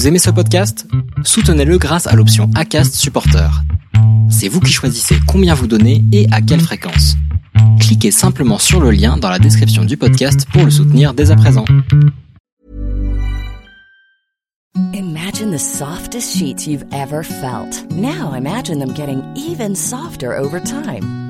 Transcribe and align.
Vous 0.00 0.08
aimez 0.08 0.18
ce 0.18 0.30
podcast? 0.30 0.86
Soutenez-le 1.24 1.76
grâce 1.76 2.06
à 2.06 2.16
l'option 2.16 2.48
ACAST 2.54 2.94
Supporter. 2.94 3.50
C'est 4.30 4.48
vous 4.48 4.60
qui 4.60 4.72
choisissez 4.72 5.16
combien 5.26 5.52
vous 5.52 5.66
donnez 5.66 6.02
et 6.10 6.26
à 6.32 6.40
quelle 6.40 6.62
fréquence. 6.62 7.16
Cliquez 7.80 8.10
simplement 8.10 8.58
sur 8.58 8.80
le 8.80 8.92
lien 8.92 9.18
dans 9.18 9.28
la 9.28 9.38
description 9.38 9.84
du 9.84 9.98
podcast 9.98 10.46
pour 10.54 10.64
le 10.64 10.70
soutenir 10.70 11.12
dès 11.12 11.30
à 11.30 11.36
présent. 11.36 11.66
Imagine 14.94 15.50
the 15.50 15.58
softest 15.58 16.34
sheets 16.34 16.66
you've 16.66 16.86
ever 16.92 17.22
felt. 17.22 17.84
Now 17.90 18.32
imagine 18.34 18.78
them 18.78 18.94
getting 18.94 19.22
even 19.36 19.76
softer 19.76 20.32
over 20.32 20.62
time. 20.62 21.29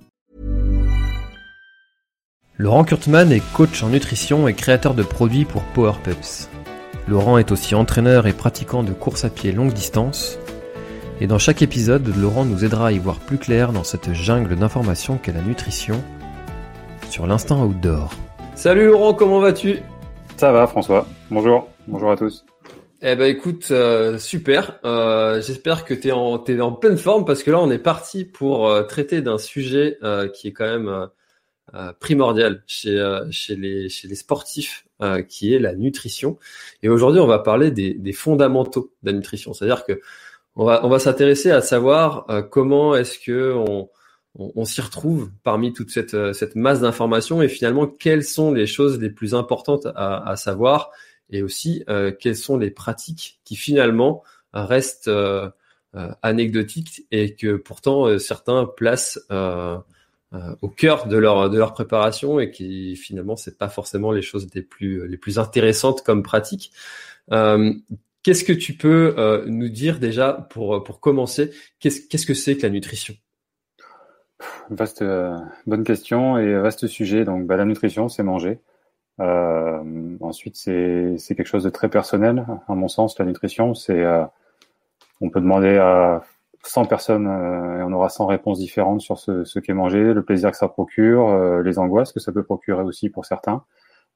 Laurent 2.61 2.83
Kurtman 2.83 3.31
est 3.31 3.41
coach 3.53 3.81
en 3.81 3.89
nutrition 3.89 4.47
et 4.47 4.53
créateur 4.53 4.93
de 4.93 5.01
produits 5.01 5.45
pour 5.45 5.63
Power 5.63 5.93
Pups. 6.03 6.47
Laurent 7.07 7.39
est 7.39 7.51
aussi 7.51 7.73
entraîneur 7.73 8.27
et 8.27 8.33
pratiquant 8.33 8.83
de 8.83 8.91
course 8.91 9.25
à 9.25 9.31
pied 9.31 9.51
longue 9.51 9.73
distance. 9.73 10.37
Et 11.19 11.25
dans 11.25 11.39
chaque 11.39 11.63
épisode, 11.63 12.15
Laurent 12.15 12.45
nous 12.45 12.63
aidera 12.63 12.89
à 12.89 12.91
y 12.91 12.99
voir 12.99 13.17
plus 13.17 13.39
clair 13.39 13.73
dans 13.73 13.83
cette 13.83 14.13
jungle 14.13 14.55
d'informations 14.55 15.17
qu'est 15.17 15.31
la 15.31 15.41
nutrition 15.41 16.03
sur 17.09 17.25
l'instant 17.25 17.65
outdoor. 17.65 18.13
Salut 18.53 18.85
Laurent, 18.85 19.15
comment 19.15 19.39
vas-tu? 19.39 19.79
Ça 20.37 20.51
va 20.51 20.67
François, 20.67 21.07
bonjour, 21.31 21.67
bonjour 21.87 22.11
à 22.11 22.15
tous. 22.15 22.45
Eh 23.01 23.15
ben 23.15 23.25
écoute, 23.25 23.69
euh, 23.71 24.19
super. 24.19 24.79
Euh, 24.85 25.41
J'espère 25.41 25.83
que 25.83 25.95
tu 25.95 26.09
es 26.09 26.11
en, 26.11 26.43
es 26.45 26.61
en 26.61 26.73
pleine 26.73 26.97
forme 26.97 27.25
parce 27.25 27.41
que 27.41 27.49
là 27.49 27.59
on 27.59 27.71
est 27.71 27.79
parti 27.79 28.23
pour 28.23 28.67
euh, 28.67 28.83
traiter 28.83 29.23
d'un 29.23 29.39
sujet 29.39 29.97
euh, 30.03 30.27
qui 30.27 30.49
est 30.49 30.53
quand 30.53 30.65
même 30.65 30.89
euh, 30.89 31.07
primordial 31.99 32.63
chez, 32.67 32.97
euh, 32.97 33.25
chez, 33.31 33.55
les, 33.55 33.89
chez 33.89 34.07
les 34.07 34.15
sportifs, 34.15 34.85
euh, 35.01 35.21
qui 35.21 35.53
est 35.53 35.59
la 35.59 35.73
nutrition. 35.73 36.37
Et 36.83 36.89
aujourd'hui, 36.89 37.21
on 37.21 37.27
va 37.27 37.39
parler 37.39 37.71
des, 37.71 37.93
des 37.93 38.13
fondamentaux 38.13 38.93
de 39.03 39.11
la 39.11 39.17
nutrition. 39.17 39.53
C'est-à-dire 39.53 39.85
que 39.85 40.01
on 40.55 40.65
va, 40.65 40.85
on 40.85 40.89
va 40.89 40.99
s'intéresser 40.99 41.49
à 41.51 41.61
savoir 41.61 42.27
comment 42.51 42.93
est-ce 42.93 43.17
que 43.19 43.53
on, 43.53 43.89
on, 44.35 44.65
s'y 44.65 44.81
retrouve 44.81 45.31
parmi 45.43 45.71
toute 45.71 45.91
cette, 45.91 46.33
cette 46.33 46.55
masse 46.55 46.81
d'informations 46.81 47.41
et 47.41 47.47
finalement 47.47 47.87
quelles 47.87 48.25
sont 48.25 48.51
les 48.51 48.67
choses 48.67 48.99
les 48.99 49.09
plus 49.09 49.33
importantes 49.33 49.87
à, 49.95 50.29
à 50.29 50.35
savoir 50.35 50.91
et 51.29 51.41
aussi 51.41 51.83
euh, 51.89 52.11
quelles 52.11 52.35
sont 52.35 52.57
les 52.57 52.69
pratiques 52.69 53.39
qui 53.45 53.55
finalement 53.55 54.23
restent 54.53 55.07
euh, 55.07 55.49
anecdotiques 56.21 57.05
et 57.11 57.35
que 57.35 57.55
pourtant 57.55 58.17
certains 58.19 58.65
placent 58.65 59.19
euh, 60.33 60.55
au 60.61 60.69
cœur 60.69 61.07
de 61.07 61.17
leur 61.17 61.49
de 61.49 61.57
leur 61.57 61.73
préparation 61.73 62.39
et 62.39 62.51
qui 62.51 62.95
finalement 62.95 63.35
c'est 63.35 63.57
pas 63.57 63.67
forcément 63.67 64.13
les 64.13 64.21
choses 64.21 64.47
les 64.55 64.61
plus 64.61 65.05
les 65.05 65.17
plus 65.17 65.39
intéressantes 65.39 66.03
comme 66.03 66.23
pratique. 66.23 66.71
Euh, 67.33 67.73
qu'est-ce 68.23 68.45
que 68.45 68.53
tu 68.53 68.73
peux 68.73 69.13
euh, 69.17 69.43
nous 69.47 69.67
dire 69.67 69.99
déjà 69.99 70.47
pour 70.49 70.85
pour 70.85 71.01
commencer? 71.01 71.51
Qu'est-ce 71.81 72.07
qu'est-ce 72.07 72.25
que 72.25 72.33
c'est 72.33 72.55
que 72.55 72.61
la 72.63 72.69
nutrition? 72.69 73.13
Vaste 74.69 75.03
bonne 75.67 75.83
question 75.83 76.37
et 76.37 76.53
vaste 76.59 76.87
sujet. 76.87 77.25
Donc 77.25 77.45
bah, 77.45 77.57
la 77.57 77.65
nutrition 77.65 78.07
c'est 78.07 78.23
manger. 78.23 78.59
ensuite 79.19 80.55
c'est 80.55 81.15
c'est 81.17 81.35
quelque 81.35 81.47
chose 81.47 81.65
de 81.65 81.69
très 81.69 81.89
personnel 81.89 82.45
à 82.69 82.73
mon 82.73 82.87
sens. 82.87 83.19
La 83.19 83.25
nutrition 83.25 83.73
c'est 83.73 84.01
on 85.19 85.29
peut 85.29 85.41
demander 85.41 85.75
à 85.77 86.23
100 86.63 86.85
personnes 86.85 87.27
euh, 87.27 87.79
et 87.79 87.83
on 87.83 87.91
aura 87.91 88.09
100 88.09 88.27
réponses 88.27 88.59
différentes 88.59 89.01
sur 89.01 89.17
ce, 89.17 89.59
qu'est 89.59 89.73
manger, 89.73 90.13
le 90.13 90.23
plaisir 90.23 90.51
que 90.51 90.57
ça 90.57 90.67
procure, 90.67 91.29
euh, 91.29 91.61
les 91.63 91.79
angoisses 91.79 92.11
que 92.11 92.19
ça 92.19 92.31
peut 92.31 92.43
procurer 92.43 92.83
aussi 92.83 93.09
pour 93.09 93.25
certains. 93.25 93.63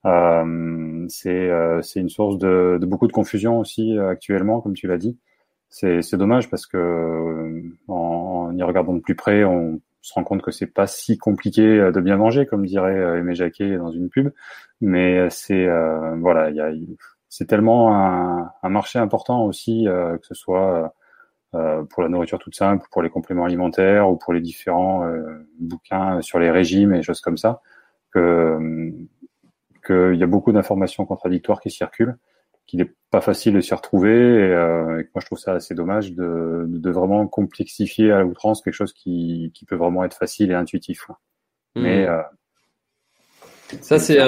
Euh, 0.06 1.06
c'est 1.10 1.50
euh, 1.50 1.82
une 1.96 2.10
source 2.10 2.38
de, 2.38 2.78
beaucoup 2.84 3.08
de 3.08 3.12
confusion 3.12 3.60
aussi 3.60 3.98
actuellement, 3.98 4.62
comme 4.62 4.74
tu 4.74 4.88
l'as 4.88 4.98
dit. 4.98 5.18
C'est 5.70 6.16
dommage 6.16 6.50
parce 6.50 6.68
que 6.68 7.64
en, 7.90 8.56
y 8.56 8.64
regardant 8.64 8.94
de 8.94 9.02
plus 9.02 9.16
près, 9.16 9.44
on 9.44 9.82
se 10.02 10.14
rend 10.14 10.24
compte 10.24 10.42
que 10.42 10.52
c'est 10.52 10.68
pas 10.68 10.88
si 10.88 11.18
compliqué 11.18 11.92
de 11.92 12.00
bien 12.00 12.16
manger, 12.16 12.46
comme 12.46 12.66
dirait 12.66 13.20
Aimé 13.20 13.36
Jacquet 13.36 13.76
dans 13.76 13.92
une 13.92 14.10
pub. 14.10 14.32
Mais 14.80 15.30
c'est 15.30 15.68
voilà, 16.18 16.50
c'est 17.28 17.46
tellement 17.46 17.94
un, 17.94 18.70
marché 18.70 19.00
important 19.00 19.44
aussi, 19.46 19.86
que 19.86 20.26
ce 20.26 20.34
soit 20.34 20.94
pour 21.90 22.04
la 22.04 22.10
nourriture 22.10 22.40
toute 22.40 22.56
simple, 22.56 22.88
pour 22.92 23.02
les 23.02 23.10
compléments 23.10 23.46
alimentaires 23.46 24.10
ou 24.10 24.18
pour 24.18 24.34
les 24.34 24.42
différents 24.42 25.06
euh, 25.06 25.48
bouquins 25.60 26.22
sur 26.22 26.40
les 26.40 26.52
régimes 26.52 26.94
et 26.94 27.04
choses 27.04 27.22
comme 27.22 27.38
ça, 27.38 27.62
que 28.12 28.92
qu'il 29.86 30.16
y 30.16 30.24
a 30.24 30.28
beaucoup 30.28 30.52
d'informations 30.52 31.06
contradictoires 31.06 31.62
qui 31.62 31.70
circulent, 31.70 32.18
qu'il 32.66 32.80
n'est 32.80 32.92
pas 33.12 33.22
facile 33.22 33.54
de 33.54 33.62
s'y 33.62 33.74
retrouver 33.74 34.12
et, 34.12 34.52
euh, 34.52 35.00
et, 35.00 35.04
que 35.04 35.10
moi 35.14 35.22
je 35.22 35.28
trouve 35.28 35.38
ça 35.38 35.54
assez 35.54 35.76
dommage 35.76 36.14
de, 36.14 36.66
de 36.68 36.90
vraiment 36.90 37.28
complexifier 37.28 38.12
à 38.12 38.22
l'outrance 38.22 38.62
quelque 38.62 38.74
chose 38.74 38.94
qui, 38.94 39.52
qui 39.54 39.66
peut 39.66 39.76
vraiment 39.76 40.04
être 40.04 40.18
facile 40.18 40.52
et 40.52 40.56
intuitif. 40.56 41.08
Mmh. 41.76 41.82
Mais 41.82 42.08
euh, 42.08 42.22
ça 43.82 44.00
c'est 44.00 44.20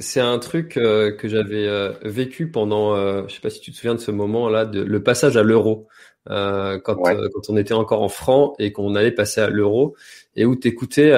c'est 0.00 0.20
un 0.20 0.38
truc 0.38 0.76
euh, 0.76 1.12
que 1.12 1.28
j'avais 1.28 1.66
euh, 1.66 1.92
vécu 2.02 2.50
pendant, 2.50 2.94
euh, 2.96 3.22
je 3.28 3.34
sais 3.34 3.40
pas 3.40 3.50
si 3.50 3.60
tu 3.60 3.70
te 3.70 3.76
souviens 3.76 3.94
de 3.94 4.00
ce 4.00 4.10
moment-là, 4.10 4.64
de, 4.64 4.82
le 4.82 5.02
passage 5.02 5.36
à 5.36 5.42
l'euro, 5.42 5.86
quand, 6.26 6.82
quand 6.84 7.48
on 7.48 7.56
était 7.56 7.74
encore 7.74 8.02
en 8.02 8.08
francs 8.08 8.54
et 8.58 8.72
qu'on 8.72 8.94
allait 8.94 9.10
passer 9.10 9.40
à 9.40 9.48
l'euro, 9.48 9.96
et 10.36 10.44
où 10.44 10.54
tu 10.54 10.68
écoutais 10.68 11.12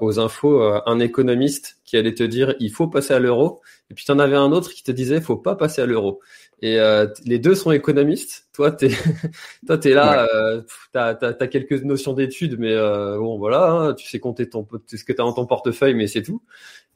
aux 0.00 0.18
infos 0.18 0.60
un 0.86 0.98
économiste 0.98 1.78
qui 1.84 1.96
allait 1.96 2.14
te 2.14 2.22
dire 2.24 2.54
il 2.58 2.70
faut 2.70 2.88
passer 2.88 3.14
à 3.14 3.18
l'euro, 3.18 3.60
et 3.90 3.94
puis 3.94 4.04
tu 4.04 4.12
en 4.12 4.18
avais 4.18 4.34
un 4.34 4.50
autre 4.52 4.72
qui 4.72 4.82
te 4.82 4.90
disait 4.90 5.20
faut 5.20 5.36
pas 5.36 5.54
passer 5.56 5.82
à 5.82 5.86
l'euro. 5.86 6.20
Et 6.62 6.78
les 7.24 7.38
deux 7.38 7.54
sont 7.54 7.70
économistes. 7.70 8.48
Toi, 8.54 8.72
t'es, 8.72 8.88
toi, 9.66 9.76
t'es 9.76 9.92
là, 9.92 10.26
ouais. 10.54 10.62
t'as, 10.92 11.14
t'as, 11.14 11.34
as 11.38 11.46
quelques 11.48 11.82
notions 11.82 12.14
d'études, 12.14 12.58
mais 12.58 12.74
bon, 12.74 13.36
voilà, 13.38 13.70
hein, 13.70 13.94
tu 13.94 14.08
sais 14.08 14.20
compter 14.20 14.48
ton, 14.48 14.66
ce 14.86 15.04
que 15.04 15.12
t'as 15.12 15.22
dans 15.22 15.34
ton 15.34 15.46
portefeuille, 15.46 15.94
mais 15.94 16.06
c'est 16.06 16.22
tout 16.22 16.42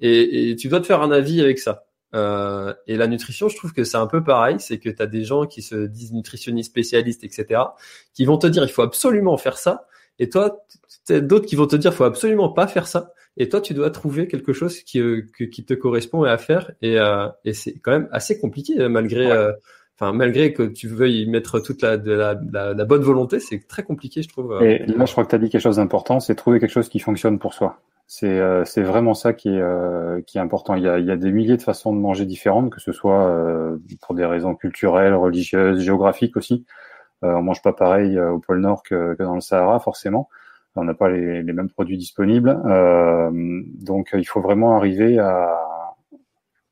et, 0.00 0.50
et, 0.50 0.56
tu 0.56 0.68
dois 0.68 0.80
te 0.80 0.86
faire 0.86 1.02
un 1.02 1.10
avis 1.10 1.40
avec 1.40 1.58
ça. 1.58 1.86
Euh, 2.14 2.74
et 2.86 2.96
la 2.96 3.06
nutrition, 3.06 3.48
je 3.48 3.56
trouve 3.56 3.72
que 3.72 3.84
c'est 3.84 3.96
un 3.96 4.06
peu 4.06 4.24
pareil, 4.24 4.56
c'est 4.58 4.78
que 4.78 4.88
tu 4.88 5.00
as 5.02 5.06
des 5.06 5.24
gens 5.24 5.46
qui 5.46 5.62
se 5.62 5.86
disent 5.86 6.12
nutritionnistes 6.12 6.70
spécialistes, 6.70 7.24
etc., 7.24 7.62
qui 8.14 8.24
vont 8.24 8.38
te 8.38 8.46
dire 8.46 8.64
il 8.64 8.70
faut 8.70 8.82
absolument 8.82 9.36
faire 9.36 9.58
ça, 9.58 9.86
et 10.18 10.28
toi, 10.28 10.64
d'autres 11.08 11.46
qui 11.46 11.56
vont 11.56 11.66
te 11.66 11.76
dire 11.76 11.92
il 11.92 11.96
faut 11.96 12.04
absolument 12.04 12.50
pas 12.50 12.66
faire 12.66 12.86
ça, 12.86 13.12
et 13.36 13.48
toi, 13.48 13.60
tu 13.60 13.74
dois 13.74 13.90
trouver 13.90 14.28
quelque 14.28 14.52
chose 14.52 14.80
qui, 14.80 15.00
euh, 15.00 15.22
qui 15.52 15.64
te 15.64 15.74
correspond 15.74 16.24
à 16.24 16.38
faire, 16.38 16.72
et, 16.82 16.98
euh, 16.98 17.28
et 17.44 17.52
c'est 17.52 17.74
quand 17.78 17.92
même 17.92 18.08
assez 18.12 18.38
compliqué 18.38 18.88
malgré. 18.88 19.30
Euh, 19.30 19.52
Enfin, 20.02 20.14
malgré 20.14 20.54
que 20.54 20.62
tu 20.62 20.88
veuilles 20.88 21.26
mettre 21.26 21.60
toute 21.60 21.82
la, 21.82 21.98
de 21.98 22.10
la, 22.10 22.34
la, 22.54 22.72
la 22.72 22.84
bonne 22.86 23.02
volonté, 23.02 23.38
c'est 23.38 23.68
très 23.68 23.82
compliqué, 23.82 24.22
je 24.22 24.30
trouve. 24.30 24.58
Et 24.62 24.78
là, 24.86 25.04
je 25.04 25.12
crois 25.12 25.24
que 25.24 25.28
tu 25.28 25.34
as 25.34 25.38
dit 25.38 25.50
quelque 25.50 25.60
chose 25.60 25.76
d'important, 25.76 26.20
c'est 26.20 26.34
trouver 26.34 26.58
quelque 26.58 26.70
chose 26.72 26.88
qui 26.88 27.00
fonctionne 27.00 27.38
pour 27.38 27.52
soi. 27.52 27.80
C'est 28.06 28.40
euh, 28.40 28.64
vraiment 28.78 29.12
ça 29.12 29.34
qui 29.34 29.50
est, 29.50 29.60
euh, 29.60 30.22
qui 30.22 30.38
est 30.38 30.40
important. 30.40 30.74
Il 30.74 30.84
y, 30.84 30.88
a, 30.88 30.98
il 30.98 31.04
y 31.04 31.10
a 31.10 31.16
des 31.16 31.30
milliers 31.30 31.58
de 31.58 31.62
façons 31.62 31.94
de 31.94 32.00
manger 32.00 32.24
différentes, 32.24 32.70
que 32.70 32.80
ce 32.80 32.92
soit 32.92 33.26
euh, 33.26 33.76
pour 34.00 34.14
des 34.14 34.24
raisons 34.24 34.54
culturelles, 34.54 35.12
religieuses, 35.12 35.80
géographiques 35.80 36.38
aussi. 36.38 36.64
Euh, 37.22 37.34
on 37.34 37.42
mange 37.42 37.60
pas 37.60 37.74
pareil 37.74 38.16
euh, 38.16 38.30
au 38.30 38.38
pôle 38.38 38.60
Nord 38.60 38.82
que, 38.82 39.14
que 39.16 39.22
dans 39.22 39.34
le 39.34 39.42
Sahara, 39.42 39.80
forcément. 39.80 40.30
On 40.76 40.84
n'a 40.84 40.94
pas 40.94 41.08
les, 41.08 41.42
les, 41.42 41.52
mêmes 41.52 41.68
produits 41.68 41.98
disponibles. 41.98 42.60
Euh, 42.64 43.30
donc, 43.80 44.10
il 44.14 44.24
faut 44.24 44.40
vraiment 44.40 44.76
arriver 44.76 45.18
à... 45.18 45.56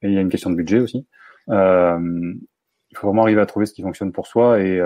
Et 0.02 0.08
il 0.08 0.14
y 0.14 0.18
a 0.18 0.20
une 0.20 0.28
question 0.28 0.50
de 0.50 0.54
budget 0.54 0.78
aussi. 0.78 1.06
il 1.48 2.96
faut 2.96 3.08
vraiment 3.08 3.22
arriver 3.22 3.40
à 3.40 3.46
trouver 3.46 3.66
ce 3.66 3.74
qui 3.74 3.82
fonctionne 3.82 4.12
pour 4.12 4.28
soi 4.28 4.60
et, 4.60 4.80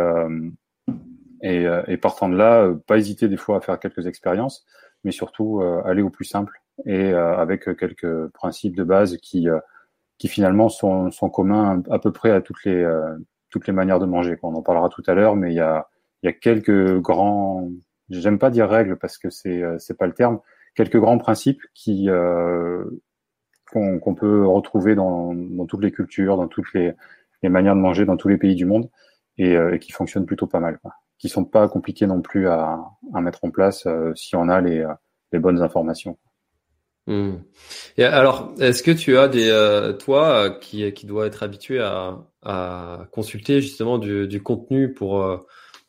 et, 1.42 1.66
et 1.86 1.96
partant 1.98 2.30
de 2.30 2.36
là, 2.36 2.72
pas 2.86 2.96
hésiter 2.96 3.28
des 3.28 3.36
fois 3.36 3.58
à 3.58 3.60
faire 3.60 3.78
quelques 3.78 4.06
expériences 4.06 4.64
mais 5.04 5.12
surtout 5.12 5.60
euh, 5.60 5.82
aller 5.84 6.02
au 6.02 6.10
plus 6.10 6.24
simple 6.24 6.60
et 6.86 7.12
euh, 7.12 7.36
avec 7.36 7.64
quelques 7.76 8.28
principes 8.28 8.76
de 8.76 8.84
base 8.84 9.16
qui, 9.18 9.48
euh, 9.48 9.58
qui 10.18 10.28
finalement 10.28 10.68
sont, 10.68 11.10
sont 11.10 11.30
communs 11.30 11.82
à 11.90 11.98
peu 11.98 12.12
près 12.12 12.30
à 12.30 12.40
toutes 12.40 12.64
les, 12.64 12.86
toutes 13.50 13.66
les 13.66 13.72
manières 13.72 13.98
de 13.98 14.06
manger. 14.06 14.38
On 14.42 14.54
en 14.54 14.62
parlera 14.62 14.88
tout 14.88 15.02
à 15.06 15.14
l'heure, 15.14 15.36
mais 15.36 15.52
il 15.52 15.56
y 15.56 15.60
a, 15.60 15.88
il 16.22 16.26
y 16.26 16.28
a 16.28 16.32
quelques 16.32 16.98
grands, 16.98 17.68
j'aime 18.12 18.38
pas 18.38 18.50
dire 18.50 18.68
règles 18.68 18.96
parce 18.96 19.18
que 19.18 19.30
c'est 19.30 19.62
c'est 19.78 19.96
pas 19.96 20.06
le 20.06 20.12
terme, 20.14 20.40
quelques 20.74 20.98
grands 20.98 21.18
principes 21.18 21.62
qui 21.74 22.08
euh, 22.08 22.84
qu'on 23.72 24.14
peut 24.14 24.46
retrouver 24.46 24.94
dans, 24.94 25.32
dans 25.34 25.66
toutes 25.66 25.82
les 25.82 25.92
cultures, 25.92 26.36
dans 26.36 26.48
toutes 26.48 26.72
les, 26.74 26.92
les 27.42 27.48
manières 27.48 27.74
de 27.74 27.80
manger 27.80 28.04
dans 28.04 28.18
tous 28.18 28.28
les 28.28 28.36
pays 28.36 28.54
du 28.54 28.66
monde 28.66 28.90
et, 29.38 29.54
et 29.54 29.78
qui 29.78 29.92
fonctionnent 29.92 30.26
plutôt 30.26 30.46
pas 30.46 30.60
mal. 30.60 30.78
Quoi 30.78 30.92
qui 31.18 31.28
sont 31.28 31.44
pas 31.44 31.68
compliqués 31.68 32.08
non 32.08 32.20
plus 32.20 32.48
à, 32.48 32.80
à 33.14 33.20
mettre 33.20 33.44
en 33.44 33.50
place 33.50 33.86
si 34.16 34.34
on 34.34 34.48
a 34.48 34.60
les, 34.60 34.84
les 35.32 35.38
bonnes 35.38 35.62
informations. 35.62 36.18
Hmm. 37.06 37.38
Et 37.96 38.04
alors, 38.04 38.52
est-ce 38.60 38.82
que 38.82 38.92
tu 38.92 39.16
as 39.16 39.28
des, 39.28 39.48
euh, 39.48 39.92
toi, 39.92 40.50
qui, 40.60 40.92
qui 40.92 41.06
doit 41.06 41.26
être 41.26 41.42
habitué 41.42 41.80
à, 41.80 42.18
à 42.42 43.06
consulter 43.10 43.60
justement 43.60 43.98
du, 43.98 44.28
du 44.28 44.42
contenu 44.42 44.92
pour, 44.92 45.22
euh, 45.22 45.38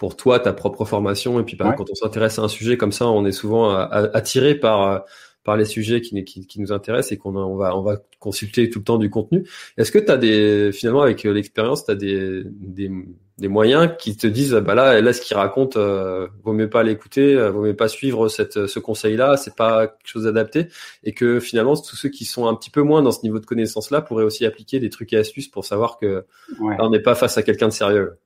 pour 0.04 0.18
toi, 0.18 0.38
ta 0.38 0.52
propre 0.52 0.84
formation, 0.84 1.40
et 1.40 1.44
puis 1.44 1.56
bah, 1.56 1.74
quand 1.78 1.90
on 1.90 1.96
s'intéresse 1.96 2.38
à 2.38 2.42
un 2.42 2.50
sujet 2.50 2.76
comme 2.76 2.92
ça, 2.92 3.08
on 3.08 3.26
est 3.26 3.32
souvent 3.32 3.74
attiré 3.74 4.54
par 4.54 5.06
par 5.46 5.56
les 5.56 5.64
sujets 5.64 6.02
qui, 6.02 6.22
qui, 6.26 6.46
qui 6.46 6.60
nous 6.60 6.74
intéressent 6.74 7.14
et 7.14 7.18
qu'on 7.18 7.38
on 7.38 7.56
va 7.56 7.78
on 7.78 7.84
va 7.84 8.00
consulter 8.20 8.70
tout 8.70 8.80
le 8.80 8.84
temps 8.84 8.98
du 8.98 9.10
contenu. 9.10 9.48
Est-ce 9.78 9.94
que 9.94 10.00
tu 10.00 10.12
as 10.12 10.18
des 10.18 10.74
finalement 10.74 11.04
avec 11.04 11.24
l'expérience, 11.24 11.86
tu 11.86 11.92
as 11.92 11.96
des, 11.96 12.44
des 12.46 12.92
des 13.38 13.48
moyens 13.48 13.92
qui 13.98 14.18
te 14.18 14.28
disent 14.28 14.54
bah 14.54 14.76
là 14.76 15.00
là 15.00 15.14
ce 15.14 15.22
qu'il 15.22 15.38
raconte 15.38 15.78
euh, 15.78 16.28
vaut 16.44 16.54
mieux 16.54 16.70
pas 16.70 16.84
l'écouter 16.84 17.34
euh, 17.34 17.50
vaut 17.50 17.64
mieux 17.64 17.76
pas 17.76 17.88
suivre 17.88 18.28
cette 18.28 18.68
ce 18.68 18.80
conseil 18.80 19.16
là 19.18 19.38
c'est 19.38 19.56
pas 19.56 19.88
quelque 19.88 20.08
chose 20.08 20.26
d'adapté 20.26 20.68
et 21.04 21.14
que 21.14 21.40
finalement 21.40 21.76
tous 21.76 21.96
ceux 21.96 22.10
qui 22.10 22.26
sont 22.26 22.48
un 22.48 22.54
petit 22.54 22.70
peu 22.70 22.84
moins 22.84 23.02
dans 23.02 23.12
ce 23.12 23.24
niveau 23.24 23.40
de 23.40 23.46
connaissance 23.48 23.90
là 23.90 24.02
pourraient 24.02 24.24
aussi 24.24 24.46
appliquer 24.46 24.80
des 24.80 24.92
trucs 24.92 25.14
et 25.14 25.18
astuces 25.18 25.48
pour 25.48 25.66
savoir 25.66 25.98
que 25.98 26.26
on 26.60 26.92
n'est 26.92 27.02
pas 27.02 27.16
face 27.16 27.36
à 27.40 27.42
quelqu'un 27.42 27.70
de 27.70 27.74
sérieux 27.74 28.18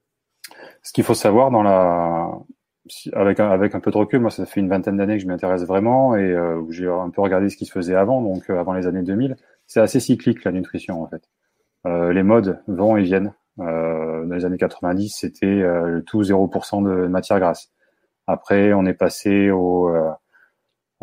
ce 0.84 0.94
qu'il 0.94 1.04
faut 1.04 1.14
savoir 1.14 1.52
dans 1.52 1.64
la 1.64 2.32
avec 3.14 3.40
un, 3.42 3.80
peu 3.82 3.92
de 3.92 3.98
recul 3.98 4.22
moi 4.22 4.32
ça 4.32 4.46
fait 4.46 4.62
une 4.62 4.70
vingtaine 4.70 4.96
d'années 4.96 5.18
que 5.18 5.24
je 5.24 5.28
m'intéresse 5.28 5.64
vraiment 5.64 6.16
et 6.16 6.22
euh, 6.22 6.62
j'ai 6.70 6.88
un 6.88 7.10
peu 7.10 7.22
regardé 7.22 7.50
ce 7.50 7.58
qui 7.58 7.66
se 7.66 7.72
faisait 7.74 7.96
avant 7.96 8.22
donc 8.22 8.50
euh, 8.50 8.60
avant 8.60 8.72
les 8.72 8.88
années 8.88 9.04
2000 9.04 9.36
c'est 9.66 9.82
assez 9.82 10.00
cyclique 10.00 10.46
la 10.46 10.54
nutrition 10.54 11.04
en 11.04 11.08
fait 11.08 11.24
les 11.86 12.24
modes 12.24 12.62
vont 12.68 12.98
et 12.98 13.04
viennent 13.04 13.34
euh, 13.60 14.26
dans 14.26 14.36
les 14.36 14.46
années 14.46 14.58
90, 14.58 15.10
c'était 15.10 15.46
euh, 15.46 16.02
tout 16.02 16.22
0% 16.22 16.84
de 16.84 17.08
matière 17.08 17.40
grasse. 17.40 17.72
Après, 18.28 18.74
on 18.74 18.86
est 18.86 18.94
passé 18.94 19.52
au 19.52 19.90
euh, 19.90 20.12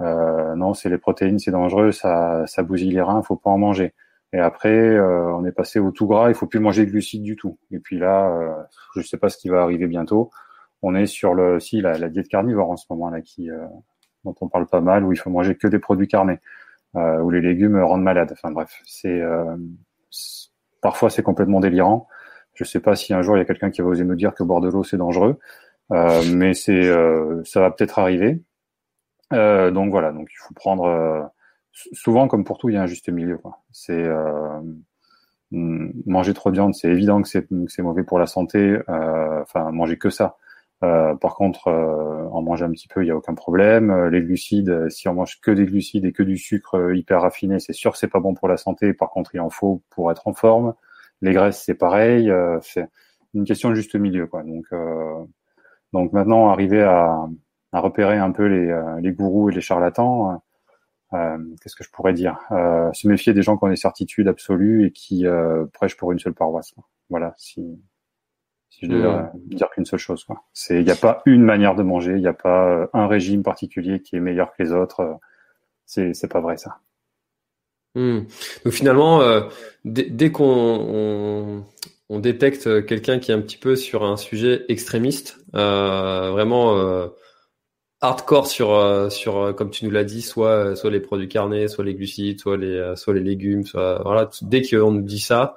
euh, 0.00 0.54
non, 0.56 0.74
c'est 0.74 0.88
les 0.88 0.98
protéines, 0.98 1.38
c'est 1.38 1.50
dangereux, 1.50 1.92
ça, 1.92 2.44
ça 2.46 2.62
bousille 2.62 2.92
les 2.92 3.00
reins, 3.00 3.22
faut 3.22 3.36
pas 3.36 3.50
en 3.50 3.58
manger. 3.58 3.94
Et 4.34 4.40
après, 4.40 5.00
on 5.00 5.46
est 5.46 5.52
passé 5.52 5.78
au 5.78 5.92
tout 5.92 6.06
gras, 6.06 6.28
il 6.28 6.34
faut 6.34 6.48
plus 6.48 6.58
manger 6.58 6.84
de 6.84 6.90
glucides 6.90 7.22
du 7.22 7.36
tout. 7.36 7.56
Et 7.70 7.78
puis 7.78 7.98
là, 7.98 8.66
je 8.96 9.00
sais 9.00 9.16
pas 9.16 9.28
ce 9.28 9.38
qui 9.38 9.48
va 9.48 9.62
arriver 9.62 9.86
bientôt. 9.86 10.30
On 10.82 10.94
est 10.94 11.06
sur 11.06 11.34
le, 11.34 11.60
si 11.60 11.80
la, 11.80 11.96
la 11.96 12.08
diète 12.08 12.28
carnivore 12.28 12.70
en 12.70 12.76
ce 12.76 12.84
moment 12.90 13.10
là, 13.10 13.20
qui 13.20 13.48
dont 14.24 14.34
on 14.40 14.48
parle 14.48 14.66
pas 14.66 14.80
mal, 14.80 15.04
où 15.04 15.12
il 15.12 15.16
faut 15.16 15.30
manger 15.30 15.54
que 15.54 15.68
des 15.68 15.78
produits 15.78 16.08
carnés, 16.08 16.40
où 16.94 17.30
les 17.30 17.40
légumes 17.40 17.80
rendent 17.80 18.02
malade. 18.02 18.30
Enfin 18.32 18.50
bref, 18.50 18.82
c'est 18.84 19.22
parfois 20.82 21.10
c'est 21.10 21.22
complètement 21.22 21.60
délirant. 21.60 22.08
Je 22.54 22.64
ne 22.64 22.66
sais 22.66 22.80
pas 22.80 22.94
si 22.94 23.12
un 23.14 23.22
jour 23.22 23.36
il 23.36 23.40
y 23.40 23.42
a 23.42 23.44
quelqu'un 23.44 23.70
qui 23.70 23.82
va 23.82 23.88
oser 23.88 24.04
nous 24.04 24.14
dire 24.14 24.34
que 24.34 24.42
boire 24.42 24.60
de 24.60 24.68
l'eau 24.68 24.84
c'est 24.84 24.96
dangereux, 24.96 25.38
euh, 25.92 26.22
mais 26.34 26.54
c'est 26.54 26.88
euh, 26.88 27.42
ça 27.44 27.60
va 27.60 27.70
peut-être 27.70 27.98
arriver. 27.98 28.42
Euh, 29.32 29.70
donc 29.70 29.90
voilà, 29.90 30.12
donc 30.12 30.28
il 30.30 30.36
faut 30.36 30.54
prendre 30.54 31.30
souvent 31.92 32.28
comme 32.28 32.44
pour 32.44 32.58
tout 32.58 32.68
il 32.68 32.74
y 32.74 32.78
a 32.78 32.82
un 32.82 32.86
juste 32.86 33.08
milieu. 33.08 33.40
C'est 33.72 34.08
mm, 35.50 35.92
manger 36.06 36.34
trop 36.34 36.50
de 36.50 36.56
viande, 36.56 36.74
c'est 36.74 36.88
évident 36.88 37.22
que 37.22 37.28
c'est 37.28 37.82
mauvais 37.82 38.04
pour 38.04 38.18
la 38.18 38.26
santé. 38.26 38.78
Enfin 38.88 39.70
manger 39.72 39.98
que 39.98 40.10
ça. 40.10 40.36
par 40.80 41.34
contre, 41.36 41.68
en 41.68 42.42
manger 42.42 42.64
un 42.64 42.70
petit 42.70 42.88
peu, 42.88 43.02
il 43.02 43.06
n'y 43.06 43.10
a 43.10 43.16
aucun 43.16 43.34
problème. 43.34 44.08
les 44.08 44.22
glucides, 44.22 44.88
si 44.90 45.08
on 45.08 45.14
mange 45.14 45.40
que 45.40 45.50
des 45.50 45.66
glucides 45.66 46.04
et 46.04 46.12
que 46.12 46.22
du 46.22 46.38
sucre 46.38 46.94
hyper 46.94 47.22
raffiné, 47.22 47.58
c'est 47.58 47.72
sûr 47.72 47.96
c'est 47.96 48.08
pas 48.08 48.20
bon 48.20 48.34
pour 48.34 48.48
la 48.48 48.56
santé. 48.56 48.92
Par 48.94 49.10
contre, 49.10 49.34
il 49.34 49.40
en 49.40 49.50
faut 49.50 49.82
pour 49.90 50.10
être 50.10 50.26
en 50.28 50.34
forme. 50.34 50.74
Les 51.24 51.32
graisses, 51.32 51.62
c'est 51.64 51.74
pareil. 51.74 52.30
Euh, 52.30 52.58
c'est 52.62 52.86
une 53.34 53.44
question 53.44 53.70
de 53.70 53.74
juste 53.74 53.94
milieu, 53.96 54.26
quoi. 54.26 54.42
Donc, 54.42 54.66
euh, 54.72 55.24
donc 55.92 56.12
maintenant, 56.12 56.50
arriver 56.50 56.82
à, 56.82 57.26
à 57.72 57.80
repérer 57.80 58.18
un 58.18 58.30
peu 58.30 58.44
les, 58.46 58.68
euh, 58.68 59.00
les 59.00 59.12
gourous 59.12 59.50
et 59.50 59.54
les 59.54 59.62
charlatans. 59.62 60.42
Euh, 61.14 61.38
qu'est-ce 61.62 61.76
que 61.76 61.84
je 61.84 61.90
pourrais 61.90 62.12
dire? 62.12 62.38
Euh, 62.50 62.92
Se 62.92 63.08
méfier 63.08 63.32
des 63.32 63.42
gens 63.42 63.56
qui 63.56 63.64
ont 63.64 63.68
des 63.68 63.76
certitudes 63.76 64.28
absolues 64.28 64.86
et 64.86 64.90
qui 64.90 65.26
euh, 65.26 65.64
prêchent 65.72 65.96
pour 65.96 66.12
une 66.12 66.18
seule 66.18 66.34
paroisse. 66.34 66.72
Quoi. 66.72 66.84
Voilà, 67.08 67.34
si, 67.36 67.62
si 68.70 68.86
je 68.86 68.90
devais 68.90 69.08
mmh. 69.08 69.54
dire 69.54 69.70
qu'une 69.70 69.84
seule 69.84 69.98
chose. 69.98 70.26
Il 70.70 70.84
n'y 70.84 70.90
a 70.90 70.96
pas 70.96 71.22
une 71.26 71.42
manière 71.42 71.74
de 71.74 71.82
manger, 71.82 72.12
il 72.12 72.20
n'y 72.20 72.26
a 72.26 72.34
pas 72.34 72.88
un 72.92 73.06
régime 73.06 73.42
particulier 73.42 74.00
qui 74.00 74.16
est 74.16 74.20
meilleur 74.20 74.52
que 74.52 74.62
les 74.62 74.72
autres. 74.72 75.18
C'est, 75.86 76.28
pas 76.28 76.40
vrai 76.40 76.56
ça. 76.56 76.78
Hmm. 77.94 78.20
Donc 78.64 78.72
finalement, 78.72 79.20
euh, 79.20 79.42
dès, 79.84 80.32
qu'on 80.32 80.44
on, 80.44 81.64
on, 82.08 82.18
détecte 82.18 82.86
quelqu'un 82.86 83.18
qui 83.18 83.30
est 83.30 83.34
un 83.34 83.40
petit 83.40 83.58
peu 83.58 83.76
sur 83.76 84.04
un 84.04 84.16
sujet 84.16 84.64
extrémiste, 84.68 85.38
euh, 85.54 86.30
vraiment 86.32 86.76
euh, 86.76 87.08
hardcore 88.04 88.46
sur 88.46 88.72
euh, 88.74 89.08
sur 89.10 89.38
euh, 89.38 89.52
comme 89.52 89.70
tu 89.70 89.84
nous 89.84 89.90
l'as 89.90 90.04
dit, 90.04 90.22
soit 90.22 90.76
soit 90.76 90.90
les 90.90 91.00
produits 91.00 91.28
carnés, 91.28 91.68
soit 91.68 91.84
les 91.84 91.94
glucides, 91.94 92.40
soit 92.40 92.56
les 92.56 92.94
soit 92.96 93.14
les 93.14 93.20
légumes, 93.20 93.64
soit 93.64 94.02
voilà. 94.02 94.30
Dès 94.42 94.62
qu'on 94.62 94.92
nous 94.92 95.02
dit 95.02 95.20
ça, 95.20 95.56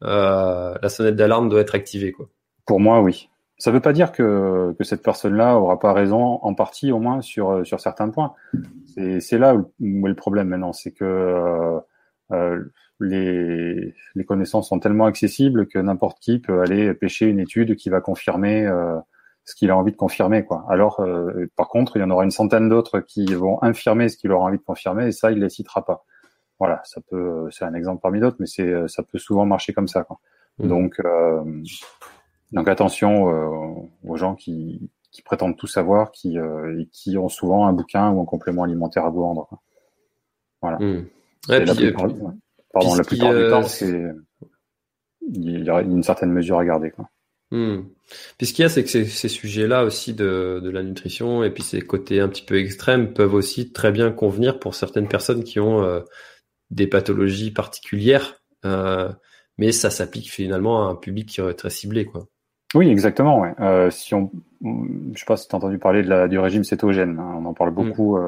la 0.00 0.88
sonnette 0.88 1.16
d'alarme 1.16 1.48
doit 1.48 1.60
être 1.60 1.74
activée 1.74 2.12
quoi. 2.12 2.28
Pour 2.66 2.80
moi, 2.80 3.00
oui. 3.00 3.28
Ça 3.56 3.70
ne 3.70 3.76
veut 3.76 3.80
pas 3.80 3.92
dire 3.92 4.10
que, 4.10 4.74
que 4.76 4.84
cette 4.84 5.02
personne-là 5.02 5.56
aura 5.56 5.78
pas 5.78 5.92
raison, 5.92 6.40
en 6.42 6.54
partie 6.54 6.90
au 6.90 6.98
moins 6.98 7.20
sur 7.20 7.64
sur 7.64 7.80
certains 7.80 8.10
points. 8.10 8.34
C'est 9.20 9.38
là 9.38 9.54
où, 9.54 10.06
est 10.06 10.08
le 10.08 10.14
problème 10.14 10.48
maintenant, 10.48 10.72
c'est 10.72 10.92
que 10.92 11.04
euh, 11.04 11.80
euh, 12.32 12.64
les, 13.00 13.94
les 14.14 14.24
connaissances 14.24 14.68
sont 14.68 14.78
tellement 14.78 15.06
accessibles 15.06 15.66
que 15.66 15.78
n'importe 15.78 16.20
qui 16.20 16.38
peut 16.38 16.60
aller 16.60 16.94
pêcher 16.94 17.26
une 17.26 17.40
étude 17.40 17.76
qui 17.76 17.90
va 17.90 18.00
confirmer 18.00 18.66
euh, 18.66 18.98
ce 19.44 19.54
qu'il 19.54 19.70
a 19.70 19.76
envie 19.76 19.92
de 19.92 19.96
confirmer, 19.96 20.44
quoi. 20.44 20.64
Alors, 20.68 21.00
euh, 21.00 21.46
par 21.56 21.68
contre, 21.68 21.96
il 21.96 22.00
y 22.00 22.02
en 22.02 22.10
aura 22.10 22.24
une 22.24 22.30
centaine 22.30 22.68
d'autres 22.68 23.00
qui 23.00 23.26
vont 23.34 23.62
infirmer 23.62 24.08
ce 24.08 24.16
qu'il 24.16 24.32
aura 24.32 24.46
envie 24.46 24.58
de 24.58 24.62
confirmer, 24.62 25.08
et 25.08 25.12
ça, 25.12 25.30
il 25.30 25.38
les 25.38 25.50
citera 25.50 25.84
pas. 25.84 26.04
Voilà, 26.58 26.80
ça 26.84 27.00
peut, 27.10 27.48
c'est 27.50 27.64
un 27.64 27.74
exemple 27.74 28.00
parmi 28.00 28.20
d'autres, 28.20 28.36
mais 28.38 28.46
c'est, 28.46 28.88
ça 28.88 29.02
peut 29.02 29.18
souvent 29.18 29.44
marcher 29.44 29.72
comme 29.72 29.88
ça, 29.88 30.04
quoi. 30.04 30.18
Mmh. 30.58 30.68
Donc, 30.68 31.02
donc 32.52 32.68
attention 32.68 33.24
aux 34.04 34.16
gens 34.16 34.36
qui, 34.36 34.88
qui 35.14 35.22
prétendent 35.22 35.56
tout 35.56 35.68
savoir, 35.68 36.10
qui, 36.10 36.38
euh, 36.38 36.80
et 36.80 36.86
qui 36.86 37.16
ont 37.16 37.28
souvent 37.28 37.68
un 37.68 37.72
bouquin 37.72 38.10
ou 38.10 38.20
un 38.20 38.24
complément 38.24 38.64
alimentaire 38.64 39.06
à 39.06 39.10
vous 39.10 39.20
vendre. 39.20 39.48
Voilà. 40.60 40.78
Mmh. 40.80 41.06
la 41.48 41.74
plupart, 41.74 42.08
pardon, 42.72 42.94
la 42.96 43.04
plupart 43.04 43.32
du 43.32 43.48
temps, 43.48 43.62
c'est 43.62 44.04
il 45.22 45.64
y 45.64 45.70
a 45.70 45.80
une 45.82 46.02
certaine 46.02 46.32
mesure 46.32 46.58
à 46.58 46.64
garder. 46.64 46.90
Quoi. 46.90 47.08
Mmh. 47.54 47.84
Puis 48.36 48.48
ce 48.48 48.52
qu'il 48.52 48.64
y 48.64 48.66
a, 48.66 48.68
c'est 48.68 48.82
que 48.82 48.90
ces, 48.90 49.04
ces 49.04 49.28
sujets-là 49.28 49.84
aussi 49.84 50.12
de, 50.12 50.60
de 50.60 50.70
la 50.70 50.82
nutrition 50.82 51.44
et 51.44 51.50
puis 51.50 51.62
ces 51.62 51.80
côtés 51.80 52.18
un 52.18 52.28
petit 52.28 52.44
peu 52.44 52.58
extrêmes 52.58 53.12
peuvent 53.12 53.34
aussi 53.34 53.72
très 53.72 53.92
bien 53.92 54.10
convenir 54.10 54.58
pour 54.58 54.74
certaines 54.74 55.06
personnes 55.06 55.44
qui 55.44 55.60
ont 55.60 55.80
euh, 55.84 56.00
des 56.70 56.88
pathologies 56.88 57.52
particulières, 57.52 58.42
euh, 58.64 59.08
mais 59.56 59.70
ça 59.70 59.90
s'applique 59.90 60.32
finalement 60.32 60.88
à 60.88 60.90
un 60.90 60.94
public 60.96 61.40
très 61.56 61.70
ciblé, 61.70 62.06
quoi. 62.06 62.26
Oui, 62.74 62.88
exactement. 62.90 63.40
Ouais. 63.40 63.54
Euh, 63.60 63.88
si 63.90 64.14
on, 64.14 64.32
je 64.60 65.16
sais 65.20 65.24
pas 65.24 65.36
si 65.36 65.46
tu 65.46 65.54
as 65.54 65.58
entendu 65.58 65.78
parler 65.78 66.02
de 66.02 66.08
la, 66.08 66.26
du 66.26 66.40
régime 66.40 66.64
cétogène. 66.64 67.20
Hein, 67.20 67.36
on 67.38 67.46
en 67.46 67.54
parle 67.54 67.70
mm. 67.70 67.74
beaucoup 67.74 68.18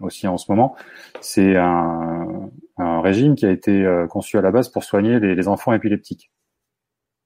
aussi 0.00 0.26
en 0.26 0.38
ce 0.38 0.50
moment. 0.50 0.74
C'est 1.20 1.54
un, 1.56 2.50
un, 2.78 3.00
régime 3.00 3.36
qui 3.36 3.46
a 3.46 3.52
été 3.52 3.86
conçu 4.10 4.38
à 4.38 4.40
la 4.40 4.50
base 4.50 4.70
pour 4.70 4.82
soigner 4.82 5.20
les, 5.20 5.36
les 5.36 5.46
enfants 5.46 5.72
épileptiques. 5.72 6.32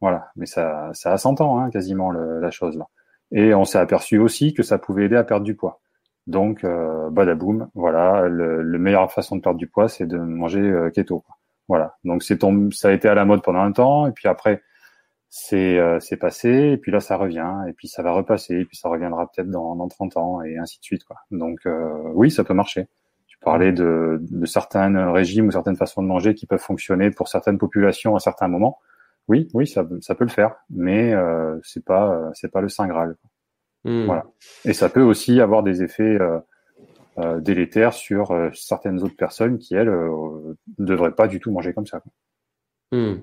Voilà, 0.00 0.30
mais 0.36 0.46
ça, 0.46 0.90
ça 0.92 1.12
a 1.12 1.18
100 1.18 1.40
ans 1.40 1.58
hein, 1.58 1.70
quasiment 1.70 2.10
la 2.10 2.50
chose 2.50 2.76
là. 2.76 2.86
Et 3.32 3.54
on 3.54 3.64
s'est 3.64 3.78
aperçu 3.78 4.18
aussi 4.18 4.54
que 4.54 4.62
ça 4.62 4.78
pouvait 4.78 5.06
aider 5.06 5.16
à 5.16 5.24
perdre 5.24 5.44
du 5.44 5.56
poids. 5.56 5.80
Donc, 6.26 6.64
euh, 6.64 7.10
badaboum, 7.10 7.68
voilà, 7.74 8.28
le, 8.28 8.62
le 8.62 8.78
meilleure 8.78 9.10
façon 9.12 9.36
de 9.36 9.40
perdre 9.42 9.58
du 9.58 9.66
poids, 9.68 9.88
c'est 9.88 10.06
de 10.06 10.18
manger 10.18 10.60
euh, 10.60 10.90
keto. 10.90 11.24
Voilà. 11.68 11.96
Donc 12.04 12.22
c'est 12.22 12.38
ça 12.72 12.88
a 12.88 12.92
été 12.92 13.08
à 13.08 13.14
la 13.14 13.24
mode 13.24 13.42
pendant 13.42 13.60
un 13.60 13.72
temps, 13.72 14.06
et 14.06 14.12
puis 14.12 14.28
après 14.28 14.62
c'est 15.28 15.78
euh, 15.78 16.00
c'est 16.00 16.16
passé 16.16 16.48
et 16.72 16.76
puis 16.78 16.92
là 16.92 17.00
ça 17.00 17.16
revient 17.16 17.52
et 17.68 17.72
puis 17.72 17.88
ça 17.88 18.02
va 18.02 18.12
repasser 18.12 18.54
et 18.60 18.64
puis 18.64 18.76
ça 18.76 18.88
reviendra 18.88 19.30
peut-être 19.30 19.50
dans, 19.50 19.74
dans 19.76 19.88
30 19.88 20.16
ans 20.16 20.42
et 20.42 20.56
ainsi 20.58 20.78
de 20.78 20.84
suite 20.84 21.04
quoi. 21.04 21.16
Donc 21.30 21.60
euh, 21.66 21.90
oui, 22.14 22.30
ça 22.30 22.44
peut 22.44 22.54
marcher. 22.54 22.88
Tu 23.26 23.36
parlais 23.38 23.72
de, 23.72 24.18
de 24.22 24.46
certains 24.46 25.12
régimes 25.12 25.48
ou 25.48 25.50
certaines 25.50 25.76
façons 25.76 26.02
de 26.02 26.08
manger 26.08 26.34
qui 26.34 26.46
peuvent 26.46 26.60
fonctionner 26.60 27.10
pour 27.10 27.28
certaines 27.28 27.58
populations 27.58 28.16
à 28.16 28.20
certains 28.20 28.48
moments. 28.48 28.78
Oui, 29.28 29.48
oui, 29.54 29.66
ça, 29.66 29.86
ça 30.00 30.14
peut 30.14 30.24
le 30.24 30.30
faire, 30.30 30.56
mais 30.70 31.12
euh, 31.12 31.58
c'est 31.62 31.84
pas 31.84 32.30
c'est 32.34 32.50
pas 32.50 32.60
le 32.60 32.68
saint 32.68 32.86
graal. 32.86 33.16
Hmm. 33.84 34.04
Voilà. 34.04 34.26
Et 34.64 34.72
ça 34.72 34.88
peut 34.88 35.02
aussi 35.02 35.40
avoir 35.40 35.62
des 35.62 35.82
effets 35.82 36.20
euh, 36.20 36.38
euh 37.18 37.40
délétères 37.40 37.92
sur 37.92 38.32
certaines 38.54 39.02
autres 39.02 39.16
personnes 39.16 39.58
qui 39.58 39.74
elles 39.74 39.90
ne 39.90 40.54
devraient 40.78 41.14
pas 41.14 41.28
du 41.28 41.40
tout 41.40 41.50
manger 41.50 41.72
comme 41.72 41.86
ça. 41.86 42.02
Hmm. 42.92 43.16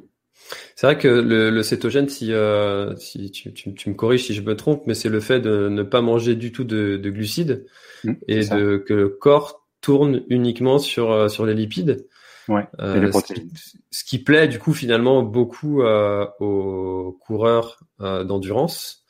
C'est 0.75 0.87
vrai 0.87 0.97
que 0.97 1.07
le, 1.07 1.51
le 1.51 1.63
cétogène, 1.63 2.09
si, 2.09 2.33
euh, 2.33 2.95
si 2.95 3.31
tu, 3.31 3.53
tu, 3.53 3.73
tu, 3.75 3.89
me 3.89 3.93
corriges 3.93 4.25
si 4.25 4.33
je 4.33 4.41
me 4.41 4.55
trompe, 4.55 4.83
mais 4.87 4.95
c'est 4.95 5.09
le 5.09 5.19
fait 5.19 5.39
de 5.39 5.69
ne 5.69 5.83
pas 5.83 6.01
manger 6.01 6.35
du 6.35 6.51
tout 6.51 6.63
de, 6.63 6.97
de 6.97 7.09
glucides 7.11 7.65
mmh, 8.03 8.13
et 8.27 8.45
de, 8.47 8.77
que 8.77 8.93
le 8.93 9.09
corps 9.09 9.67
tourne 9.79 10.23
uniquement 10.29 10.79
sur, 10.79 11.29
sur 11.29 11.45
les 11.45 11.53
lipides. 11.53 12.07
Ouais, 12.49 12.67
euh, 12.79 12.99
les 12.99 13.09
protéines. 13.09 13.49
Ce, 13.91 14.03
qui, 14.03 14.19
plaît 14.19 14.47
du 14.47 14.59
coup 14.59 14.73
finalement 14.73 15.23
beaucoup 15.23 15.81
euh, 15.81 16.27
aux 16.39 17.17
coureurs 17.25 17.79
euh, 18.01 18.23
d'endurance. 18.23 19.03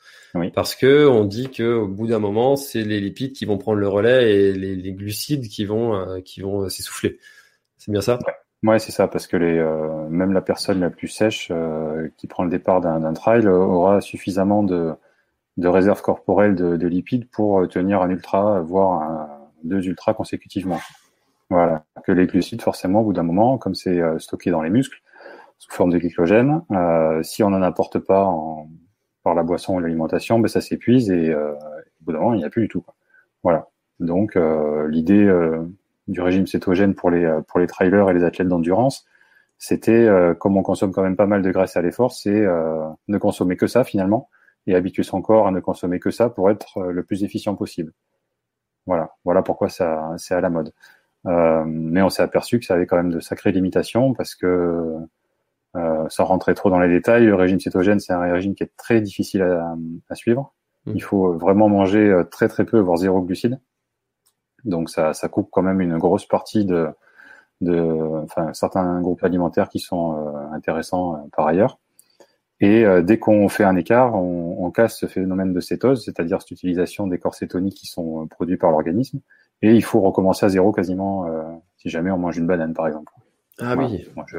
Parce 0.54 0.74
que 0.74 1.06
on 1.06 1.24
dit 1.24 1.50
que 1.50 1.74
au 1.74 1.86
bout 1.86 2.08
d'un 2.08 2.18
moment, 2.18 2.56
c'est 2.56 2.82
les 2.82 3.00
lipides 3.00 3.32
qui 3.32 3.44
vont 3.44 3.56
prendre 3.56 3.78
le 3.78 3.88
relais 3.88 4.32
et 4.32 4.52
les, 4.52 4.92
glucides 4.92 5.48
qui 5.48 5.64
vont 5.64 5.94
euh, 5.94 6.20
qui 6.20 6.40
vont 6.40 6.68
s'essouffler. 6.68 7.18
C'est 7.78 7.92
bien 7.92 8.00
ça? 8.00 8.18
Ouais, 8.64 8.78
c'est 8.78 8.92
ça, 8.92 9.08
parce 9.08 9.26
que 9.26 9.36
les, 9.36 9.58
euh, 9.58 10.08
même 10.08 10.32
la 10.32 10.40
personne 10.40 10.80
la 10.80 10.90
plus 10.90 11.08
sèche 11.08 11.48
euh, 11.50 12.08
qui 12.16 12.26
prend 12.26 12.44
le 12.44 12.50
départ 12.50 12.80
d'un 12.80 13.12
trail 13.12 13.46
aura 13.46 14.00
suffisamment 14.00 14.62
de, 14.62 14.92
de 15.58 15.68
réserves 15.68 16.00
corporelles 16.00 16.54
de, 16.54 16.76
de, 16.76 16.86
lipides 16.88 17.28
pour 17.30 17.68
tenir 17.68 18.00
un 18.00 18.08
ultra, 18.08 18.60
voire 18.60 19.02
un, 19.02 19.28
deux 19.64 19.86
ultras 19.86 20.14
consécutivement. 20.14 20.80
Voilà. 21.50 21.84
Que 22.04 22.12
les 22.12 22.26
glucides, 22.26 22.62
forcément, 22.62 23.00
au 23.00 23.04
bout 23.04 23.12
d'un 23.12 23.22
moment, 23.22 23.58
comme 23.58 23.74
c'est 23.74 24.00
euh, 24.00 24.18
stocké 24.18 24.50
dans 24.50 24.62
les 24.62 24.70
muscles, 24.70 25.00
sous 25.58 25.70
forme 25.72 25.90
de 25.90 25.98
glycogène, 25.98 26.62
euh, 26.72 27.22
si 27.22 27.42
on 27.42 27.50
n'en 27.50 27.62
apporte 27.62 27.98
pas 27.98 28.30
par 29.22 29.34
la 29.34 29.42
boisson 29.42 29.76
ou 29.76 29.80
l'alimentation, 29.80 30.38
ben 30.38 30.48
ça 30.48 30.60
s'épuise 30.60 31.10
et 31.10 31.34
au 31.34 31.56
bout 32.02 32.12
d'un 32.12 32.18
moment, 32.18 32.34
il 32.34 32.38
n'y 32.38 32.44
a 32.44 32.50
plus 32.50 32.62
du 32.62 32.68
tout. 32.68 32.84
Voilà. 33.42 33.68
Donc, 34.00 34.36
l'idée 34.88 35.32
du 36.08 36.20
régime 36.20 36.46
cétogène 36.46 36.94
pour 36.94 37.10
les, 37.10 37.40
pour 37.48 37.60
les 37.60 37.66
trailers 37.66 38.10
et 38.10 38.14
les 38.14 38.24
athlètes 38.24 38.48
d'endurance, 38.48 39.06
c'était, 39.58 39.92
euh, 39.92 40.34
comme 40.34 40.56
on 40.56 40.62
consomme 40.62 40.92
quand 40.92 41.02
même 41.02 41.16
pas 41.16 41.26
mal 41.26 41.42
de 41.42 41.50
graisse 41.50 41.76
à 41.76 41.82
l'effort, 41.82 42.12
c'est 42.12 42.44
euh, 42.44 42.86
ne 43.08 43.18
consommer 43.18 43.56
que 43.56 43.66
ça 43.66 43.84
finalement 43.84 44.28
et 44.66 44.74
habituer 44.74 45.02
son 45.02 45.22
corps 45.22 45.46
à 45.46 45.50
ne 45.50 45.60
consommer 45.60 46.00
que 46.00 46.10
ça 46.10 46.28
pour 46.28 46.50
être 46.50 46.78
euh, 46.78 46.92
le 46.92 47.02
plus 47.02 47.24
efficient 47.24 47.54
possible. 47.54 47.92
Voilà, 48.86 49.14
voilà 49.24 49.42
pourquoi 49.42 49.70
ça 49.70 50.12
c'est 50.18 50.34
à 50.34 50.42
la 50.42 50.50
mode. 50.50 50.72
Euh, 51.26 51.64
mais 51.66 52.02
on 52.02 52.10
s'est 52.10 52.22
aperçu 52.22 52.58
que 52.58 52.66
ça 52.66 52.74
avait 52.74 52.86
quand 52.86 52.96
même 52.96 53.10
de 53.10 53.20
sacrées 53.20 53.52
limitations 53.52 54.12
parce 54.12 54.34
que 54.34 54.94
euh, 55.76 56.04
sans 56.08 56.24
rentrer 56.24 56.54
trop 56.54 56.70
dans 56.70 56.78
les 56.78 56.88
détails, 56.88 57.26
le 57.26 57.34
régime 57.34 57.58
cétogène 57.60 57.98
c'est 57.98 58.12
un 58.12 58.20
régime 58.20 58.54
qui 58.54 58.62
est 58.62 58.76
très 58.76 59.00
difficile 59.00 59.42
à, 59.42 59.74
à 60.10 60.14
suivre. 60.14 60.52
Mmh. 60.84 60.92
Il 60.94 61.02
faut 61.02 61.32
vraiment 61.32 61.68
manger 61.68 62.22
très 62.30 62.48
très 62.48 62.64
peu, 62.64 62.78
voire 62.78 62.98
zéro 62.98 63.22
glucides. 63.22 63.58
Donc 64.64 64.90
ça, 64.90 65.12
ça 65.12 65.28
coupe 65.28 65.48
quand 65.50 65.62
même 65.62 65.80
une 65.80 65.98
grosse 65.98 66.26
partie 66.26 66.64
de, 66.64 66.88
de 67.60 68.22
enfin, 68.24 68.52
certains 68.52 69.00
groupes 69.00 69.22
alimentaires 69.22 69.68
qui 69.68 69.78
sont 69.78 70.16
euh, 70.16 70.52
intéressants 70.52 71.14
euh, 71.14 71.18
par 71.36 71.46
ailleurs. 71.46 71.78
Et 72.60 72.84
euh, 72.84 73.02
dès 73.02 73.18
qu'on 73.18 73.48
fait 73.48 73.64
un 73.64 73.76
écart, 73.76 74.14
on, 74.14 74.64
on, 74.64 74.70
casse 74.70 74.98
ce 74.98 75.06
phénomène 75.06 75.52
de 75.52 75.60
cétose, 75.60 76.04
c'est-à-dire 76.04 76.40
cette 76.40 76.52
utilisation 76.52 77.06
des 77.06 77.18
corps 77.18 77.34
cétoniques 77.34 77.76
qui 77.76 77.86
sont 77.86 78.26
produits 78.28 78.56
par 78.56 78.70
l'organisme. 78.70 79.20
Et 79.64 79.74
il 79.74 79.82
faut 79.82 80.00
recommencer 80.00 80.44
à 80.44 80.48
zéro 80.48 80.72
quasiment 80.72 81.26
si 81.78 81.88
jamais 81.88 82.10
on 82.10 82.18
mange 82.18 82.36
une 82.36 82.46
banane, 82.46 82.74
par 82.74 82.86
exemple. 82.86 83.12
Ah 83.58 83.76
oui. 83.76 84.06
Moi, 84.14 84.26
je, 84.28 84.38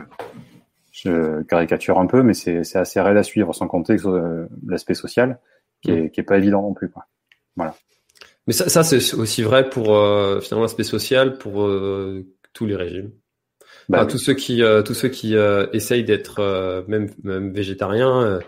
je, 0.92 1.42
caricature 1.44 2.00
un 2.00 2.06
peu, 2.06 2.22
mais 2.22 2.34
c'est 2.34 2.76
assez 2.76 3.02
raide 3.02 3.18
à 3.18 3.24
suivre, 3.24 3.54
sans 3.54 3.68
compter 3.68 3.98
l'aspect 4.68 4.94
social, 4.94 5.40
qui 5.82 5.92
est, 5.92 6.04
mm. 6.04 6.10
qui 6.12 6.20
est 6.20 6.24
pas 6.24 6.38
évident 6.38 6.62
non 6.62 6.74
plus. 6.74 6.90
Quoi. 6.90 7.06
Voilà. 7.56 7.76
Mais 8.48 8.54
ça, 8.54 8.70
ça 8.70 8.84
c'est 8.84 9.16
aussi 9.16 9.42
vrai 9.42 9.70
pour 9.70 9.96
euh, 9.96 10.40
finalement 10.40 10.64
l'aspect 10.64 10.84
social 10.84 11.38
pour 11.38 11.64
euh, 11.64 12.26
tous 12.54 12.66
les 12.66 12.76
régimes. 12.76 13.12
Bah, 13.90 14.06
tous 14.06 14.18
ceux 14.18 14.34
qui 14.34 14.64
euh, 14.64 14.82
tous 14.82 14.96
ceux 14.96 15.10
qui 15.10 15.36
essayent 15.74 16.04
d'être 16.04 16.86
même 16.88 17.10
même 17.24 17.52
végétariens 17.52 18.40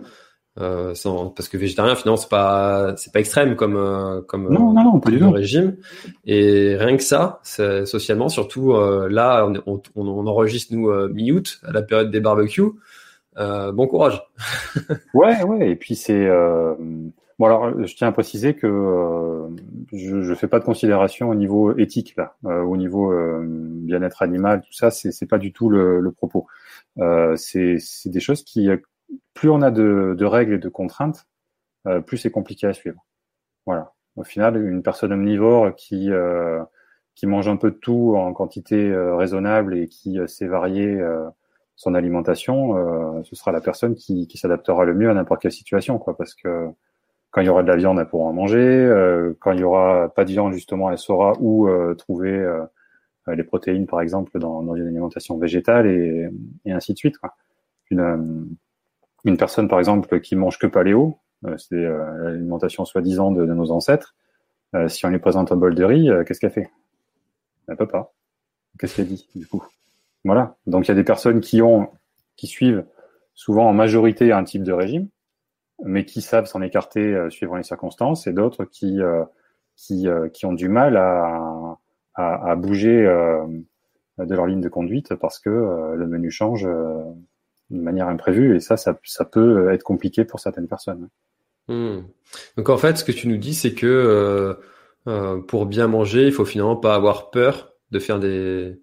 sans, 0.94 1.30
parce 1.30 1.50
que 1.50 1.58
végétarien 1.58 1.96
finalement 1.96 2.18
c'est 2.18 2.30
pas 2.30 2.96
c'est 2.98 3.14
pas 3.14 3.20
extrême 3.20 3.56
comme 3.56 4.24
comme 4.28 4.52
non, 4.52 4.74
non, 4.74 4.84
non, 4.84 5.00
pas 5.00 5.12
du 5.12 5.24
régime. 5.24 5.78
Et 6.26 6.76
rien 6.78 6.98
que 6.98 7.04
ça 7.04 7.40
socialement 7.44 8.30
surtout 8.30 8.74
là 8.74 9.48
on, 9.48 9.82
on, 9.96 10.08
on, 10.08 10.28
enregistre 10.28 10.74
nous 10.74 10.90
mi-août 11.10 11.60
à 11.64 11.72
la 11.72 11.82
période 11.82 12.12
des 12.12 12.20
barbecues. 12.20 12.72
Bon 13.36 13.88
courage. 13.88 14.22
Ouais 15.14 15.44
ouais 15.44 15.72
et 15.72 15.76
puis 15.76 15.96
c'est 15.96 16.28
Bon 17.40 17.46
alors, 17.46 17.86
je 17.86 17.96
tiens 17.96 18.08
à 18.08 18.12
préciser 18.12 18.56
que 18.56 18.66
euh, 18.66 19.48
je 19.94 20.16
ne 20.16 20.36
fais 20.36 20.48
pas 20.48 20.60
de 20.60 20.66
considération 20.66 21.30
au 21.30 21.36
niveau 21.36 21.78
éthique 21.78 22.16
là, 22.18 22.36
euh, 22.46 22.64
au 22.64 22.78
niveau 22.78 23.12
euh, 23.12 23.44
bien-être 23.48 24.24
animal, 24.24 24.62
tout 24.62 24.74
ça, 24.74 24.90
c'est 24.90 25.12
c'est 25.12 25.28
pas 25.28 25.38
du 25.38 25.54
tout 25.54 25.70
le, 25.70 26.00
le 26.00 26.12
propos. 26.12 26.48
c'est 27.36 27.78
c'est 27.80 28.10
des 28.10 28.20
choses 28.20 28.44
qui, 28.44 28.70
plus 29.34 29.50
on 29.50 29.62
a 29.62 29.72
de, 29.72 30.16
de 30.18 30.26
règles 30.26 30.54
et 30.54 30.60
de 30.60 30.70
contraintes, 30.70 31.28
plus 32.06 32.18
c'est 32.18 32.32
compliqué 32.32 32.68
à 32.68 32.74
suivre. 32.74 33.06
Voilà. 33.66 33.94
Au 34.18 34.24
final, 34.24 34.58
une 34.58 34.84
personne 34.84 35.14
omnivore 35.14 35.74
qui 35.76 36.10
qui 37.16 37.28
mange 37.28 37.48
un 37.48 37.56
peu 37.56 37.72
de 37.72 37.78
tout 37.78 38.16
en 38.18 38.34
quantité 38.34 38.94
raisonnable 38.94 39.78
et 39.78 39.88
qui 39.88 40.20
sait 40.28 40.48
varier 40.48 41.02
son 41.76 41.94
alimentation, 41.96 43.24
ce 43.24 43.36
sera 43.36 43.52
la 43.52 43.62
personne 43.62 43.96
qui, 43.96 44.28
qui 44.28 44.38
s'adaptera 44.38 44.84
le 44.84 44.94
mieux 44.94 45.10
à 45.10 45.14
n'importe 45.14 45.44
quelle 45.44 45.52
situation, 45.52 45.98
quoi, 45.98 46.18
parce 46.18 46.34
que 46.34 46.70
quand 47.32 47.42
il 47.42 47.46
y 47.46 47.50
aura 47.50 47.64
de 47.64 47.68
la 47.68 47.76
viande, 47.76 48.00
elle 48.00 48.08
pourra 48.08 48.26
en 48.26 48.34
manger. 48.34 48.58
Euh, 48.58 49.34
quand 49.40 49.52
il 49.52 49.60
y 49.60 49.64
aura 49.64 50.10
pas 50.10 50.26
de 50.26 50.32
viande, 50.32 50.54
justement, 50.54 50.90
elle 50.90 50.98
saura 50.98 51.34
où 51.40 51.68
euh, 51.68 51.94
trouver 51.94 52.32
euh, 52.32 52.64
les 53.28 53.44
protéines, 53.44 53.86
par 53.86 54.02
exemple, 54.02 54.40
dans, 54.40 54.64
dans 54.64 54.76
une 54.76 54.88
alimentation 54.88 55.38
végétale 55.38 55.88
et, 55.88 56.30
et, 56.66 56.72
ainsi 56.72 56.94
de 56.94 56.98
suite. 56.98 57.18
Quoi. 57.18 57.36
Une, 57.92 58.48
une 59.28 59.38
personne, 59.38 59.68
par 59.68 59.80
exemple, 59.80 60.20
qui 60.22 60.36
mange 60.36 60.58
que 60.58 60.68
paléo, 60.68 61.20
c'est 61.58 61.76
l'alimentation 61.76 62.86
soi-disant 62.86 63.32
de, 63.32 63.46
nos 63.46 63.72
ancêtres. 63.72 64.16
si 64.88 65.06
on 65.06 65.10
lui 65.10 65.20
présente 65.20 65.52
un 65.52 65.56
bol 65.56 65.76
de 65.76 65.84
riz, 65.84 66.10
qu'est-ce 66.26 66.40
qu'elle 66.40 66.52
fait? 66.52 66.70
Elle 67.68 67.78
peut 67.78 67.88
pas. 67.88 68.14
Qu'est-ce 68.80 68.96
qu'elle 68.96 69.08
dit 69.08 69.30
du 69.36 69.46
coup? 69.48 69.64
Voilà. 70.24 70.56
Donc 70.66 70.88
il 70.88 70.90
y 70.90 70.92
a 70.92 70.96
des 70.96 71.04
personnes 71.04 71.42
qui 71.42 71.62
ont, 71.62 71.90
qui 72.36 72.48
suivent 72.48 72.86
souvent 73.36 73.70
en 73.70 73.74
majorité 73.74 74.32
un 74.32 74.44
type 74.44 74.64
de 74.64 74.74
régime 74.74 75.10
mais 75.84 76.06
qui 76.06 76.22
savent 76.22 76.46
s'en 76.46 76.62
écarter 76.62 77.02
euh, 77.02 77.30
suivant 77.30 77.56
les 77.56 77.64
circonstances, 77.64 78.28
et 78.28 78.34
d'autres 78.34 78.66
qui 78.66 79.02
euh, 79.02 79.24
euh, 79.92 80.30
ont 80.44 80.54
du 80.54 80.70
mal 80.70 80.98
à 80.98 82.56
bouger 82.56 83.04
de 83.04 84.36
leur 84.36 84.48
ligne 84.48 84.62
de 84.62 84.70
conduite 84.70 85.14
parce 85.14 85.38
que 85.38 85.94
le 85.96 86.08
menu 86.08 86.32
change 86.32 86.68
de 87.70 87.82
manière 87.82 88.08
imprévue, 88.08 88.56
et 88.56 88.60
ça, 88.60 88.78
ça, 88.78 88.98
ça 89.04 89.26
peut 89.26 89.72
être 89.72 89.84
compliqué 89.84 90.26
pour 90.26 90.40
certaines 90.40 90.68
personnes. 90.68 91.10
Hmm. 91.68 92.00
Donc 92.56 92.70
en 92.70 92.78
fait, 92.78 92.98
ce 92.98 93.04
que 93.04 93.12
tu 93.12 93.28
nous 93.28 93.38
dis, 93.38 93.54
c'est 93.54 93.74
que 93.74 94.58
euh, 95.08 95.42
pour 95.42 95.66
bien 95.66 95.88
manger, 95.88 96.26
il 96.26 96.32
faut 96.32 96.46
finalement 96.46 96.78
pas 96.78 96.96
avoir 96.96 97.30
peur 97.30 97.74
de 97.92 98.00
faire 98.00 98.20
des, 98.20 98.80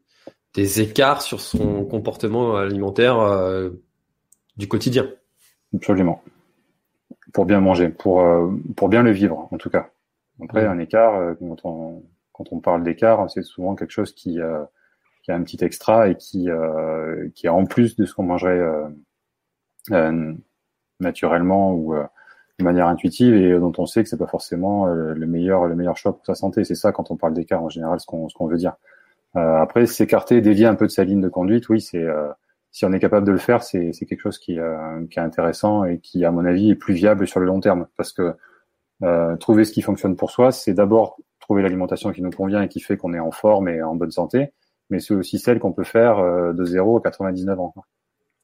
des 0.55 0.81
écarts 0.81 1.23
sur 1.23 1.41
son 1.41 1.85
comportement 1.85 2.57
alimentaire 2.57 3.19
euh, 3.21 3.71
du 4.57 4.69
quotidien. 4.69 5.09
Absolument 5.75 6.23
pour 7.35 7.45
bien 7.45 7.61
manger, 7.61 7.89
pour, 7.91 8.21
euh, 8.21 8.49
pour 8.77 8.89
bien 8.89 9.03
le 9.03 9.11
vivre, 9.11 9.49
en 9.51 9.59
tout 9.59 9.69
cas. 9.69 9.91
Après, 10.43 10.65
un 10.65 10.79
écart, 10.79 11.17
euh, 11.17 11.35
quand 11.35 11.65
on, 11.65 12.03
quand 12.33 12.45
on 12.53 12.61
parle 12.61 12.85
d'écart, 12.85 13.29
c'est 13.29 13.43
souvent 13.43 13.75
quelque 13.75 13.91
chose 13.91 14.15
qui, 14.15 14.41
euh, 14.41 14.63
qui 15.25 15.33
a 15.33 15.35
un 15.35 15.43
petit 15.43 15.65
extra 15.65 16.09
et 16.09 16.17
qui, 16.17 16.49
qui 17.35 17.47
est 17.47 17.51
en 17.51 17.65
plus 17.65 17.97
de 17.97 18.05
ce 18.05 18.15
qu'on 18.15 18.25
mangerait 18.25 18.63
naturellement 21.01 21.75
ou 21.75 21.95
de 22.59 22.65
manière 22.65 22.87
intuitive 22.87 23.35
et 23.35 23.59
dont 23.59 23.73
on 23.79 23.87
sait 23.87 24.03
que 24.03 24.09
c'est 24.09 24.19
pas 24.19 24.27
forcément 24.27 24.87
le 24.87 25.27
meilleur 25.27 25.67
le 25.67 25.75
meilleur 25.75 25.97
choix 25.97 26.15
pour 26.15 26.27
sa 26.27 26.35
santé. 26.35 26.65
C'est 26.65 26.75
ça 26.75 26.93
quand 26.93 27.11
on 27.11 27.17
parle 27.17 27.35
d'écart 27.35 27.63
en 27.63 27.71
général, 27.71 27.99
ce 28.01 28.07
qu'on 28.07 28.29
ce 28.29 28.35
qu'on 28.35 28.47
veut 28.47 28.59
dire. 28.59 28.75
après, 29.35 29.87
s'écarter, 29.87 30.43
dévier 30.43 30.67
un 30.67 30.75
peu 30.75 30.87
de 30.87 30.93
sa 30.93 31.05
ligne 31.05 31.23
de 31.23 31.29
conduite, 31.29 31.69
oui, 31.71 31.81
c'est 31.81 32.07
si 32.75 32.85
on 32.85 32.93
est 32.93 32.99
capable 32.99 33.25
de 33.25 33.31
le 33.31 33.39
faire, 33.39 33.63
c'est 33.63 33.93
quelque 33.93 34.21
chose 34.21 34.39
qui, 34.39 34.59
euh, 34.59 35.07
qui, 35.07 35.21
est 35.21 35.23
intéressant 35.23 35.85
et 35.85 36.01
qui, 36.01 36.25
à 36.25 36.33
mon 36.33 36.45
avis, 36.45 36.71
est 36.71 36.75
plus 36.75 36.93
viable 36.93 37.29
sur 37.29 37.39
le 37.39 37.47
long 37.47 37.61
terme. 37.61 37.87
Parce 37.97 38.13
que 38.13 38.35
euh, 39.05 39.37
trouver 39.37 39.65
ce 39.65 39.71
qui 39.71 39.81
fonctionne 39.81 40.17
pour 40.17 40.33
soi, 40.33 40.51
c'est 40.51 40.75
d'abord 40.75 41.17
trouver 41.39 41.63
l'alimentation 41.63 42.11
qui 42.11 42.21
nous 42.21 42.33
convient 42.33 42.63
et 42.63 42.69
qui 42.69 42.81
fait 42.81 42.97
qu'on 42.97 43.15
est 43.15 43.21
en 43.21 43.31
forme 43.31 43.69
et 43.69 43.81
en 43.81 43.95
bonne 43.95 44.11
santé, 44.11 44.53
mais 44.91 45.01
c'est 45.01 45.15
aussi 45.15 45.39
celle 45.39 45.59
qu'on 45.59 45.73
peut 45.73 45.85
faire 45.85 46.19
euh, 46.19 46.53
de 46.53 46.65
0 46.65 46.99
à 46.99 47.01
99 47.03 47.61
ans. 47.61 47.75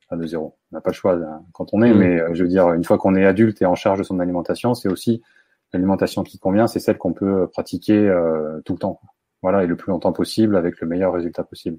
Enfin, 0.07 0.17
de 0.17 0.27
0. 0.27 0.57
On 0.73 0.77
n'a 0.77 0.81
pas 0.81 0.91
le 0.91 0.95
choix 0.95 1.15
hein, 1.15 1.43
quand 1.53 1.73
on 1.73 1.83
est, 1.83 1.93
mmh. 1.93 1.99
mais 1.99 2.21
euh, 2.21 2.35
je 2.35 2.43
veux 2.43 2.49
dire, 2.49 2.73
une 2.73 2.85
fois 2.85 2.99
qu'on 2.99 3.15
est 3.15 3.25
adulte 3.25 3.63
et 3.63 3.67
en 3.67 3.75
charge 3.75 3.99
de 3.99 4.05
son 4.05 4.19
alimentation, 4.21 4.75
c'est 4.75 4.89
aussi 4.89 5.23
l'alimentation 5.73 6.25
qui 6.25 6.39
convient, 6.39 6.67
c'est 6.67 6.81
celle 6.81 6.99
qu'on 6.99 7.13
peut 7.13 7.47
pratiquer 7.47 8.13
tout 8.65 8.73
le 8.73 8.79
temps. 8.81 9.01
Voilà, 9.41 9.63
et 9.63 9.69
le 9.69 9.77
plus 9.77 9.91
longtemps 9.91 10.13
possible 10.13 10.57
avec 10.57 10.81
le 10.81 10.89
meilleur 10.89 11.13
résultat 11.13 11.45
possible. 11.45 11.79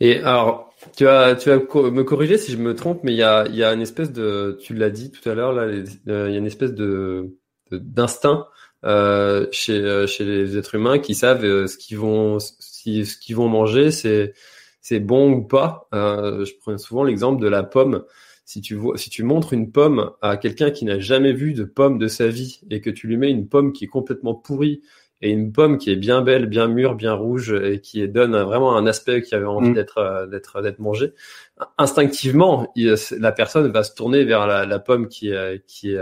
Et 0.00 0.20
alors, 0.20 0.74
tu 0.96 1.04
vas, 1.04 1.34
tu 1.34 1.48
vas 1.48 1.56
me 1.56 2.02
corriger 2.02 2.36
si 2.36 2.52
je 2.52 2.58
me 2.58 2.74
trompe, 2.74 3.00
mais 3.02 3.12
il 3.12 3.18
y 3.18 3.22
a, 3.22 3.46
il 3.48 3.56
y 3.56 3.64
a 3.64 3.72
une 3.72 3.80
espèce 3.80 4.12
de, 4.12 4.58
tu 4.60 4.74
l'as 4.74 4.90
dit 4.90 5.10
tout 5.10 5.26
à 5.28 5.34
l'heure 5.34 5.52
là, 5.52 5.62
euh, 5.62 5.84
il 6.28 6.32
y 6.32 6.36
a 6.36 6.38
une 6.38 6.46
espèce 6.46 6.74
de 6.74 7.36
d'instinct 7.72 8.46
euh, 8.84 9.46
chez 9.52 9.80
euh, 9.80 10.06
chez 10.06 10.24
les 10.24 10.56
êtres 10.58 10.74
humains 10.74 10.98
qui 10.98 11.14
savent 11.14 11.44
euh, 11.44 11.66
ce 11.66 11.76
qu'ils 11.78 11.98
vont 11.98 12.38
si 12.38 13.06
ce 13.06 13.16
qu'ils 13.18 13.36
vont 13.36 13.48
manger, 13.48 13.90
c'est 13.90 14.34
c'est 14.80 15.00
bon 15.00 15.32
ou 15.32 15.42
pas. 15.42 15.88
Euh, 15.94 16.44
je 16.44 16.52
prends 16.60 16.76
souvent 16.78 17.04
l'exemple 17.04 17.42
de 17.42 17.48
la 17.48 17.62
pomme. 17.62 18.04
Si 18.44 18.60
tu 18.60 18.74
vois, 18.76 18.96
si 18.96 19.10
tu 19.10 19.24
montres 19.24 19.52
une 19.52 19.72
pomme 19.72 20.12
à 20.22 20.36
quelqu'un 20.36 20.70
qui 20.70 20.84
n'a 20.84 21.00
jamais 21.00 21.32
vu 21.32 21.52
de 21.54 21.64
pomme 21.64 21.98
de 21.98 22.06
sa 22.06 22.28
vie 22.28 22.60
et 22.70 22.80
que 22.80 22.90
tu 22.90 23.08
lui 23.08 23.16
mets 23.16 23.30
une 23.30 23.48
pomme 23.48 23.72
qui 23.72 23.84
est 23.84 23.88
complètement 23.88 24.34
pourrie 24.34 24.82
et 25.22 25.30
une 25.30 25.50
pomme 25.50 25.78
qui 25.78 25.90
est 25.90 25.96
bien 25.96 26.22
belle, 26.22 26.46
bien 26.46 26.68
mûre, 26.68 26.94
bien 26.94 27.14
rouge 27.14 27.52
et 27.52 27.80
qui 27.80 28.06
donne 28.08 28.36
vraiment 28.36 28.76
un 28.76 28.86
aspect 28.86 29.22
qui 29.22 29.34
avait 29.34 29.46
envie 29.46 29.70
mm. 29.70 29.74
d'être 29.74 29.98
euh, 29.98 30.26
d'être 30.26 30.62
d'être 30.62 30.78
mangé. 30.78 31.12
Instinctivement, 31.78 32.72
la 32.76 33.32
personne 33.32 33.72
va 33.72 33.82
se 33.82 33.94
tourner 33.94 34.24
vers 34.24 34.46
la, 34.46 34.66
la 34.66 34.78
pomme 34.78 35.08
qui 35.08 35.32
qui 35.66 35.94
est 35.94 36.00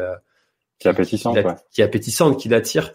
qui 0.78 0.88
est 0.88 0.90
appétissante, 0.90 1.36
qui, 1.36 1.44
qui 1.72 1.80
est 1.80 1.84
appétissante, 1.84 2.38
qui 2.38 2.48
l'attire. 2.48 2.92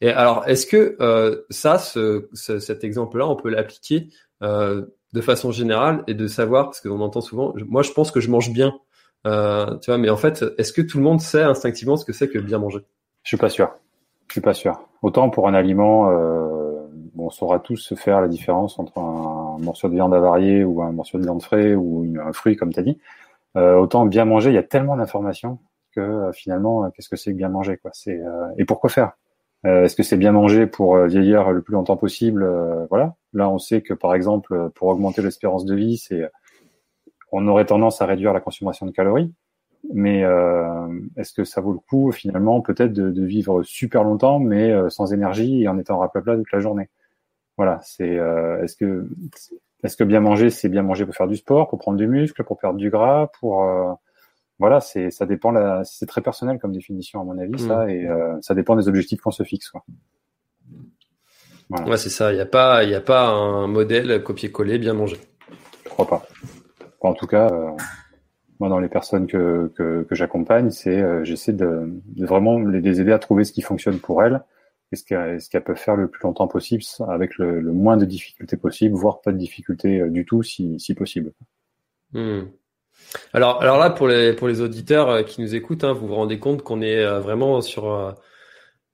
Et 0.00 0.10
alors, 0.10 0.48
est-ce 0.48 0.66
que 0.66 0.96
euh, 1.00 1.42
ça, 1.50 1.78
ce, 1.78 2.28
cet 2.32 2.84
exemple-là, 2.84 3.28
on 3.28 3.36
peut 3.36 3.50
l'appliquer 3.50 4.08
euh, 4.42 4.86
de 5.12 5.20
façon 5.20 5.50
générale 5.50 6.04
et 6.06 6.14
de 6.14 6.26
savoir, 6.26 6.66
parce 6.66 6.80
qu'on 6.80 7.00
entend 7.00 7.20
souvent, 7.20 7.52
moi 7.66 7.82
je 7.82 7.92
pense 7.92 8.10
que 8.10 8.20
je 8.20 8.30
mange 8.30 8.52
bien, 8.52 8.74
euh, 9.26 9.76
tu 9.78 9.90
vois, 9.90 9.98
mais 9.98 10.10
en 10.10 10.16
fait, 10.16 10.44
est-ce 10.58 10.72
que 10.72 10.82
tout 10.82 10.98
le 10.98 11.04
monde 11.04 11.20
sait 11.20 11.42
instinctivement 11.42 11.96
ce 11.96 12.04
que 12.04 12.12
c'est 12.12 12.28
que 12.28 12.38
bien 12.38 12.58
manger? 12.58 12.80
Je 13.22 13.28
suis 13.28 13.36
pas 13.36 13.48
sûr. 13.48 13.70
Je 14.28 14.34
suis 14.34 14.40
pas 14.40 14.54
sûr. 14.54 14.80
Autant 15.02 15.28
pour 15.28 15.48
un 15.48 15.54
aliment, 15.54 16.10
euh, 16.10 16.78
on 17.18 17.30
saura 17.30 17.58
tous 17.58 17.76
se 17.76 17.94
faire 17.94 18.20
la 18.20 18.28
différence 18.28 18.78
entre 18.78 18.98
un 18.98 19.58
morceau 19.58 19.88
de 19.88 19.94
viande 19.94 20.14
avariée 20.14 20.64
ou 20.64 20.82
un 20.82 20.92
morceau 20.92 21.18
de 21.18 21.24
viande 21.24 21.42
frais 21.42 21.74
ou 21.74 22.06
un 22.24 22.32
fruit, 22.32 22.56
comme 22.56 22.72
tu 22.72 22.80
as 22.80 22.82
dit. 22.82 22.98
Euh, 23.56 23.76
autant 23.76 24.06
bien 24.06 24.24
manger, 24.24 24.50
il 24.50 24.54
y 24.54 24.58
a 24.58 24.62
tellement 24.62 24.96
d'informations 24.96 25.58
que 25.90 26.00
euh, 26.00 26.32
finalement, 26.32 26.90
qu'est-ce 26.90 27.08
que 27.08 27.16
c'est 27.16 27.32
bien 27.32 27.48
manger 27.48 27.76
quoi 27.76 27.90
C'est 27.94 28.20
et 28.58 28.64
pourquoi 28.64 28.90
faire? 28.90 29.12
Euh, 29.66 29.84
est-ce 29.84 29.94
que 29.96 30.02
c'est 30.02 30.16
bien 30.16 30.32
manger 30.32 30.66
pour 30.66 30.96
euh, 30.96 31.06
vieillir 31.06 31.50
le 31.52 31.60
plus 31.60 31.74
longtemps 31.74 31.96
possible 31.96 32.42
euh, 32.44 32.86
Voilà. 32.88 33.14
Là, 33.34 33.50
on 33.50 33.58
sait 33.58 33.82
que 33.82 33.92
par 33.92 34.14
exemple, 34.14 34.70
pour 34.74 34.88
augmenter 34.88 35.22
l'espérance 35.22 35.64
de 35.64 35.74
vie, 35.74 35.98
c'est 35.98 36.22
on 37.32 37.46
aurait 37.46 37.66
tendance 37.66 38.02
à 38.02 38.06
réduire 38.06 38.32
la 38.32 38.40
consommation 38.40 38.86
de 38.86 38.90
calories. 38.90 39.32
Mais 39.94 40.22
est-ce 41.16 41.32
que 41.32 41.44
ça 41.44 41.60
vaut 41.60 41.72
le 41.72 41.78
coup 41.78 42.12
finalement 42.12 42.60
peut-être 42.60 42.92
de, 42.92 43.24
vivre 43.24 43.62
super 43.62 44.04
longtemps, 44.04 44.38
mais 44.40 44.74
sans 44.90 45.14
énergie 45.14 45.62
et 45.62 45.68
en 45.68 45.78
étant 45.78 45.98
raplapla 45.98 46.36
toute 46.36 46.52
la 46.52 46.60
journée? 46.60 46.90
Voilà. 47.56 47.78
C'est 47.82 48.18
est-ce 48.62 48.76
que 48.76 49.08
est-ce 49.84 49.96
que 49.96 50.04
bien 50.04 50.20
manger, 50.20 50.50
c'est 50.50 50.68
bien 50.68 50.82
manger 50.82 51.06
pour 51.06 51.14
faire 51.14 51.28
du 51.28 51.36
sport, 51.36 51.68
pour 51.68 51.78
prendre 51.78 51.98
du 51.98 52.08
muscle, 52.08 52.42
pour 52.44 52.58
perdre 52.58 52.78
du 52.78 52.90
gras, 52.90 53.30
pour 53.38 53.64
voilà, 54.60 54.80
c'est 54.80 55.10
ça 55.10 55.24
dépend. 55.24 55.82
C'est 55.84 56.04
très 56.06 56.20
personnel 56.20 56.58
comme 56.58 56.72
définition 56.72 57.20
à 57.22 57.24
mon 57.24 57.38
avis, 57.38 57.58
ça, 57.58 57.86
mm. 57.86 57.88
et 57.88 58.06
euh, 58.06 58.38
ça 58.42 58.54
dépend 58.54 58.76
des 58.76 58.88
objectifs 58.88 59.20
qu'on 59.22 59.30
se 59.30 59.42
fixe. 59.42 59.70
Quoi. 59.70 59.82
Ouais, 61.70 61.96
c'est 61.96 62.10
ça. 62.10 62.30
Il 62.32 62.36
n'y 62.36 62.42
a 62.42 62.46
pas, 62.46 62.84
il 62.84 62.94
a 62.94 63.00
pas 63.00 63.28
un 63.28 63.66
modèle 63.66 64.22
copier-coller 64.22 64.78
bien 64.78 64.92
mangé. 64.92 65.16
Je 65.84 65.88
crois 65.88 66.06
pas. 66.06 66.28
En 67.00 67.14
tout 67.14 67.26
cas, 67.26 67.48
euh, 67.50 67.70
moi, 68.58 68.68
dans 68.68 68.78
les 68.78 68.90
personnes 68.90 69.26
que 69.26 69.72
que, 69.74 70.02
que 70.02 70.14
j'accompagne, 70.14 70.70
c'est 70.70 71.00
euh, 71.00 71.24
j'essaie 71.24 71.54
de, 71.54 71.84
de, 72.04 72.26
vraiment 72.26 72.58
les 72.58 73.00
aider 73.00 73.12
à 73.12 73.18
trouver 73.18 73.44
ce 73.44 73.52
qui 73.52 73.62
fonctionne 73.62 73.98
pour 73.98 74.22
elles 74.22 74.42
et 74.92 74.96
ce 74.96 75.04
qu'elles 75.48 75.64
peuvent 75.64 75.76
faire 75.76 75.96
le 75.96 76.08
plus 76.08 76.22
longtemps 76.22 76.48
possible 76.48 76.82
avec 77.08 77.38
le, 77.38 77.62
moins 77.62 77.96
de 77.96 78.04
difficultés 78.04 78.58
possible, 78.58 78.94
voire 78.94 79.22
pas 79.22 79.32
de 79.32 79.38
difficultés 79.38 80.06
du 80.10 80.26
tout 80.26 80.42
si, 80.42 80.78
si 80.78 80.94
possible. 80.94 81.32
Mm. 82.12 82.42
Alors, 83.32 83.62
alors 83.62 83.78
là, 83.78 83.90
pour 83.90 84.08
les, 84.08 84.32
pour 84.32 84.48
les 84.48 84.60
auditeurs 84.60 85.08
euh, 85.08 85.22
qui 85.22 85.40
nous 85.40 85.54
écoutent, 85.54 85.84
hein, 85.84 85.92
vous 85.92 86.06
vous 86.06 86.14
rendez 86.14 86.38
compte 86.38 86.62
qu'on 86.62 86.82
est 86.82 87.04
euh, 87.04 87.20
vraiment 87.20 87.60
sur, 87.60 87.90
euh, 87.92 88.12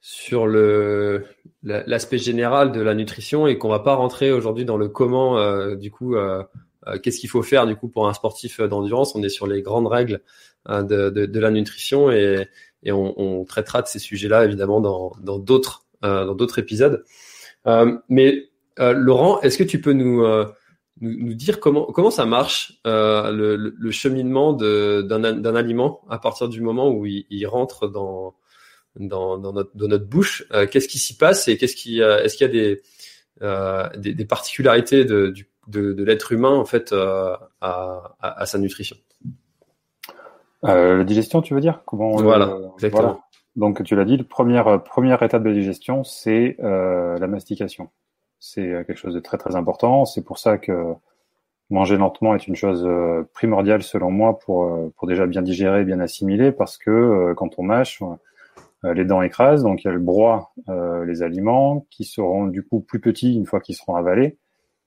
sur 0.00 0.46
le, 0.46 1.24
l'aspect 1.62 2.18
général 2.18 2.72
de 2.72 2.80
la 2.80 2.94
nutrition 2.94 3.46
et 3.46 3.58
qu'on 3.58 3.68
va 3.68 3.80
pas 3.80 3.94
rentrer 3.94 4.32
aujourd'hui 4.32 4.64
dans 4.64 4.76
le 4.76 4.88
comment, 4.88 5.74
du 5.74 5.90
coup, 5.90 6.14
qu'est-ce 7.02 7.18
qu'il 7.18 7.28
faut 7.28 7.42
faire 7.42 7.66
du 7.66 7.74
coup 7.74 7.88
pour 7.88 8.06
un 8.06 8.14
sportif 8.14 8.60
d'endurance. 8.60 9.16
On 9.16 9.22
est 9.24 9.28
sur 9.28 9.48
les 9.48 9.62
grandes 9.62 9.88
règles 9.88 10.20
de, 10.68 11.10
de, 11.10 11.26
de, 11.26 11.40
la 11.40 11.50
nutrition 11.50 12.12
et, 12.12 12.46
et 12.84 12.92
on, 12.92 13.20
on, 13.20 13.44
traitera 13.44 13.82
de 13.82 13.88
ces 13.88 13.98
sujets-là 13.98 14.44
évidemment 14.44 14.80
dans, 14.80 15.12
dans 15.20 15.40
d'autres, 15.40 15.86
dans 16.02 16.36
d'autres 16.36 16.60
épisodes. 16.60 17.02
mais 18.08 18.44
Laurent, 18.78 19.40
est-ce 19.40 19.58
que 19.58 19.64
tu 19.64 19.80
peux 19.80 19.92
nous 19.92 20.24
nous, 21.00 21.34
dire 21.34 21.60
comment 21.60 21.84
comment 21.86 22.10
ça 22.10 22.24
marche 22.24 22.80
euh, 22.86 23.30
le, 23.30 23.56
le, 23.56 23.90
cheminement 23.90 24.52
d'un 24.54 25.54
aliment 25.54 26.00
à 26.08 26.18
partir 26.18 26.48
du 26.48 26.60
moment 26.60 26.90
où 26.90 27.04
il, 27.06 27.26
il 27.30 27.46
rentre 27.46 27.86
dans 27.88 28.34
dans, 28.98 29.38
dans, 29.38 29.52
notre, 29.52 29.76
dans 29.76 29.88
notre 29.88 30.06
bouche. 30.06 30.44
Euh, 30.52 30.66
qu'est-ce 30.66 30.88
qui 30.88 30.98
s'y 30.98 31.16
passe 31.16 31.48
et 31.48 31.56
qu'est-ce 31.56 31.76
qui 31.76 32.02
euh, 32.02 32.22
est-ce 32.22 32.36
qu'il 32.36 32.46
y 32.46 32.50
a 32.50 32.52
des, 32.52 32.82
euh, 33.42 33.88
des, 33.96 34.14
des 34.14 34.24
particularités 34.24 35.04
de, 35.04 35.34
de, 35.68 35.92
de 35.92 36.04
l'être 36.04 36.32
humain 36.32 36.54
en 36.54 36.64
fait 36.64 36.92
euh, 36.92 37.36
à, 37.60 38.14
à, 38.20 38.40
à, 38.42 38.46
sa 38.46 38.58
nutrition? 38.58 38.96
la 40.62 41.04
digestion, 41.04 41.42
tu 41.42 41.54
veux 41.54 41.60
dire? 41.60 41.82
Comment 41.86 42.16
Voilà, 42.16 42.58
exactement. 42.74 43.20
Donc 43.54 43.84
tu 43.84 43.94
l'as 43.94 44.04
dit, 44.04 44.16
la 44.16 44.24
première 44.24 44.82
première 44.82 45.22
étape 45.22 45.44
de 45.44 45.52
digestion, 45.52 46.02
c'est 46.02 46.56
la 46.58 47.26
mastication 47.28 47.90
c'est 48.38 48.68
euh, 48.68 48.84
quelque 48.84 48.98
chose 48.98 49.14
de 49.14 49.20
très 49.20 49.38
très 49.38 49.56
important. 49.56 50.04
C'est 50.04 50.22
pour 50.22 50.38
ça 50.38 50.58
que 50.58 50.94
manger 51.70 51.96
lentement 51.96 52.34
est 52.34 52.46
une 52.46 52.54
chose 52.54 52.84
euh, 52.86 53.28
primordiale 53.34 53.82
selon 53.82 54.10
moi 54.10 54.38
pour, 54.38 54.64
euh, 54.64 54.92
pour 54.96 55.08
déjà 55.08 55.26
bien 55.26 55.42
digérer, 55.42 55.84
bien 55.84 56.00
assimiler, 56.00 56.52
parce 56.52 56.78
que 56.78 57.34
quand 57.36 57.58
on 57.58 57.62
mâche, 57.64 58.02
les 58.84 59.04
dents 59.04 59.22
écrasent, 59.22 59.64
donc 59.64 59.84
elles 59.84 59.98
broient 59.98 60.52
les 61.06 61.22
aliments 61.22 61.86
qui 61.90 62.04
seront 62.04 62.46
du 62.46 62.62
coup 62.62 62.80
plus 62.80 63.00
petits 63.00 63.34
une 63.34 63.46
fois 63.46 63.60
qu'ils 63.60 63.74
seront 63.74 63.96
avalés 63.96 64.38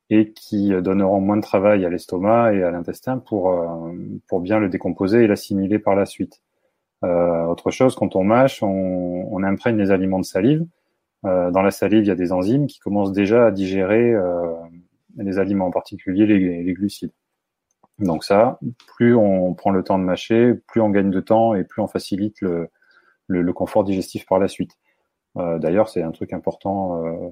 et 0.09 0.31
qui 0.31 0.69
donneront 0.81 1.19
moins 1.19 1.35
de 1.35 1.41
travail 1.41 1.85
à 1.85 1.89
l'estomac 1.89 2.53
et 2.53 2.63
à 2.63 2.71
l'intestin 2.71 3.17
pour, 3.17 3.53
pour 4.27 4.39
bien 4.39 4.59
le 4.59 4.69
décomposer 4.69 5.23
et 5.23 5.27
l'assimiler 5.27 5.79
par 5.79 5.95
la 5.95 6.05
suite. 6.05 6.41
autre 7.03 7.71
chose, 7.71 7.95
quand 7.95 8.15
on 8.15 8.23
mâche, 8.23 8.63
on, 8.63 9.43
imprègne 9.43 9.77
les 9.77 9.91
aliments 9.91 10.19
de 10.19 10.25
salive 10.25 10.65
dans 11.23 11.61
la 11.61 11.71
salive, 11.71 12.03
il 12.03 12.07
y 12.07 12.11
a 12.11 12.15
des 12.15 12.31
enzymes 12.31 12.67
qui 12.67 12.79
commencent 12.79 13.11
déjà 13.11 13.47
à 13.47 13.51
digérer 13.51 14.13
euh, 14.13 14.53
les 15.17 15.39
aliments, 15.39 15.67
en 15.67 15.71
particulier 15.71 16.25
les, 16.25 16.63
les, 16.63 16.73
glucides. 16.73 17.11
Donc 17.99 18.23
ça, 18.23 18.59
plus 18.95 19.15
on 19.15 19.53
prend 19.53 19.71
le 19.71 19.83
temps 19.83 19.99
de 19.99 20.03
mâcher, 20.03 20.53
plus 20.67 20.81
on 20.81 20.89
gagne 20.89 21.11
de 21.11 21.19
temps 21.19 21.55
et 21.55 21.65
plus 21.65 21.81
on 21.81 21.87
facilite 21.87 22.39
le, 22.41 22.69
le, 23.27 23.41
le 23.41 23.53
confort 23.53 23.83
digestif 23.83 24.25
par 24.25 24.39
la 24.39 24.47
suite. 24.47 24.77
Euh, 25.37 25.59
D'ailleurs, 25.59 25.89
c'est 25.89 26.03
un 26.03 26.11
truc 26.11 26.31
important 26.31 27.03
euh, 27.05 27.29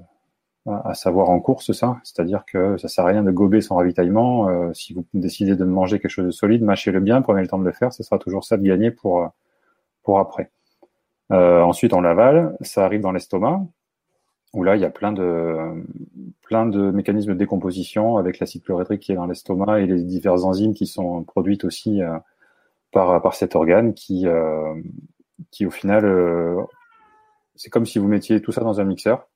à 0.66 0.92
savoir 0.94 1.30
en 1.30 1.40
course, 1.40 1.72
ça. 1.72 1.98
C'est-à-dire 2.04 2.44
que 2.44 2.76
ça 2.76 2.88
sert 2.88 3.04
à 3.04 3.08
rien 3.08 3.22
de 3.22 3.30
gober 3.30 3.62
son 3.62 3.76
ravitaillement. 3.76 4.48
Euh, 4.48 4.72
si 4.74 4.92
vous 4.92 5.06
décidez 5.14 5.56
de 5.56 5.64
manger 5.64 5.98
quelque 5.98 6.10
chose 6.10 6.26
de 6.26 6.30
solide, 6.30 6.62
mâchez-le 6.62 7.00
bien, 7.00 7.22
prenez 7.22 7.40
le 7.40 7.48
temps 7.48 7.58
de 7.58 7.64
le 7.64 7.72
faire. 7.72 7.92
Ce 7.92 8.02
sera 8.02 8.18
toujours 8.18 8.44
ça 8.44 8.58
de 8.58 8.62
gagner 8.62 8.90
pour 8.90 9.30
pour 10.02 10.18
après. 10.20 10.50
Euh, 11.32 11.60
ensuite, 11.62 11.92
on 11.92 12.00
l'avale, 12.00 12.56
ça 12.62 12.84
arrive 12.84 13.00
dans 13.02 13.12
l'estomac 13.12 13.62
où 14.54 14.62
là, 14.62 14.76
il 14.76 14.82
y 14.82 14.84
a 14.84 14.90
plein 14.90 15.12
de, 15.12 15.84
plein 16.42 16.66
de 16.66 16.90
mécanismes 16.90 17.32
de 17.32 17.38
décomposition 17.38 18.16
avec 18.16 18.38
l'acide 18.38 18.62
chlorhydrique 18.64 19.02
qui 19.02 19.12
est 19.12 19.16
dans 19.16 19.26
l'estomac 19.26 19.80
et 19.80 19.86
les 19.86 20.02
diverses 20.02 20.44
enzymes 20.44 20.74
qui 20.74 20.86
sont 20.86 21.22
produites 21.24 21.64
aussi 21.64 22.02
euh, 22.02 22.16
par, 22.92 23.20
par 23.20 23.34
cet 23.34 23.54
organe 23.54 23.92
qui, 23.94 24.26
euh, 24.26 24.74
qui 25.50 25.66
au 25.66 25.70
final, 25.70 26.04
euh, 26.04 26.62
c'est 27.56 27.70
comme 27.70 27.86
si 27.86 27.98
vous 27.98 28.08
mettiez 28.08 28.40
tout 28.40 28.52
ça 28.52 28.62
dans 28.62 28.80
un 28.80 28.84
mixeur, 28.84 29.28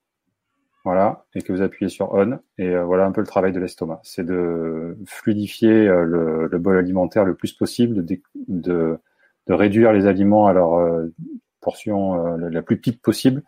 voilà, 0.83 1.25
et 1.35 1.41
que 1.41 1.53
vous 1.53 1.61
appuyez 1.61 1.89
sur 1.89 2.11
on, 2.13 2.39
et 2.57 2.75
voilà 2.75 3.05
un 3.05 3.11
peu 3.11 3.21
le 3.21 3.27
travail 3.27 3.53
de 3.53 3.59
l'estomac. 3.59 4.01
C'est 4.03 4.25
de 4.25 4.97
fluidifier 5.05 5.85
le, 5.85 6.47
le, 6.47 6.57
bol 6.57 6.77
alimentaire 6.77 7.23
le 7.23 7.35
plus 7.35 7.53
possible, 7.53 8.03
de, 8.03 8.19
de, 8.49 8.99
de 9.47 9.53
réduire 9.53 9.93
les 9.93 10.07
aliments 10.07 10.47
à 10.47 10.51
leur 10.51 11.07
portion 11.61 12.35
la 12.35 12.61
plus 12.61 12.77
petite 12.77 13.01
possible 13.01 13.43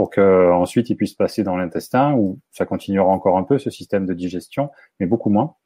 pour 0.00 0.08
que 0.08 0.50
ensuite 0.50 0.88
il 0.88 0.96
puisse 0.96 1.12
passer 1.12 1.42
dans 1.42 1.58
l'intestin 1.58 2.14
où 2.14 2.38
ça 2.52 2.64
continuera 2.64 3.10
encore 3.10 3.36
un 3.36 3.42
peu 3.42 3.58
ce 3.58 3.68
système 3.68 4.06
de 4.06 4.14
digestion, 4.14 4.70
mais 4.98 5.04
beaucoup 5.04 5.28
moins 5.28 5.56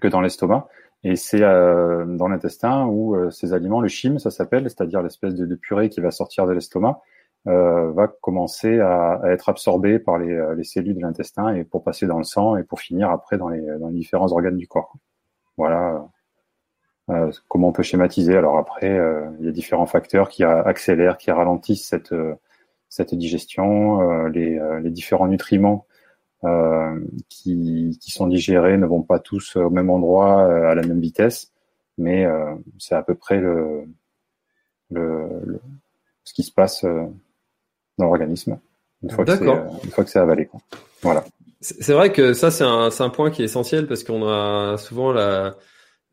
que 0.00 0.08
dans 0.08 0.22
l'estomac. 0.22 0.68
Et 1.04 1.16
c'est 1.16 1.42
euh, 1.42 2.06
dans 2.06 2.28
l'intestin 2.28 2.86
où 2.86 3.14
euh, 3.14 3.30
ces 3.30 3.52
aliments, 3.52 3.82
le 3.82 3.88
chyme, 3.88 4.18
ça 4.18 4.30
s'appelle, 4.30 4.62
c'est-à-dire 4.70 5.02
l'espèce 5.02 5.34
de, 5.34 5.54
purée 5.54 5.90
qui 5.90 6.00
va 6.00 6.10
sortir 6.10 6.46
de 6.46 6.52
l'estomac, 6.52 7.02
euh, 7.46 7.92
va 7.92 8.08
commencer 8.08 8.80
à, 8.80 9.20
être 9.26 9.50
absorbé 9.50 9.98
par 9.98 10.16
les, 10.16 10.54
les 10.56 10.64
cellules 10.64 10.94
de 10.94 11.02
l'intestin 11.02 11.54
et 11.54 11.64
pour 11.64 11.84
passer 11.84 12.06
dans 12.06 12.16
le 12.16 12.24
sang 12.24 12.56
et 12.56 12.64
pour 12.64 12.80
finir 12.80 13.10
après 13.10 13.36
dans 13.36 13.50
les 13.50 13.60
différents 13.90 14.32
organes 14.32 14.56
du 14.56 14.66
corps. 14.66 14.94
Voilà 15.58 16.06
comment 17.48 17.68
on 17.68 17.72
peut 17.72 17.82
schématiser. 17.82 18.34
Alors 18.34 18.56
après, 18.56 18.98
il 19.40 19.44
y 19.44 19.48
a 19.48 19.52
différents 19.52 19.84
facteurs 19.84 20.30
qui 20.30 20.42
accélèrent, 20.42 21.18
qui 21.18 21.30
ralentissent 21.30 21.86
cette 21.86 22.14
cette 22.92 23.14
digestion, 23.14 24.02
euh, 24.02 24.28
les, 24.28 24.58
euh, 24.58 24.78
les, 24.80 24.90
différents 24.90 25.26
nutriments 25.26 25.86
euh, 26.44 27.00
qui, 27.30 27.98
qui, 28.02 28.10
sont 28.10 28.26
digérés 28.26 28.76
ne 28.76 28.84
vont 28.84 29.00
pas 29.00 29.18
tous 29.18 29.56
au 29.56 29.70
même 29.70 29.88
endroit 29.88 30.44
à 30.68 30.74
la 30.74 30.82
même 30.82 31.00
vitesse, 31.00 31.52
mais 31.96 32.26
c'est 32.78 32.94
à 32.94 33.02
peu 33.02 33.14
près 33.14 33.40
le, 33.40 33.84
le, 34.90 35.58
ce 36.24 36.34
qui 36.34 36.42
se 36.42 36.52
passe 36.52 36.84
dans 36.84 38.04
l'organisme 38.04 38.58
une 39.02 39.10
fois 39.10 39.24
que 39.24 39.36
c'est 39.36 39.44
une 39.44 39.90
fois 39.90 40.04
que 40.04 40.10
c'est 40.10 40.18
avalé. 40.18 40.44
Quoi. 40.44 40.60
Voilà. 41.00 41.24
C'est 41.62 41.94
vrai 41.94 42.12
que 42.12 42.34
ça 42.34 42.50
c'est 42.50 42.64
un, 42.64 42.90
un 42.96 43.08
point 43.08 43.30
qui 43.30 43.40
est 43.40 43.46
essentiel 43.46 43.86
parce 43.86 44.04
qu'on 44.04 44.28
a 44.28 44.76
souvent 44.76 45.12
la 45.12 45.56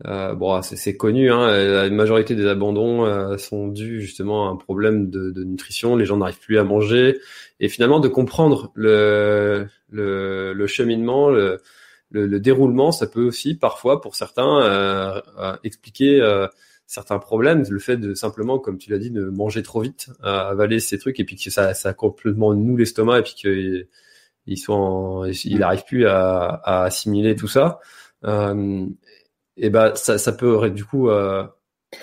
euh, 0.07 0.33
bon, 0.33 0.61
c'est 0.61 0.95
connu, 0.95 1.29
hein, 1.29 1.47
la 1.51 1.89
majorité 1.89 2.33
des 2.33 2.47
abandons 2.47 3.05
euh, 3.05 3.37
sont 3.37 3.67
dus 3.67 3.99
justement 4.01 4.47
à 4.47 4.51
un 4.51 4.55
problème 4.55 5.09
de, 5.09 5.29
de 5.31 5.43
nutrition. 5.43 5.97
Les 5.97 6.05
gens 6.05 6.17
n'arrivent 6.17 6.39
plus 6.39 6.57
à 6.57 6.63
manger, 6.63 7.19
et 7.59 7.67
finalement 7.67 7.99
de 7.99 8.07
comprendre 8.07 8.71
le, 8.75 9.67
le, 9.89 10.53
le 10.53 10.67
cheminement, 10.67 11.29
le, 11.29 11.61
le, 12.11 12.39
déroulement, 12.39 12.93
ça 12.93 13.07
peut 13.07 13.23
aussi 13.23 13.55
parfois, 13.55 13.99
pour 13.99 14.15
certains, 14.15 14.61
euh, 14.63 15.21
euh 15.37 15.57
expliquer 15.65 16.21
certains 16.87 17.19
problèmes. 17.19 17.63
Le 17.69 17.79
fait 17.79 17.97
de 17.97 18.13
simplement, 18.13 18.57
comme 18.57 18.77
tu 18.77 18.89
l'as 18.91 18.99
dit, 18.99 19.11
de 19.11 19.25
manger 19.25 19.63
trop 19.63 19.81
vite, 19.81 20.09
avaler 20.23 20.79
ces 20.79 20.97
trucs 20.97 21.19
et 21.19 21.25
puis 21.25 21.35
que 21.35 21.49
ça, 21.49 21.73
ça 21.73 21.93
complètement 21.93 22.53
nous 22.53 22.77
l'estomac 22.77 23.19
et 23.19 23.23
puis 23.23 23.33
qu'il 23.35 23.87
il 24.47 24.57
il 25.45 25.83
plus 25.85 26.07
à, 26.07 26.61
à, 26.63 26.83
assimiler 26.83 27.35
tout 27.35 27.47
ça. 27.47 27.79
Euh, 28.25 28.85
et 29.59 29.69
ben 29.69 29.93
ça, 29.95 30.17
ça 30.17 30.31
peut 30.31 30.69
du 30.69 30.85
coup 30.85 31.09
euh, 31.09 31.45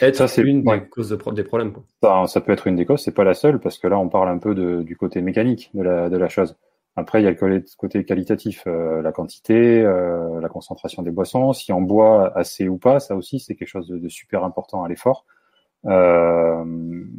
être 0.01 0.29
ça, 0.29 0.43
une 0.43 0.63
des 0.63 0.89
causes 0.89 1.11
de, 1.11 1.31
des 1.33 1.45
problèmes. 1.45 1.73
Quoi. 1.73 1.85
Ça, 2.03 2.27
ça, 2.27 2.41
peut 2.41 2.53
être 2.53 2.67
une 2.67 2.77
des 2.77 2.87
causes, 2.87 3.03
c'est 3.03 3.15
pas 3.15 3.25
la 3.25 3.35
seule 3.35 3.61
parce 3.61 3.79
que 3.79 3.89
là 3.89 3.99
on 3.99 4.09
parle 4.09 4.29
un 4.29 4.39
peu 4.39 4.55
de, 4.55 4.83
du 4.83 4.97
côté 4.97 5.23
mécanique 5.23 5.71
de 5.75 5.83
la, 5.83 6.09
de 6.09 6.17
la 6.17 6.29
chose. 6.29 6.57
Après, 6.97 7.21
il 7.21 7.25
y 7.25 7.29
a 7.29 7.31
le 7.31 7.65
côté 7.77 8.05
qualitatif, 8.05 8.65
euh, 8.67 9.03
la 9.03 9.13
quantité, 9.13 9.83
euh, 9.83 10.41
la 10.41 10.49
concentration 10.49 11.03
des 11.03 11.11
boissons. 11.11 11.53
Si 11.53 11.71
on 11.71 11.83
boit 11.83 12.37
assez 12.37 12.69
ou 12.69 12.79
pas, 12.79 13.01
ça 13.01 13.15
aussi, 13.15 13.39
c'est 13.39 13.55
quelque 13.55 13.69
chose 13.69 13.87
de, 13.87 13.99
de 13.99 14.09
super 14.09 14.45
important 14.45 14.83
à 14.83 14.89
l'effort. 14.89 15.27
Euh, 15.85 16.65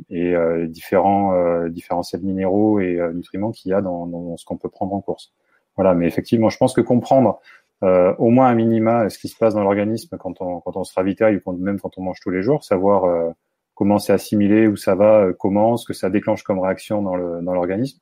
et 0.10 0.34
différents, 0.67 1.67
différents 1.69 2.04
sels 2.04 2.23
minéraux 2.23 2.80
et 2.80 3.00
nutriments 3.13 3.52
qu'il 3.52 3.69
y 3.69 3.73
a 3.73 3.82
dans, 3.82 4.08
dans 4.08 4.36
ce 4.36 4.45
qu'on 4.45 4.58
peut 4.58 4.69
prendre 4.69 4.93
en 4.93 5.00
course. 5.00 5.32
Voilà, 5.76 5.93
mais 5.93 6.08
effectivement, 6.08 6.50
je 6.50 6.58
pense 6.58 6.73
que 6.73 6.82
comprendre 6.82 7.39
au 7.81 8.29
moins 8.29 8.47
un 8.47 8.55
minima 8.55 9.09
ce 9.09 9.19
qui 9.19 9.27
se 9.27 9.37
passe 9.37 9.53
dans 9.53 9.63
l'organisme 9.63 10.17
quand 10.17 10.41
on, 10.41 10.59
quand 10.61 10.75
on 10.77 10.83
se 10.83 10.93
ravitaille 10.93 11.39
ou 11.45 11.51
même 11.53 11.79
quand 11.79 11.97
on 11.97 12.01
mange 12.01 12.19
tous 12.21 12.31
les 12.31 12.41
jours, 12.41 12.63
savoir 12.63 13.33
comment 13.75 13.99
c'est 13.99 14.13
assimilé, 14.13 14.67
où 14.67 14.75
ça 14.75 14.95
va, 14.95 15.27
comment, 15.37 15.77
ce 15.77 15.85
que 15.85 15.93
ça 15.93 16.09
déclenche 16.09 16.43
comme 16.43 16.59
réaction 16.59 17.01
dans 17.01 17.15
le 17.15 17.41
dans 17.41 17.53
l'organisme. 17.53 17.99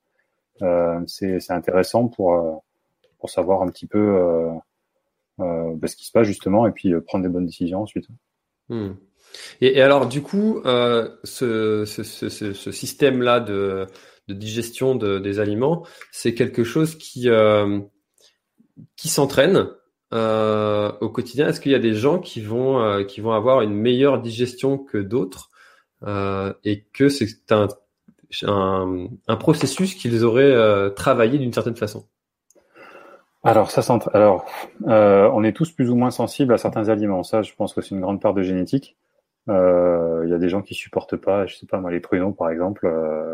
Euh, 0.62 1.02
c'est 1.08 1.52
intéressant 1.52 2.08
pour, 2.08 2.34
euh, 2.34 2.54
pour 3.20 3.30
savoir 3.30 3.62
un 3.62 3.68
petit 3.68 3.88
peu 3.88 4.00
euh, 4.00 4.52
bah, 5.38 5.88
ce 5.88 5.96
qui 5.96 6.06
se 6.06 6.12
passe 6.12 6.28
justement 6.28 6.66
et 6.66 6.72
puis 6.72 6.94
prendre 7.02 7.24
des 7.24 7.30
bonnes 7.30 7.46
décisions 7.46 7.82
ensuite. 7.82 8.08
Hmm. 8.70 8.94
Et, 9.60 9.78
et, 9.78 9.82
alors 9.82 10.08
du 10.08 10.22
coup, 10.22 10.62
ce, 10.64 11.84
ce, 11.86 11.86
ce, 11.86 12.30
ce 12.30 12.72
système-là 12.72 13.42
de, 13.42 13.88
de, 14.30 14.34
digestion 14.34 14.96
de, 14.96 15.20
des 15.20 15.40
aliments, 15.40 15.86
c'est 16.12 16.34
quelque 16.34 16.64
chose 16.64 16.96
qui, 16.96 17.28
qui 19.06 19.12
s'entraîne 19.12 19.68
euh, 20.14 20.92
au 21.00 21.10
quotidien 21.10 21.48
Est-ce 21.48 21.62
qu'il 21.62 21.72
y 21.72 21.76
a 21.76 21.80
des 21.80 21.94
gens 21.94 22.18
qui 22.18 22.42
vont 22.42 22.80
euh, 22.80 23.04
qui 23.04 23.22
vont 23.22 23.34
avoir 23.34 23.62
une 23.62 23.76
meilleure 23.76 24.20
digestion 24.20 24.80
que 24.80 24.98
d'autres 24.98 25.52
euh, 26.02 26.52
et 26.64 26.86
que 26.92 27.08
c'est 27.08 27.52
un 27.52 27.68
un, 28.42 29.36
processus 29.40 29.94
qu'ils 29.94 30.26
auraient 30.26 30.92
travaillé 30.96 31.38
d'une 31.38 31.54
certaine 31.54 31.76
façon? 31.76 32.08
Alors 33.44 33.70
ça, 33.70 33.82
alors 34.14 34.48
euh, 34.88 35.30
on 35.32 35.44
est 35.44 35.54
tous 35.54 35.72
plus 35.72 35.92
ou 35.92 35.96
moins 35.96 36.10
sensibles 36.10 36.56
à 36.56 36.58
certains 36.58 36.90
aliments. 36.90 37.22
Ça, 37.22 37.44
je 37.44 37.54
pense 37.54 37.76
que 37.76 37.82
c'est 37.82 37.94
une 37.94 38.02
grande 38.02 38.20
part 38.20 38.34
de 38.34 38.42
génétique. 38.42 38.98
Il 39.48 40.30
y 40.32 40.34
a 40.34 40.40
des 40.40 40.50
gens 40.50 40.64
qui 40.64 40.74
supportent 40.74 41.18
pas, 41.18 41.46
je 41.46 41.56
sais 41.56 41.68
pas 41.68 41.80
moi, 41.80 41.92
les 41.92 42.00
pruneaux 42.00 42.32
par 42.32 42.50
exemple, 42.50 42.88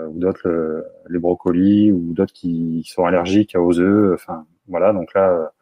ou 0.10 0.20
d'autres 0.20 0.86
les 1.08 1.20
brocolis, 1.20 1.94
ou 1.94 2.12
d'autres 2.12 2.34
qui, 2.34 2.84
sont 2.86 3.06
allergiques 3.06 3.56
aux 3.58 3.80
œufs. 3.80 4.14
Enfin 4.16 4.46
voilà, 4.68 4.92
donc 4.92 5.14
là, 5.14 5.54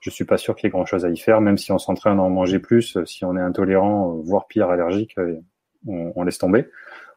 je 0.00 0.10
suis 0.10 0.24
pas 0.24 0.38
sûr 0.38 0.56
qu'il 0.56 0.66
y 0.66 0.68
ait 0.68 0.70
grand 0.70 0.86
chose 0.86 1.04
à 1.04 1.10
y 1.10 1.16
faire, 1.16 1.40
même 1.40 1.58
si 1.58 1.72
on 1.72 1.78
s'entraîne 1.78 2.18
à 2.18 2.22
en 2.22 2.30
manger 2.30 2.58
plus. 2.58 2.98
Si 3.04 3.24
on 3.24 3.36
est 3.36 3.40
intolérant, 3.40 4.14
voire 4.24 4.46
pire 4.46 4.70
allergique, 4.70 5.16
on, 5.86 6.12
on 6.16 6.22
laisse 6.22 6.38
tomber. 6.38 6.66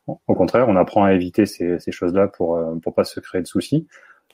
Au 0.07 0.35
contraire, 0.35 0.67
on 0.67 0.75
apprend 0.75 1.05
à 1.05 1.13
éviter 1.13 1.45
ces, 1.45 1.79
choses-là 1.91 2.27
pour 2.27 2.57
euh, 2.57 2.75
pour 2.83 2.93
pas 2.93 3.05
se 3.05 3.21
créer 3.21 3.41
de 3.41 3.47
soucis. 3.47 3.87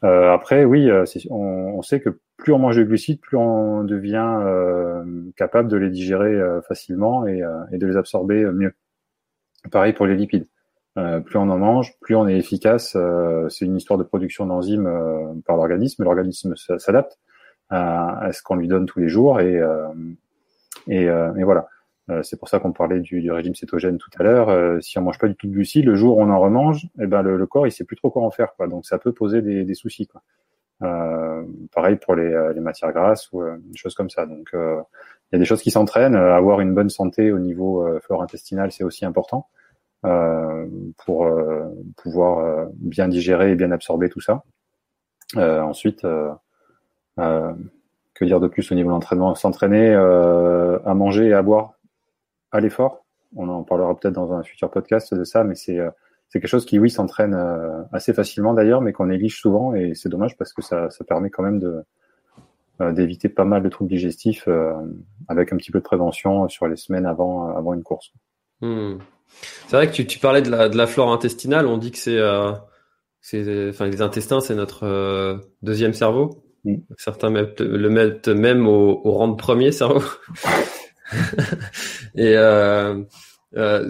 Euh, 0.03 0.31
après, 0.31 0.65
oui, 0.65 0.89
euh, 0.89 1.03
on, 1.29 1.81
sait 1.81 1.99
que 1.99 2.19
plus 2.37 2.53
on 2.53 2.59
mange 2.59 2.77
de 2.77 2.83
glucides, 2.83 3.19
plus 3.19 3.37
on 3.37 3.83
devient 3.83 4.39
euh, 4.41 5.03
capable 5.35 5.69
de 5.69 5.77
les 5.77 5.89
digérer 5.89 6.33
euh, 6.33 6.61
facilement 6.61 7.27
et, 7.27 7.43
et, 7.71 7.77
de 7.77 7.85
les 7.85 7.97
absorber 7.97 8.45
mieux. 8.45 8.73
Pareil 9.71 9.93
pour 9.93 10.05
les 10.05 10.15
lipides. 10.15 10.47
plus 10.95 11.37
on 11.37 11.49
en 11.49 11.57
mange, 11.57 11.93
plus 11.99 12.15
on 12.15 12.27
est 12.27 12.37
efficace. 12.37 12.97
c'est 13.49 13.65
une 13.65 13.75
histoire 13.75 13.99
de 13.99 14.03
production 14.03 14.45
d'enzymes 14.45 14.89
par 15.45 15.57
l'organisme. 15.57 16.03
L'organisme 16.03 16.55
s'adapte 16.55 17.19
à, 17.69 18.29
ce 18.31 18.41
qu'on 18.41 18.55
lui 18.55 18.67
donne 18.67 18.85
tous 18.85 18.99
les 18.99 19.09
jours 19.09 19.39
et, 19.39 19.61
et, 20.87 21.03
et 21.03 21.43
voilà. 21.43 21.67
Euh, 22.09 22.23
c'est 22.23 22.37
pour 22.37 22.49
ça 22.49 22.59
qu'on 22.59 22.71
parlait 22.71 22.99
du, 22.99 23.31
régime 23.31 23.55
cétogène 23.55 23.97
tout 23.97 24.09
à 24.17 24.23
l'heure. 24.23 24.49
Euh, 24.49 24.79
si 24.81 24.97
on 24.97 25.01
mange 25.01 25.19
pas 25.19 25.27
du 25.27 25.35
tout 25.35 25.47
de 25.47 25.53
glucides, 25.53 25.85
le 25.85 25.95
jour 25.95 26.17
où 26.17 26.21
on 26.21 26.29
en 26.29 26.39
remange, 26.39 26.87
eh 26.99 27.07
ben 27.07 27.21
le, 27.21 27.45
corps 27.45 27.67
il 27.67 27.71
sait 27.71 27.83
plus 27.83 27.95
trop 27.95 28.09
quoi 28.09 28.23
en 28.23 28.31
faire, 28.31 28.55
quoi. 28.55 28.67
Donc 28.67 28.85
ça 28.85 28.97
peut 28.97 29.13
poser 29.13 29.41
des, 29.41 29.73
soucis, 29.75 30.07
quoi. 30.07 30.21
Euh, 30.81 31.43
pareil 31.73 31.97
pour 31.97 32.15
les, 32.15 32.59
matières 32.59 32.91
grasses 32.93 33.31
ou 33.31 33.43
des 33.43 33.77
choses 33.77 33.95
comme 33.95 34.09
ça. 34.09 34.25
Donc 34.25 34.49
il 34.53 35.33
y 35.33 35.35
a 35.35 35.39
des 35.39 35.45
choses 35.45 35.61
qui 35.61 35.71
s'entraînent. 35.71 36.15
avoir 36.15 36.61
une 36.61 36.73
bonne 36.73 36.89
santé 36.89 37.31
au 37.31 37.39
niveau 37.39 37.87
flore 38.01 38.23
intestinal, 38.23 38.71
c'est 38.71 38.83
aussi 38.83 39.05
important 39.05 39.47
pour 40.01 41.29
pouvoir 41.97 42.67
bien 42.75 43.07
digérer 43.07 43.51
et 43.51 43.55
bien 43.55 43.71
absorber 43.71 44.09
tout 44.09 44.21
ça. 44.21 44.43
ensuite, 45.35 46.05
que 48.13 48.25
dire 48.25 48.39
de 48.39 48.47
plus 48.47 48.71
au 48.71 48.75
niveau 48.75 48.89
de 48.89 48.93
l'entraînement? 48.93 49.35
S'entraîner 49.35 49.93
à 49.93 50.93
manger 50.93 51.27
et 51.27 51.33
à 51.33 51.41
boire 51.41 51.73
à 52.51 52.59
l'effort? 52.59 53.05
On 53.35 53.47
en 53.47 53.63
parlera 53.63 53.95
peut-être 53.95 54.15
dans 54.15 54.33
un 54.33 54.43
futur 54.43 54.71
podcast 54.71 55.13
de 55.13 55.23
ça, 55.23 55.43
mais 55.43 55.55
c'est 55.55 55.77
euh, 55.77 55.89
c'est 56.29 56.39
quelque 56.39 56.49
chose 56.49 56.65
qui, 56.65 56.77
oui, 56.77 56.89
s'entraîne 56.91 57.33
euh, 57.33 57.81
assez 57.91 58.13
facilement 58.13 58.53
d'ailleurs, 58.53 58.81
mais 58.81 58.93
qu'on 58.93 59.07
néglige 59.07 59.39
souvent 59.39 59.73
et 59.73 59.95
c'est 59.95 60.09
dommage 60.09 60.37
parce 60.37 60.53
que 60.53 60.61
ça, 60.61 60.89
ça 60.91 61.03
permet 61.03 61.31
quand 61.31 61.41
même 61.41 61.59
de 61.59 61.83
euh, 62.81 62.91
d'éviter 62.91 63.29
pas 63.29 63.45
mal 63.45 63.63
de 63.63 63.69
troubles 63.69 63.89
digestifs 63.89 64.47
avec 65.27 65.53
un 65.53 65.57
petit 65.57 65.71
peu 65.71 65.79
de 65.79 65.83
prévention 65.83 66.47
sur 66.49 66.67
les 66.67 66.75
semaines 66.75 67.05
avant 67.05 67.55
avant 67.55 67.73
une 67.73 67.83
course. 67.83 68.11
Hmm. 68.61 68.97
C'est 69.67 69.75
vrai 69.75 69.87
que 69.87 69.93
tu, 69.93 70.07
tu, 70.07 70.17
parlais 70.17 70.41
de 70.41 70.49
la, 70.49 70.69
de 70.69 70.77
la 70.77 70.87
flore 70.87 71.11
intestinale. 71.11 71.67
On 71.67 71.77
dit 71.77 71.91
que 71.91 71.97
c'est 71.97 72.19
c'est 73.21 73.69
enfin 73.69 73.85
les 73.85 74.01
intestins, 74.01 74.39
c'est 74.39 74.55
notre 74.55 75.39
deuxième 75.61 75.93
cerveau. 75.93 76.43
Hmm. 76.65 76.75
Certains 76.97 77.29
le 77.29 77.89
mettent 77.89 78.27
même 78.27 78.67
au, 78.67 79.01
au 79.03 79.11
rang 79.11 79.29
de 79.29 79.35
premier 79.35 79.71
cerveau. 79.71 80.01
et 82.15 82.35
euh, 82.35 83.01
euh, 83.55 83.89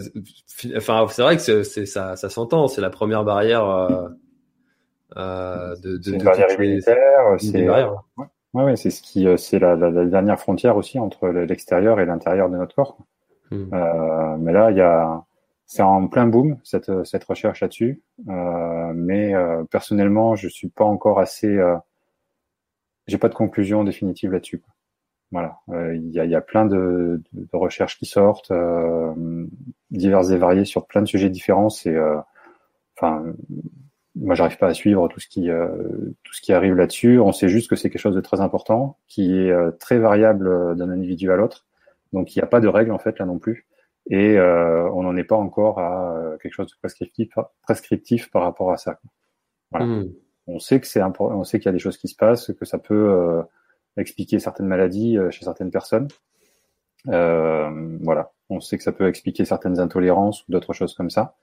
enfin, 0.78 1.06
c'est 1.10 1.22
vrai 1.22 1.38
que 1.38 1.64
c'est 1.64 1.86
ça, 1.86 2.16
ça 2.16 2.30
s'entend. 2.30 2.68
C'est 2.68 2.82
la 2.82 2.90
première 2.90 3.24
barrière 3.24 3.66
euh, 3.66 4.08
euh 5.18 5.76
de, 5.78 5.98
de, 5.98 6.14
une 6.14 6.24
barrière 6.24 6.52
immunitaire. 6.52 7.36
C'est 7.40 7.70
ouais. 7.70 7.86
ouais, 8.54 8.76
c'est 8.76 8.90
ce 8.90 9.02
qui, 9.02 9.28
euh, 9.28 9.38
c'est 9.38 9.60
la, 9.60 9.76
la, 9.76 9.90
la, 9.90 10.06
dernière 10.06 10.40
frontière 10.40 10.78
aussi 10.78 11.00
entre 11.00 11.28
l'extérieur 11.28 12.00
et 12.00 12.06
l'intérieur 12.06 12.50
de 12.50 12.58
notre 12.58 12.76
corps. 12.76 12.98
Hmm. 13.52 13.66
Euh, 13.74 14.38
mais 14.38 14.54
là, 14.54 14.72
il 14.72 14.78
y 14.78 14.82
a, 14.82 15.24
c'est 15.66 15.82
en 15.82 16.08
plein 16.08 16.26
boom 16.26 16.58
cette 16.64 16.92
cette 17.06 17.24
recherche 17.26 17.62
là-dessus. 17.62 18.02
Euh, 18.30 18.92
mais 18.96 19.34
personnellement, 19.72 20.36
je 20.36 20.48
suis 20.48 20.70
pas 20.70 20.86
encore 20.86 21.20
assez. 21.20 21.60
J'ai 23.10 23.18
pas 23.18 23.30
de 23.30 23.36
conclusion 23.36 23.84
définitive 23.84 24.32
là-dessus. 24.32 24.62
Voilà, 25.32 25.60
euh, 25.70 25.96
il 25.96 26.10
y, 26.10 26.20
a, 26.20 26.26
y, 26.26 26.34
a, 26.34 26.42
plein 26.42 26.66
de, 26.66 27.22
de, 27.34 27.48
recherches 27.54 28.00
qui 28.00 28.08
sortent, 28.08 28.50
euh, 28.50 29.14
diverses 29.92 30.32
et 30.32 30.38
variées 30.38 30.66
sur 30.66 30.88
plein 30.88 31.04
de 31.04 31.08
sujets 31.08 31.30
différents. 31.30 31.70
C'est, 31.70 31.94
euh, 31.94 32.18
enfin, 32.98 33.24
moi, 34.16 34.34
j'arrive 34.34 34.58
pas 34.58 34.68
à 34.68 34.74
suivre 34.74 35.08
tout 35.08 35.20
ce 35.20 35.28
qui 35.28 35.52
euh, 35.52 35.68
tout 36.24 36.34
ce 36.34 36.42
qui 36.42 36.52
arrive 36.52 36.74
là-dessus. 36.74 37.20
On 37.20 37.32
sait 37.32 37.48
juste 37.48 37.70
que 37.70 37.76
c'est 37.76 37.92
quelque 37.92 38.02
chose 38.02 38.16
de 38.16 38.22
très 38.22 38.42
important, 38.42 38.98
qui 39.08 39.38
est 39.38 39.54
très 39.80 40.00
variable 40.00 40.76
d'un 40.76 40.90
individu 40.90 41.32
à 41.32 41.36
l'autre. 41.36 41.68
Donc, 42.12 42.36
il 42.36 42.40
n'y 42.40 42.44
a 42.44 42.48
pas 42.48 42.60
de 42.60 42.68
règle 42.68 42.92
en 42.92 43.00
fait 43.00 43.20
là 43.20 43.26
non 43.28 43.38
plus, 43.38 43.68
et 44.10 44.40
on 44.40 45.04
n'en 45.04 45.16
est 45.16 45.24
pas 45.24 45.36
encore 45.36 45.80
à 45.80 46.38
quelque 46.42 46.54
chose 46.54 46.72
de 46.72 46.76
prescriptif, 46.82 47.30
prescriptif 47.62 48.32
par 48.32 48.42
rapport 48.42 48.72
à 48.72 48.78
ça. 48.78 49.00
Voilà. 49.70 49.86
Hmm. 49.86 50.10
On 50.52 50.60
sait 50.60 50.80
que 50.80 50.88
sait 50.88 51.60
qu'il 51.60 51.66
y 51.66 51.70
a 51.70 51.72
des 51.72 51.80
choses 51.80 51.98
qui 51.98 52.08
se 52.08 52.16
passent, 52.16 52.52
que 52.54 52.66
ça 52.66 52.78
peut 52.78 53.44
expliquer 53.98 54.40
certaines 54.40 54.68
maladies 54.68 55.18
euh, 55.18 55.32
chez 55.32 55.46
certaines 55.46 55.72
personnes. 55.72 56.08
Euh, 57.08 57.98
voilà, 58.02 58.32
on 58.50 58.60
sait 58.60 58.78
que 58.78 58.84
ça 58.84 58.92
peut 58.92 59.08
expliquer 59.08 59.46
certaines 59.46 59.80
intolérances 59.80 60.48
ou 60.48 60.52
d'autres 60.52 60.74
choses 60.74 60.94
comme 60.96 61.10
ça. 61.10 61.36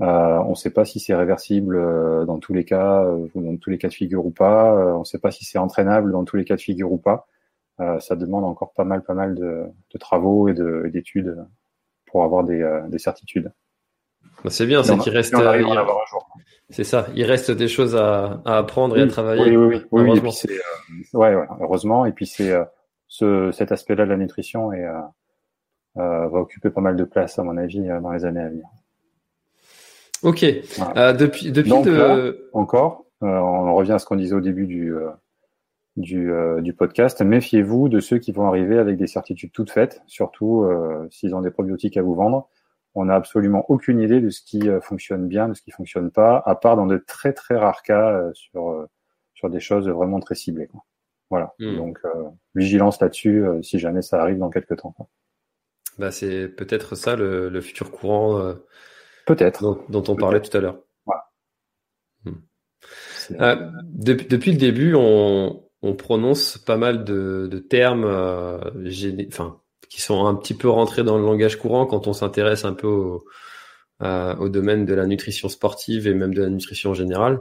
Euh, 0.00 0.38
on 0.38 0.50
ne 0.50 0.54
sait 0.54 0.70
pas 0.70 0.84
si 0.84 0.98
c'est 0.98 1.14
réversible 1.14 1.76
dans 2.26 2.38
tous 2.38 2.54
les 2.54 2.64
cas, 2.64 3.04
dans 3.34 3.56
tous 3.56 3.70
les 3.70 3.78
cas 3.78 3.88
de 3.88 3.94
figure 3.94 4.24
ou 4.24 4.30
pas. 4.30 4.74
on 4.96 5.00
ne 5.00 5.04
sait 5.04 5.18
pas 5.18 5.30
si 5.30 5.44
c'est 5.44 5.58
entraînable 5.58 6.12
dans 6.12 6.24
tous 6.24 6.36
les 6.36 6.44
cas 6.44 6.56
de 6.56 6.60
figure 6.60 6.90
ou 6.90 6.96
pas. 6.96 7.26
ça 7.78 8.16
demande 8.16 8.44
encore 8.44 8.72
pas 8.72 8.84
mal, 8.84 9.02
pas 9.02 9.12
mal 9.12 9.34
de, 9.34 9.66
travaux 9.98 10.48
et 10.48 10.54
d'études 10.90 11.44
pour 12.06 12.24
avoir 12.24 12.44
des, 12.44 12.98
certitudes. 12.98 13.52
Bah, 14.44 14.50
c'est 14.50 14.66
bien, 14.66 14.82
c'est 14.82 14.96
qu'il 14.98 15.12
reste. 15.12 15.34
C'est 16.70 16.84
ça. 16.84 17.06
Il 17.14 17.24
reste 17.24 17.50
des 17.50 17.68
choses 17.68 17.96
à, 17.96 18.40
apprendre 18.44 18.96
et 18.96 19.02
à 19.02 19.06
travailler. 19.06 19.56
Oui, 19.56 19.76
oui, 19.90 20.02
oui. 20.02 20.02
heureusement. 20.16 20.30
Euh, 20.48 21.18
ouais, 21.18 21.46
heureusement. 21.60 22.06
Et 22.06 22.12
puis 22.12 22.26
c'est 22.26 22.52
euh, 22.52 22.64
ce, 23.08 23.50
cet 23.52 23.72
aspect-là 23.72 24.04
de 24.04 24.10
la 24.10 24.16
nutrition 24.16 24.72
et 24.72 24.84
euh, 24.84 25.00
va 25.96 26.38
occuper 26.38 26.70
pas 26.70 26.80
mal 26.80 26.96
de 26.96 27.04
place 27.04 27.38
à 27.38 27.42
mon 27.42 27.56
avis 27.56 27.80
dans 28.02 28.12
les 28.12 28.24
années 28.24 28.40
à 28.40 28.48
venir. 28.48 28.66
Ok. 30.22 30.42
depuis 30.42 31.50
depuis 31.50 31.70
Donc, 31.70 31.88
encore, 32.52 33.06
on 33.20 33.74
revient 33.74 33.92
à 33.92 33.98
ce 33.98 34.06
qu'on 34.06 34.16
disait 34.16 34.34
au 34.34 34.40
début 34.40 34.66
du 34.66 34.94
du, 35.96 36.30
du 36.60 36.72
podcast. 36.72 37.20
Méfiez-vous 37.20 37.88
de 37.88 38.00
ceux 38.00 38.18
qui 38.18 38.30
vont 38.30 38.46
arriver 38.46 38.78
avec 38.78 38.96
des 38.96 39.08
certitudes 39.08 39.50
toutes 39.50 39.70
faites, 39.70 40.02
surtout 40.06 40.68
s'ils 41.10 41.34
ont 41.34 41.40
des 41.40 41.50
probiotiques 41.50 41.96
à 41.96 42.02
vous 42.02 42.14
vendre 42.14 42.48
on 42.94 43.06
n'a 43.06 43.14
absolument 43.14 43.64
aucune 43.68 44.00
idée 44.00 44.20
de 44.20 44.30
ce 44.30 44.42
qui 44.42 44.68
fonctionne 44.82 45.28
bien, 45.28 45.48
de 45.48 45.54
ce 45.54 45.62
qui 45.62 45.70
fonctionne 45.70 46.10
pas, 46.10 46.42
à 46.44 46.54
part 46.54 46.76
dans 46.76 46.86
de 46.86 46.98
très 46.98 47.32
très 47.32 47.56
rares 47.56 47.82
cas 47.82 48.30
sur 48.34 48.86
sur 49.34 49.48
des 49.48 49.60
choses 49.60 49.88
vraiment 49.88 50.20
très 50.20 50.34
ciblées. 50.34 50.66
Quoi. 50.66 50.84
Voilà. 51.30 51.54
Hmm. 51.58 51.76
Donc 51.76 51.98
vigilance 52.54 53.00
là-dessus 53.00 53.44
si 53.62 53.78
jamais 53.78 54.02
ça 54.02 54.20
arrive 54.20 54.38
dans 54.38 54.50
quelques 54.50 54.76
temps. 54.76 54.92
Quoi. 54.92 55.08
Bah, 55.98 56.10
c'est 56.10 56.48
peut-être 56.48 56.94
ça 56.96 57.16
le, 57.16 57.60
futur 57.60 57.90
courant. 57.90 58.54
peut-être. 59.26 59.84
Dont, 59.88 60.04
on 60.08 60.16
parlait 60.16 60.40
tout 60.40 60.56
à 60.56 60.60
l'heure. 60.60 60.78
Hmm. 62.24 62.32
depuis 63.84 64.52
le 64.52 64.58
début, 64.58 64.94
on, 64.96 65.62
on 65.82 65.94
prononce 65.94 66.58
pas 66.58 66.76
mal 66.76 67.04
de, 67.04 67.48
de 67.50 67.58
termes 67.58 68.04
euh, 68.04 68.58
enfin, 69.28 69.60
qui 69.90 70.00
sont 70.00 70.24
un 70.24 70.34
petit 70.34 70.54
peu 70.54 70.70
rentrés 70.70 71.02
dans 71.02 71.18
le 71.18 71.24
langage 71.24 71.58
courant 71.58 71.84
quand 71.84 72.06
on 72.06 72.14
s'intéresse 72.14 72.64
un 72.64 72.72
peu 72.72 72.86
au, 72.86 73.24
euh, 74.02 74.34
au, 74.36 74.48
domaine 74.48 74.86
de 74.86 74.94
la 74.94 75.04
nutrition 75.04 75.50
sportive 75.50 76.06
et 76.06 76.14
même 76.14 76.32
de 76.32 76.42
la 76.42 76.48
nutrition 76.48 76.94
générale. 76.94 77.40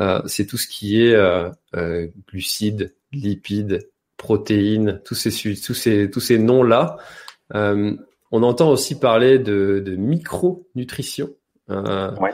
Euh, 0.00 0.20
c'est 0.26 0.46
tout 0.46 0.58
ce 0.58 0.68
qui 0.68 1.02
est 1.02 1.14
euh, 1.14 1.50
euh, 1.74 2.08
glucides, 2.28 2.94
lipides, 3.12 3.90
protéines, 4.16 5.00
tous 5.04 5.14
ces 5.14 5.30
tous 5.30 5.74
ces 5.74 6.10
tous 6.10 6.20
ces 6.20 6.38
noms 6.38 6.62
là. 6.62 6.98
on 7.52 8.42
entend 8.42 8.70
aussi 8.70 8.98
parler 8.98 9.38
de, 9.38 9.82
de 9.84 9.96
micronutrition. 9.96 11.30
Ouais. 11.68 12.32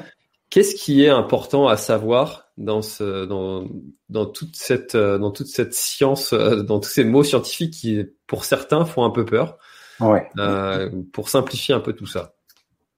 Qu'est-ce 0.50 0.74
qui 0.74 1.04
est 1.04 1.08
important 1.08 1.68
à 1.68 1.76
savoir 1.76 2.41
dans 2.58 2.82
ce 2.82 3.24
dans 3.24 3.66
dans 4.08 4.26
toute 4.26 4.56
cette 4.56 4.94
euh, 4.94 5.18
dans 5.18 5.30
toute 5.30 5.46
cette 5.46 5.72
science 5.72 6.32
euh, 6.32 6.62
dans 6.62 6.80
tous 6.80 6.90
ces 6.90 7.04
mots 7.04 7.22
scientifiques 7.22 7.72
qui 7.72 8.04
pour 8.26 8.44
certains 8.44 8.84
font 8.84 9.04
un 9.04 9.10
peu 9.10 9.24
peur 9.24 9.58
ouais. 10.00 10.28
euh, 10.38 10.90
pour 11.12 11.28
simplifier 11.28 11.74
un 11.74 11.80
peu 11.80 11.94
tout 11.94 12.06
ça 12.06 12.34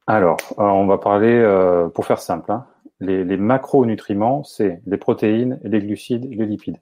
alors 0.07 0.39
on 0.59 0.87
va 0.87 0.99
parler 0.99 1.33
euh, 1.33 1.89
pour 1.89 2.05
faire 2.05 2.19
simple 2.19 2.51
hein. 2.51 2.67
les, 2.99 3.25
les 3.25 3.37
macronutriments 3.37 4.43
c'est 4.43 4.83
les 4.87 4.97
protéines 4.97 5.61
les 5.63 5.79
glucides 5.81 6.29
les 6.29 6.47
lipides 6.47 6.79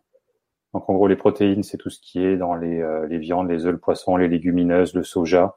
donc 0.72 0.88
en 0.88 0.94
gros 0.94 1.08
les 1.08 1.16
protéines 1.16 1.62
c'est 1.62 1.76
tout 1.76 1.90
ce 1.90 2.00
qui 2.00 2.24
est 2.24 2.38
dans 2.38 2.54
les, 2.54 2.82
les 3.06 3.18
viandes 3.18 3.50
les 3.50 3.66
œufs 3.66 3.72
le 3.72 3.78
poisson 3.78 4.16
les 4.16 4.28
légumineuses 4.28 4.94
le 4.94 5.02
soja 5.02 5.56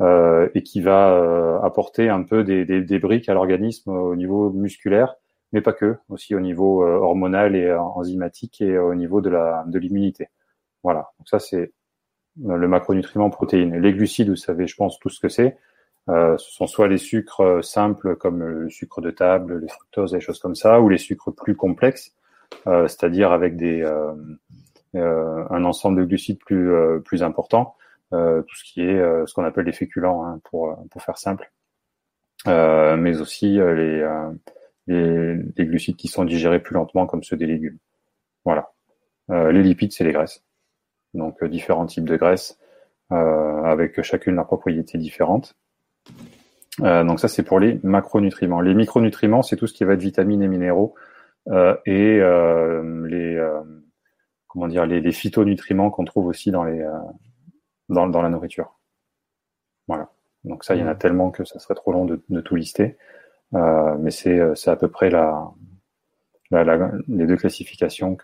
et 0.00 0.62
qui 0.64 0.82
va 0.82 1.60
apporter 1.62 2.08
un 2.08 2.24
peu 2.24 2.42
des, 2.42 2.64
des, 2.64 2.82
des 2.82 2.98
briques 2.98 3.28
à 3.28 3.34
l'organisme 3.34 3.92
au 3.92 4.14
niveau 4.16 4.50
musculaire, 4.50 5.14
mais 5.52 5.60
pas 5.60 5.72
que, 5.72 5.96
aussi 6.08 6.34
au 6.34 6.40
niveau 6.40 6.84
euh, 6.84 6.96
hormonal 6.96 7.56
et 7.56 7.72
enzymatique 7.72 8.60
et 8.60 8.78
au 8.78 8.94
niveau 8.94 9.20
de 9.20 9.30
la 9.30 9.64
de 9.66 9.78
l'immunité. 9.78 10.28
Voilà. 10.82 11.10
Donc 11.18 11.28
ça 11.28 11.38
c'est 11.38 11.72
le 12.44 12.68
macronutriment 12.68 13.30
protéines. 13.30 13.76
Les 13.80 13.92
glucides, 13.94 14.28
vous 14.28 14.36
savez, 14.36 14.66
je 14.66 14.76
pense 14.76 14.98
tout 14.98 15.08
ce 15.08 15.20
que 15.20 15.28
c'est. 15.28 15.56
Euh, 16.08 16.36
ce 16.38 16.52
sont 16.52 16.66
soit 16.66 16.88
les 16.88 16.98
sucres 16.98 17.64
simples 17.64 18.16
comme 18.16 18.42
le 18.42 18.70
sucre 18.70 19.00
de 19.00 19.10
table, 19.10 19.54
le 19.54 19.68
fructose, 19.68 20.12
des 20.12 20.20
choses 20.20 20.38
comme 20.38 20.54
ça, 20.54 20.80
ou 20.80 20.88
les 20.88 20.98
sucres 20.98 21.34
plus 21.34 21.56
complexes, 21.56 22.14
euh, 22.66 22.86
c'est-à-dire 22.88 23.32
avec 23.32 23.56
des 23.56 23.82
euh, 23.82 25.44
un 25.50 25.64
ensemble 25.64 25.98
de 26.00 26.04
glucides 26.04 26.38
plus 26.38 26.70
plus 27.04 27.22
important. 27.22 27.74
Euh, 28.12 28.42
tout 28.42 28.54
ce 28.54 28.64
qui 28.64 28.82
est 28.82 29.00
euh, 29.00 29.26
ce 29.26 29.34
qu'on 29.34 29.44
appelle 29.44 29.66
les 29.66 29.72
féculents, 29.72 30.24
hein, 30.24 30.40
pour, 30.44 30.70
euh, 30.70 30.74
pour 30.90 31.02
faire 31.02 31.18
simple, 31.18 31.50
mais 32.46 33.20
aussi 33.20 33.58
les, 33.58 34.06
les, 34.86 35.36
les, 35.56 35.66
glucides 35.66 35.96
qui 35.96 36.08
sont 36.08 36.24
digérés 36.24 36.60
plus 36.60 36.74
lentement, 36.74 37.06
comme 37.06 37.22
ceux 37.22 37.36
des 37.36 37.46
légumes. 37.46 37.78
Voilà. 38.44 38.72
les 39.28 39.62
lipides, 39.62 39.92
c'est 39.92 40.04
les 40.04 40.12
graisses. 40.12 40.44
Donc 41.14 41.42
différents 41.44 41.86
types 41.86 42.08
de 42.08 42.16
graisses, 42.16 42.58
avec 43.10 44.00
chacune 44.02 44.36
leur 44.36 44.46
propriété 44.46 44.98
différente. 44.98 45.56
Euh, 46.82 47.04
donc 47.04 47.20
ça 47.20 47.28
c'est 47.28 47.42
pour 47.42 47.58
les 47.58 47.80
macronutriments. 47.82 48.60
Les 48.60 48.74
micronutriments 48.74 49.42
c'est 49.42 49.56
tout 49.56 49.66
ce 49.66 49.72
qui 49.72 49.84
va 49.84 49.94
être 49.94 50.00
vitamines 50.00 50.42
et 50.42 50.48
minéraux 50.48 50.94
euh, 51.48 51.76
et 51.86 52.18
euh, 52.20 53.06
les 53.06 53.42
comment 54.46 54.68
dire 54.68 54.86
les, 54.86 55.00
les 55.00 55.12
phytonutriments 55.12 55.90
qu'on 55.90 56.04
trouve 56.04 56.26
aussi 56.26 56.50
dans 56.50 56.64
les 56.64 56.84
dans, 57.88 58.06
dans 58.08 58.22
la 58.22 58.28
nourriture. 58.28 58.78
Voilà. 59.88 60.10
Donc 60.44 60.64
ça, 60.64 60.74
il 60.74 60.80
y 60.80 60.84
en 60.84 60.88
a 60.88 60.94
mmh. 60.94 60.98
tellement 60.98 61.30
que 61.30 61.44
ça 61.44 61.58
serait 61.58 61.74
trop 61.74 61.92
long 61.92 62.04
de, 62.04 62.22
de 62.28 62.40
tout 62.40 62.56
lister. 62.56 62.96
Euh, 63.54 63.96
mais 63.98 64.10
c'est 64.10 64.68
à 64.68 64.76
peu 64.76 64.88
près 64.88 65.08
la, 65.08 65.52
les 66.50 67.26
deux 67.26 67.36
classifications 67.36 68.16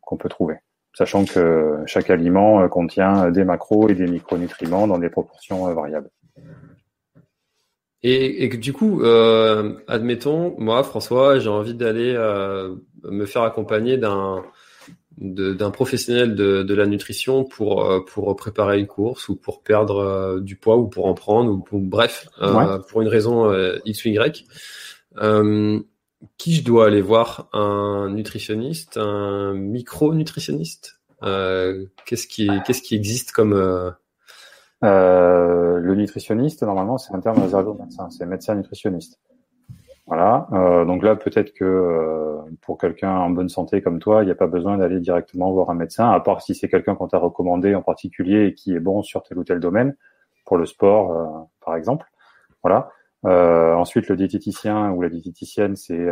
qu'on 0.00 0.16
peut 0.16 0.28
trouver, 0.28 0.56
sachant 0.94 1.24
que 1.24 1.82
chaque 1.86 2.10
aliment 2.10 2.60
euh, 2.60 2.68
contient 2.68 3.30
des 3.30 3.44
macros 3.44 3.88
et 3.88 3.94
des 3.94 4.06
micronutriments 4.06 4.86
dans 4.86 4.98
des 4.98 5.10
proportions 5.10 5.68
euh, 5.68 5.74
variables. 5.74 6.10
Et, 8.02 8.44
et 8.44 8.48
du 8.48 8.72
coup, 8.72 9.02
euh, 9.02 9.74
admettons, 9.88 10.54
moi, 10.58 10.84
François, 10.84 11.40
j'ai 11.40 11.48
envie 11.48 11.74
d'aller 11.74 12.14
euh, 12.16 12.76
me 13.02 13.26
faire 13.26 13.42
accompagner 13.42 13.96
d'un 13.96 14.44
d'un 15.20 15.70
professionnel 15.70 16.34
de, 16.36 16.62
de, 16.62 16.74
la 16.74 16.86
nutrition 16.86 17.44
pour 17.44 17.84
euh, 17.84 18.00
pour 18.04 18.34
préparer 18.36 18.78
une 18.78 18.86
course 18.86 19.28
ou 19.28 19.36
pour 19.36 19.62
perdre 19.62 19.98
euh, 19.98 20.40
du 20.40 20.56
poids 20.56 20.76
ou 20.76 20.86
pour 20.86 21.06
en 21.06 21.14
prendre 21.14 21.50
ou 21.50 21.58
pour, 21.58 21.80
bref 21.80 22.28
euh, 22.40 22.78
pour 22.78 23.02
une 23.02 23.08
raison 23.08 23.52
x 23.84 24.04
ou 24.04 24.08
y. 24.08 24.44
Qui 26.36 26.52
je 26.52 26.64
dois 26.64 26.86
aller 26.86 27.00
voir? 27.00 27.48
Un 27.52 28.10
nutritionniste? 28.10 28.96
Un 28.96 29.54
micro 29.54 30.14
nutritionniste 30.14 31.00
qu'est-ce 31.20 32.26
qui 32.26 32.48
qu'est-ce 32.64 32.82
qui 32.82 32.94
existe 32.94 33.32
comme 33.32 33.54
le 34.82 35.94
nutritionniste 35.94 36.62
normalement 36.62 36.98
c'est 36.98 37.12
un 37.14 37.20
terme 37.20 37.42
réservé 37.42 37.68
aux 37.68 37.74
médecins. 37.74 38.08
C'est 38.10 38.26
médecin 38.26 38.54
nutritionniste 38.54 39.18
voilà. 40.08 40.48
Euh, 40.52 40.86
donc 40.86 41.02
là, 41.02 41.16
peut-être 41.16 41.52
que 41.52 41.64
euh, 41.64 42.38
pour 42.62 42.78
quelqu'un 42.78 43.14
en 43.14 43.28
bonne 43.28 43.50
santé 43.50 43.82
comme 43.82 43.98
toi, 43.98 44.22
il 44.22 44.26
n'y 44.26 44.32
a 44.32 44.34
pas 44.34 44.46
besoin 44.46 44.78
d'aller 44.78 45.00
directement 45.00 45.52
voir 45.52 45.68
un 45.68 45.74
médecin, 45.74 46.10
à 46.10 46.18
part 46.18 46.40
si 46.40 46.54
c'est 46.54 46.68
quelqu'un 46.68 46.94
qu'on 46.94 47.08
t'a 47.08 47.18
recommandé 47.18 47.74
en 47.74 47.82
particulier 47.82 48.46
et 48.46 48.54
qui 48.54 48.74
est 48.74 48.80
bon 48.80 49.02
sur 49.02 49.22
tel 49.22 49.38
ou 49.38 49.44
tel 49.44 49.60
domaine, 49.60 49.94
pour 50.46 50.56
le 50.56 50.64
sport, 50.64 51.12
euh, 51.12 51.26
par 51.62 51.76
exemple. 51.76 52.06
Voilà. 52.62 52.90
ensuite, 53.24 54.08
le 54.08 54.16
diététicien 54.16 54.90
ou 54.92 55.02
la 55.02 55.10
diététicienne, 55.10 55.76
c'est 55.76 56.06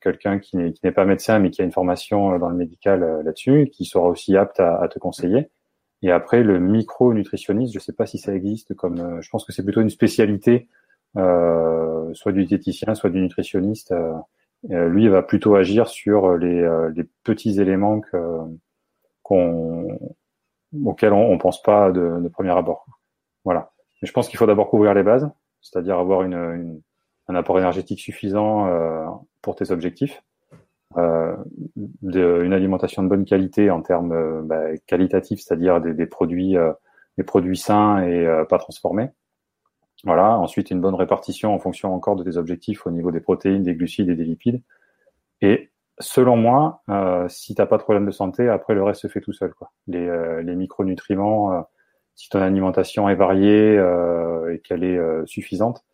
quelqu'un 0.00 0.38
qui 0.38 0.56
n'est 0.56 0.92
pas 0.92 1.04
médecin, 1.04 1.38
mais 1.38 1.50
qui 1.50 1.62
a 1.62 1.64
une 1.64 1.72
formation 1.72 2.38
dans 2.38 2.48
le 2.48 2.56
médical 2.56 3.22
là-dessus, 3.24 3.70
qui 3.72 3.84
sera 3.84 4.08
aussi 4.08 4.36
apte 4.36 4.60
à, 4.60 4.80
à, 4.80 4.88
te 4.88 4.98
conseiller. 4.98 5.50
Et 6.02 6.10
après, 6.10 6.42
le 6.42 6.60
micro-nutritionniste, 6.60 7.72
je 7.72 7.78
ne 7.78 7.82
sais 7.82 7.92
pas 7.94 8.06
si 8.06 8.18
ça 8.18 8.34
existe 8.34 8.74
comme, 8.74 9.20
je 9.22 9.30
pense 9.30 9.44
que 9.44 9.52
c'est 9.52 9.62
plutôt 9.62 9.80
une 9.80 9.90
spécialité 9.90 10.68
soit 11.14 12.32
du 12.32 12.44
diététicien, 12.44 12.94
soit 12.94 13.10
du 13.10 13.20
nutritionniste. 13.20 13.92
Euh, 13.92 14.12
euh, 14.70 14.88
lui, 14.88 15.08
va 15.08 15.22
plutôt 15.22 15.56
agir 15.56 15.88
sur 15.88 16.36
les, 16.36 16.64
petits 17.24 17.60
éléments 17.60 18.00
que, 18.00 18.38
qu'on, 19.22 19.98
auxquels 20.84 21.12
on, 21.12 21.32
ne 21.32 21.38
pense 21.38 21.62
pas 21.62 21.90
de, 21.90 22.20
de, 22.20 22.28
premier 22.28 22.56
abord. 22.56 22.86
Une 23.44 23.54
Mais 23.54 24.08
je 24.08 24.12
pense 24.12 24.28
qu'il 24.28 24.38
faut 24.38 24.46
d'abord 24.46 24.70
couvrir 24.70 24.94
les 24.94 25.02
bases, 25.02 25.28
c'est-à-dire 25.60 25.98
avoir 25.98 26.22
une, 26.22 26.80
un 27.28 27.34
apport 27.34 27.58
énergétique 27.58 28.00
suffisant 28.00 28.68
euh, 28.68 29.06
pour 29.42 29.56
tes 29.56 29.72
objectifs, 29.72 30.22
euh, 30.96 31.36
une 31.74 32.52
alimentation 32.52 33.02
de 33.02 33.08
bonne 33.08 33.24
qualité 33.24 33.70
en 33.70 33.82
termes 33.82 34.46
bah, 34.46 34.76
qualitatifs, 34.86 35.40
c'est-à-dire 35.40 35.80
des 35.80 36.06
produits, 36.06 36.54
des 37.18 37.24
produits 37.24 37.56
sains 37.56 38.04
et 38.04 38.44
pas 38.48 38.58
transformés. 38.58 39.10
Voilà. 40.04 40.38
Ensuite, 40.38 40.70
une 40.70 40.80
bonne 40.80 40.94
répartition 40.94 41.54
en 41.54 41.58
fonction 41.58 41.94
encore 41.94 42.16
de 42.16 42.24
tes 42.24 42.36
objectifs 42.36 42.86
au 42.86 42.90
niveau 42.90 43.10
des 43.10 43.20
protéines, 43.20 43.62
des 43.62 43.74
glucides 43.74 44.08
et 44.08 44.16
des 44.16 44.24
lipides. 44.24 44.62
Et 45.40 45.72
selon 45.98 46.36
moi, 46.36 46.82
euh, 46.88 47.28
si 47.28 47.54
t'as 47.54 47.66
pas 47.66 47.78
de 47.78 47.82
problème 47.82 48.06
de 48.06 48.10
santé, 48.10 48.48
après 48.48 48.74
le 48.74 48.82
reste 48.82 49.02
se 49.02 49.08
fait 49.08 49.20
tout 49.20 49.32
seul. 49.32 49.54
Quoi. 49.54 49.72
Les, 49.86 50.06
euh, 50.06 50.42
les 50.42 50.54
micronutriments, 50.54 51.52
euh, 51.52 51.60
si 52.14 52.28
ton 52.28 52.40
alimentation 52.40 53.08
est 53.08 53.14
variée 53.14 53.76
euh, 53.78 54.54
et 54.54 54.60
qu'elle 54.60 54.84
est 54.84 55.00
suffisante, 55.26 55.84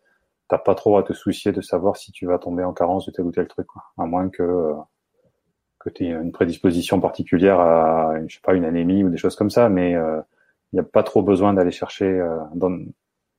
t'as 0.47 0.57
pas 0.57 0.75
trop 0.75 0.97
à 0.97 1.03
te 1.03 1.13
soucier 1.13 1.51
de 1.51 1.61
savoir 1.61 1.97
si 1.97 2.11
tu 2.11 2.25
vas 2.25 2.39
tomber 2.39 2.63
en 2.63 2.73
carence 2.73 3.05
de 3.05 3.11
tel 3.11 3.25
ou 3.25 3.31
tel 3.31 3.47
truc. 3.47 3.67
Quoi. 3.67 3.83
À 3.97 4.05
moins 4.05 4.29
que 4.29 4.73
que 5.79 5.89
tu 5.89 6.05
aies 6.05 6.09
une 6.11 6.33
prédisposition 6.33 6.99
particulière 6.99 7.61
à, 7.61 8.13
je 8.27 8.35
sais 8.35 8.41
pas, 8.43 8.53
une 8.53 8.65
anémie 8.65 9.01
ou 9.05 9.09
des 9.09 9.15
choses 9.15 9.37
comme 9.37 9.49
ça, 9.49 9.69
mais 9.69 9.91
il 9.91 10.73
n'y 10.73 10.79
a 10.79 10.83
pas 10.83 11.03
trop 11.03 11.21
besoin 11.21 11.53
d'aller 11.53 11.71
chercher 11.71 12.21
dans 12.53 12.77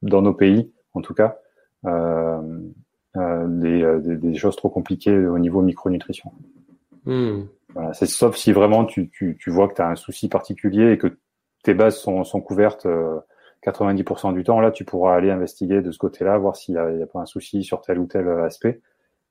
dans 0.02 0.22
nos 0.22 0.34
pays, 0.34 0.72
en 0.94 1.00
tout 1.00 1.14
cas, 1.14 1.38
euh, 1.86 2.40
euh, 3.16 3.46
euh, 3.64 3.98
des, 4.00 4.16
des, 4.16 4.34
choses 4.34 4.56
trop 4.56 4.68
compliquées 4.68 5.16
au 5.26 5.38
niveau 5.38 5.62
micronutrition. 5.62 6.32
Hmm. 7.04 7.42
Voilà, 7.74 7.92
c'est 7.92 8.06
sauf 8.06 8.36
si 8.36 8.52
vraiment 8.52 8.84
tu, 8.84 9.10
tu, 9.10 9.36
tu 9.38 9.50
vois 9.50 9.68
que 9.68 9.74
tu 9.74 9.82
as 9.82 9.88
un 9.88 9.96
souci 9.96 10.28
particulier 10.28 10.92
et 10.92 10.98
que 10.98 11.18
tes 11.62 11.74
bases 11.74 11.98
sont, 11.98 12.24
sont 12.24 12.40
couvertes 12.40 12.86
90% 13.64 14.32
du 14.34 14.44
temps, 14.44 14.60
là 14.60 14.70
tu 14.70 14.84
pourras 14.84 15.14
aller 15.14 15.30
investiguer 15.30 15.82
de 15.82 15.90
ce 15.90 15.98
côté-là, 15.98 16.38
voir 16.38 16.56
s'il 16.56 16.74
n'y 16.74 16.80
a, 16.80 16.84
a, 16.84 17.06
pas 17.06 17.20
un 17.20 17.26
souci 17.26 17.62
sur 17.62 17.80
tel 17.82 17.98
ou 17.98 18.06
tel 18.06 18.28
aspect. 18.28 18.80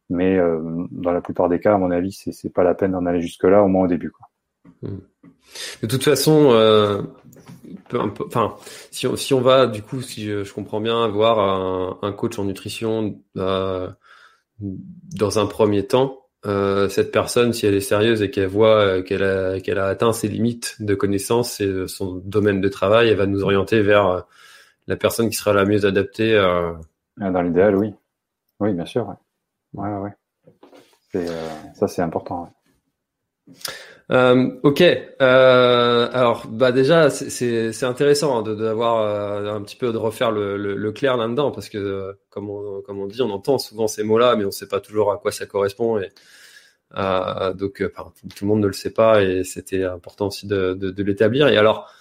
Mais 0.10 0.38
euh, 0.38 0.88
dans 0.92 1.12
la 1.12 1.22
plupart 1.22 1.50
des 1.50 1.60
cas, 1.60 1.76
à 1.76 1.78
mon 1.78 1.92
avis, 1.92 2.12
c'est, 2.12 2.32
c'est 2.32 2.50
pas 2.50 2.64
la 2.64 2.74
peine 2.74 2.92
d'en 2.92 3.06
aller 3.06 3.22
jusque-là, 3.22 3.64
au 3.64 3.68
moins 3.68 3.86
au 3.86 3.88
début. 3.88 4.12
Quoi. 4.12 4.28
Hmm. 4.82 5.00
De 5.82 5.88
toute 5.88 6.04
façon, 6.04 6.52
euh, 6.52 7.02
enfin, 7.94 8.56
si 8.92 9.34
on, 9.34 9.42
va, 9.42 9.68
du 9.68 9.82
coup, 9.82 10.02
si 10.02 10.26
je, 10.26 10.54
comprends 10.54 10.82
bien, 10.82 11.08
voir 11.08 11.40
un, 12.04 12.12
coach 12.12 12.38
en 12.40 12.46
nutrition 12.46 13.20
euh, 13.38 13.90
dans 14.60 15.40
un 15.40 15.46
premier 15.46 15.86
temps, 15.88 16.26
euh, 16.46 16.88
cette 16.90 17.12
personne, 17.12 17.52
si 17.52 17.66
elle 17.66 17.76
est 17.76 17.82
sérieuse 17.82 18.22
et 18.22 18.32
qu'elle 18.32 18.48
voit 18.48 19.02
qu'elle 19.02 19.24
a, 19.24 19.86
atteint 19.86 20.14
ses 20.14 20.28
limites 20.28 20.78
de 20.80 20.96
connaissances 20.96 21.60
et 21.60 21.88
son 21.88 22.16
domaine 22.16 22.62
de 22.62 22.70
travail, 22.70 23.10
elle 23.10 23.18
va 23.18 23.26
nous 23.26 23.44
orienter 23.44 23.82
vers 23.82 24.26
la 24.88 24.96
personne 24.96 25.30
qui 25.30 25.36
sera 25.36 25.54
la 25.54 25.66
mieux 25.66 25.86
adaptée. 25.86 26.38
Ah, 26.38 27.32
dans 27.32 27.42
l'idéal, 27.42 27.76
oui. 27.76 27.94
Oui, 28.60 28.74
bien 28.74 28.86
sûr. 28.86 29.16
Ça, 31.14 31.88
c'est 31.88 32.02
important. 32.02 32.54
Euh, 34.12 34.60
ok. 34.64 34.82
Euh, 34.82 36.10
alors, 36.12 36.48
bah 36.48 36.72
déjà, 36.72 37.10
c'est 37.10 37.84
intéressant 37.84 38.40
hein, 38.40 38.56
d'avoir 38.56 39.02
euh, 39.02 39.54
un 39.54 39.62
petit 39.62 39.76
peu 39.76 39.92
de 39.92 39.98
refaire 39.98 40.32
le, 40.32 40.58
le, 40.58 40.92
clair 40.92 41.16
là-dedans 41.18 41.52
parce 41.52 41.70
que, 41.70 42.18
comme 42.30 42.50
on, 42.50 42.82
comme 42.82 43.00
on 43.00 43.08
dit, 43.08 43.22
on 43.22 43.30
entend 43.30 43.60
souvent 43.60 43.88
ces 43.88 44.04
mots-là, 44.04 44.36
mais 44.36 44.44
on 44.44 44.48
ne 44.48 44.52
sait 44.52 44.68
pas 44.68 44.80
toujours 44.80 45.12
à 45.12 45.18
quoi 45.18 45.32
ça 45.32 45.46
correspond. 45.46 46.00
Et 46.00 46.10
donc, 46.96 47.84
tout 48.36 48.46
le 48.46 48.48
monde 48.48 48.62
ne 48.62 48.68
le 48.68 48.74
sait 48.74 48.94
pas, 48.94 49.22
et 49.24 49.44
c'était 49.44 49.84
important 49.84 50.28
aussi 50.28 50.48
de, 50.48 50.74
de, 50.74 50.90
de 50.90 51.04
l'établir. 51.04 51.48
Et 51.48 51.58
alors, 51.58 51.94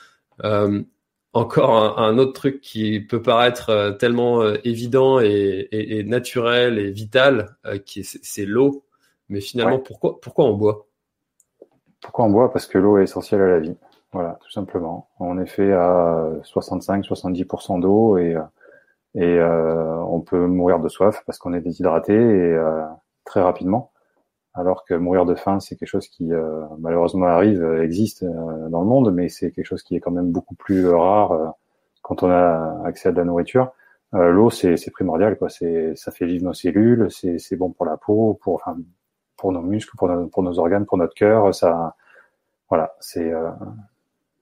encore 1.35 1.99
un, 1.99 2.17
autre 2.19 2.33
truc 2.33 2.61
qui 2.63 3.01
peut 3.01 3.23
paraître 3.23 3.97
tellement 3.99 4.43
évident 4.65 5.21
et, 5.21 5.69
et, 5.73 5.99
et, 5.99 6.05
naturel 6.05 6.79
et 6.79 6.91
vital, 6.91 7.57
qui 7.85 8.03
c'est 8.05 8.47
l'eau. 8.47 8.87
Mais 9.29 9.41
finalement, 9.43 9.79
pourquoi 9.79 10.21
pourquoi 10.23 10.47
on 10.47 10.55
boit? 10.55 10.88
Pourquoi 12.01 12.25
on 12.25 12.31
boit? 12.31 12.53
Parce 12.53 12.67
que 12.67 12.79
l'eau 12.79 12.99
est 12.99 13.05
essentielle 13.05 13.43
à 13.43 13.49
la 13.49 13.59
vie. 13.59 13.77
Voilà, 14.13 14.39
tout 14.43 14.51
simplement. 14.51 15.09
On 15.21 15.39
est 15.39 15.47
fait 15.47 15.73
à 15.73 16.31
65-70% 16.45 17.81
d'eau 17.81 18.19
et, 18.19 18.37
et 19.15 19.39
euh, 19.39 19.97
on 20.05 20.21
peut 20.21 20.47
mourir 20.47 20.81
de 20.81 20.89
soif 20.89 21.23
parce 21.27 21.39
qu'on 21.39 21.53
est 21.53 21.61
déshydraté 21.61 22.15
et 22.15 22.55
euh, 22.55 22.85
très 23.25 23.43
rapidement. 23.43 23.93
Alors 24.55 24.85
que 24.85 24.95
mourir 24.95 25.25
de 25.27 25.35
faim, 25.35 25.61
c'est 25.61 25.77
quelque 25.77 25.89
chose 25.89 26.09
qui 26.09 26.33
euh, 26.33 26.65
malheureusement 26.79 27.27
arrive, 27.27 27.63
existe 27.83 28.25
dans 28.25 28.81
le 28.81 28.87
monde, 28.87 29.13
mais 29.15 29.29
c'est 29.29 29.53
quelque 29.53 29.67
chose 29.67 29.83
qui 29.83 29.97
est 29.97 30.01
quand 30.01 30.11
même 30.11 30.33
beaucoup 30.33 30.55
plus 30.55 30.89
rare 30.89 31.55
quand 32.03 32.23
on 32.23 32.31
a 32.31 32.83
accès 32.85 33.11
à 33.11 33.13
de 33.13 33.19
la 33.19 33.25
nourriture. 33.25 33.73
L'eau, 34.13 34.51
c'est 34.51 34.91
primordial, 34.91 35.37
quoi. 35.37 35.51
C'est, 35.51 35.95
ça 35.95 36.11
fait 36.11 36.25
vivre 36.27 36.45
nos 36.47 36.55
cellules, 36.55 37.09
c'est 37.11 37.57
bon 37.57 37.71
pour 37.71 37.85
la 37.85 37.99
peau, 37.99 38.39
pour, 38.43 38.55
enfin, 38.55 38.77
pour 39.39 39.53
nos 39.53 39.63
muscles, 39.63 39.97
pour, 39.97 40.11
pour 40.31 40.43
nos 40.43 40.59
organes, 40.59 40.85
pour 40.85 40.99
notre 40.99 41.15
cœur. 41.15 41.55
Ça, 41.55 41.95
voilà, 42.69 42.95
c'est 43.01 43.33
euh, 43.33 43.51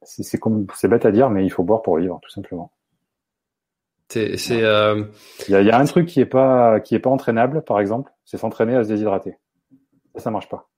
c'est 0.02 0.38
comme 0.38 0.66
c'est 0.74 0.88
bête 0.88 1.06
à 1.06 1.12
dire, 1.12 1.30
mais 1.30 1.44
il 1.44 1.50
faut 1.50 1.62
boire 1.62 1.82
pour 1.82 1.98
vivre, 1.98 2.18
tout 2.22 2.30
simplement. 2.30 2.72
C'est 4.08 4.36
euh... 4.62 5.04
il, 5.48 5.52
y 5.52 5.56
a, 5.56 5.60
il 5.62 5.66
y 5.66 5.70
a 5.70 5.78
un 5.78 5.84
truc 5.84 6.06
qui 6.06 6.20
est 6.20 6.26
pas 6.26 6.80
qui 6.80 6.94
est 6.94 7.00
pas 7.00 7.10
entraînable, 7.10 7.62
par 7.62 7.80
exemple, 7.80 8.12
c'est 8.24 8.38
s'entraîner 8.38 8.76
à 8.76 8.84
se 8.84 8.88
déshydrater. 8.88 9.36
Ça, 10.14 10.20
ça 10.20 10.30
marche 10.30 10.48
pas. 10.48 10.68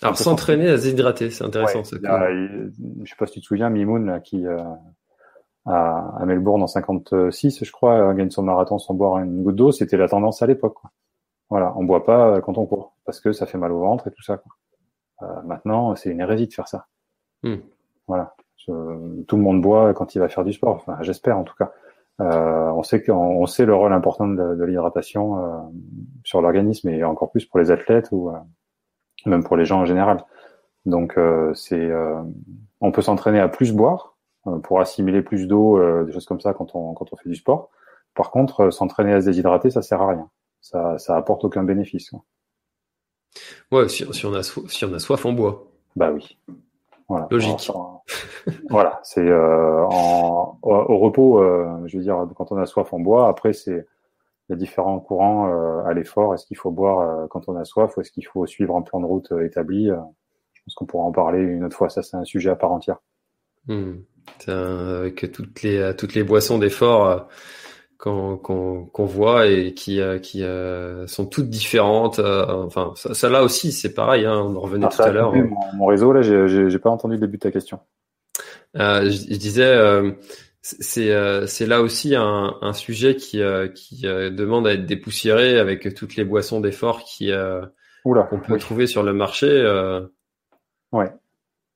Alors 0.00 0.16
s'entraîner 0.16 0.68
à 0.68 0.78
se 0.78 0.84
déshydrater, 0.84 1.30
c'est 1.30 1.44
intéressant. 1.44 1.80
Ouais, 1.80 2.38
je 3.02 3.10
sais 3.10 3.16
pas 3.18 3.26
si 3.26 3.34
tu 3.34 3.40
te 3.40 3.46
souviens, 3.46 3.68
Mimoun 3.68 4.06
là, 4.06 4.20
qui 4.20 4.46
euh, 4.46 4.62
à, 5.66 6.16
à, 6.20 6.24
Melbourne 6.24 6.62
en 6.62 6.66
56, 6.66 7.64
je 7.64 7.72
crois, 7.72 8.14
gagne 8.14 8.30
son 8.30 8.42
marathon 8.42 8.78
sans 8.78 8.94
boire 8.94 9.18
une 9.18 9.42
goutte 9.42 9.56
d'eau. 9.56 9.72
C'était 9.72 9.96
la 9.96 10.08
tendance 10.08 10.40
à 10.40 10.46
l'époque. 10.46 10.76
Voilà, 11.50 11.72
on 11.76 11.84
boit 11.84 12.04
pas 12.04 12.28
euh, 12.28 12.40
quand 12.40 12.58
on 12.58 12.66
court 12.66 12.94
parce 13.04 13.20
que 13.20 13.32
ça 13.32 13.46
fait 13.46 13.58
mal 13.58 13.72
au 13.72 13.80
ventre 13.80 14.08
et 14.08 14.10
tout 14.10 14.22
ça. 14.22 14.36
Quoi. 14.36 14.52
Euh, 15.22 15.42
maintenant, 15.42 15.96
c'est 15.96 16.10
une 16.10 16.20
hérésie 16.20 16.46
de 16.46 16.52
faire 16.52 16.68
ça. 16.68 16.86
Hmm. 17.42 17.56
Voilà, 18.06 18.34
tout 18.66 19.36
le 19.36 19.42
monde 19.42 19.60
boit 19.60 19.92
quand 19.94 20.14
il 20.14 20.18
va 20.18 20.28
faire 20.28 20.44
du 20.44 20.52
sport. 20.52 20.76
Enfin, 20.76 20.96
j'espère 21.02 21.38
en 21.38 21.44
tout 21.44 21.54
cas. 21.56 21.72
Euh, 22.20 22.70
on 22.70 22.82
sait 22.82 23.02
qu'on 23.02 23.46
sait 23.46 23.64
le 23.64 23.74
rôle 23.74 23.92
important 23.92 24.26
de, 24.26 24.56
de 24.56 24.64
l'hydratation 24.64 25.38
euh, 25.38 25.58
sur 26.24 26.40
l'organisme 26.40 26.88
et 26.88 27.04
encore 27.04 27.30
plus 27.30 27.44
pour 27.44 27.60
les 27.60 27.70
athlètes 27.70 28.08
ou 28.10 28.30
euh, 28.30 28.38
même 29.26 29.44
pour 29.44 29.56
les 29.56 29.64
gens 29.64 29.80
en 29.80 29.84
général. 29.84 30.24
Donc 30.86 31.18
c'est, 31.54 31.90
on 32.80 32.92
peut 32.92 33.02
s'entraîner 33.02 33.40
à 33.40 33.48
plus 33.48 33.74
boire 33.74 34.16
pour 34.62 34.80
assimiler 34.80 35.20
plus 35.20 35.46
d'eau, 35.46 35.78
des 36.04 36.12
choses 36.12 36.24
comme 36.24 36.40
ça 36.40 36.54
quand 36.54 36.74
on 36.74 36.94
quand 36.94 37.12
on 37.12 37.16
fait 37.16 37.28
du 37.28 37.34
sport. 37.34 37.68
Par 38.14 38.30
contre, 38.30 38.70
s'entraîner 38.70 39.12
à 39.12 39.20
se 39.20 39.26
déshydrater, 39.26 39.68
ça 39.68 39.82
sert 39.82 40.00
à 40.00 40.08
rien 40.08 40.30
ça, 40.60 40.98
ça 40.98 41.16
apporte 41.16 41.44
aucun 41.44 41.64
bénéfice. 41.64 42.12
Ouais, 43.70 43.88
si, 43.88 44.04
on 44.26 44.34
a 44.34 44.42
soif, 44.42 44.70
si 44.70 44.84
on 44.84 44.92
a 44.92 44.98
soif, 44.98 45.24
on 45.26 45.32
boit. 45.32 45.66
Bah 45.96 46.10
oui. 46.10 46.38
Voilà. 47.08 47.26
Logique. 47.30 47.70
voilà, 48.68 49.00
c'est 49.02 49.26
euh, 49.26 49.82
au, 49.82 50.98
repos, 50.98 51.42
euh, 51.42 51.86
je 51.86 51.96
veux 51.96 52.02
dire, 52.02 52.26
quand 52.36 52.52
on 52.52 52.58
a 52.58 52.66
soif, 52.66 52.92
on 52.92 53.00
boit. 53.00 53.28
Après, 53.28 53.52
c'est 53.52 53.86
il 54.48 54.52
y 54.52 54.54
a 54.54 54.56
différents 54.56 54.98
courants 54.98 55.48
euh, 55.48 55.84
à 55.84 55.92
l'effort. 55.92 56.34
Est-ce 56.34 56.46
qu'il 56.46 56.56
faut 56.56 56.70
boire 56.70 57.28
quand 57.28 57.48
on 57.48 57.56
a 57.56 57.64
soif 57.64 57.96
ou 57.96 58.00
est-ce 58.00 58.10
qu'il 58.10 58.26
faut 58.26 58.46
suivre 58.46 58.76
un 58.76 58.82
plan 58.82 59.00
de 59.00 59.06
route 59.06 59.32
établi 59.42 59.88
Je 59.88 60.62
pense 60.64 60.74
qu'on 60.74 60.86
pourra 60.86 61.04
en 61.04 61.12
parler 61.12 61.40
une 61.40 61.64
autre 61.64 61.76
fois. 61.76 61.90
Ça, 61.90 62.02
c'est 62.02 62.16
un 62.16 62.24
sujet 62.24 62.50
à 62.50 62.56
part 62.56 62.72
entière. 62.72 62.98
Hmm. 63.66 63.96
Avec 64.46 65.32
toutes 65.32 65.62
les 65.62 65.94
toutes 65.96 66.14
les 66.14 66.22
boissons 66.22 66.58
d'effort 66.58 67.28
qu'on 67.98 68.88
voit 68.96 69.46
et 69.48 69.74
qui, 69.74 70.00
euh, 70.00 70.18
qui 70.18 70.44
euh, 70.44 71.06
sont 71.08 71.26
toutes 71.26 71.50
différentes. 71.50 72.20
Euh, 72.20 72.46
enfin, 72.46 72.92
ça, 72.94 73.12
ça, 73.12 73.28
là 73.28 73.42
aussi, 73.42 73.72
c'est 73.72 73.92
pareil. 73.92 74.24
Hein, 74.24 74.38
on 74.38 74.56
en 74.56 74.60
revenait 74.60 74.88
tout 74.88 75.02
à 75.02 75.10
l'heure. 75.10 75.34
Mon, 75.34 75.56
mon, 75.74 75.86
réseau, 75.86 76.12
là, 76.12 76.22
j'ai 76.22 76.78
pas 76.78 76.90
entendu 76.90 77.14
le 77.14 77.20
début 77.20 77.38
de 77.38 77.42
ta 77.42 77.50
question. 77.50 77.80
Je, 78.74 79.10
je, 79.10 79.36
disais, 79.36 79.76
c'est 80.62 81.46
c'est 81.46 81.66
là 81.66 81.80
aussi 81.80 82.14
un, 82.14 82.56
un 82.60 82.72
sujet 82.72 83.16
qui, 83.16 83.40
qui 83.74 84.02
demande 84.02 84.68
à 84.68 84.74
être 84.74 84.86
dépoussiéré 84.86 85.58
avec 85.58 85.94
toutes 85.94 86.14
les 86.14 86.24
boissons 86.24 86.60
d'effort 86.60 87.02
qui 87.02 87.32
qu'on 88.04 88.40
peut 88.40 88.58
trouver 88.58 88.86
sur 88.86 89.02
le 89.02 89.12
marché. 89.12 89.46
Ouais, 90.92 91.10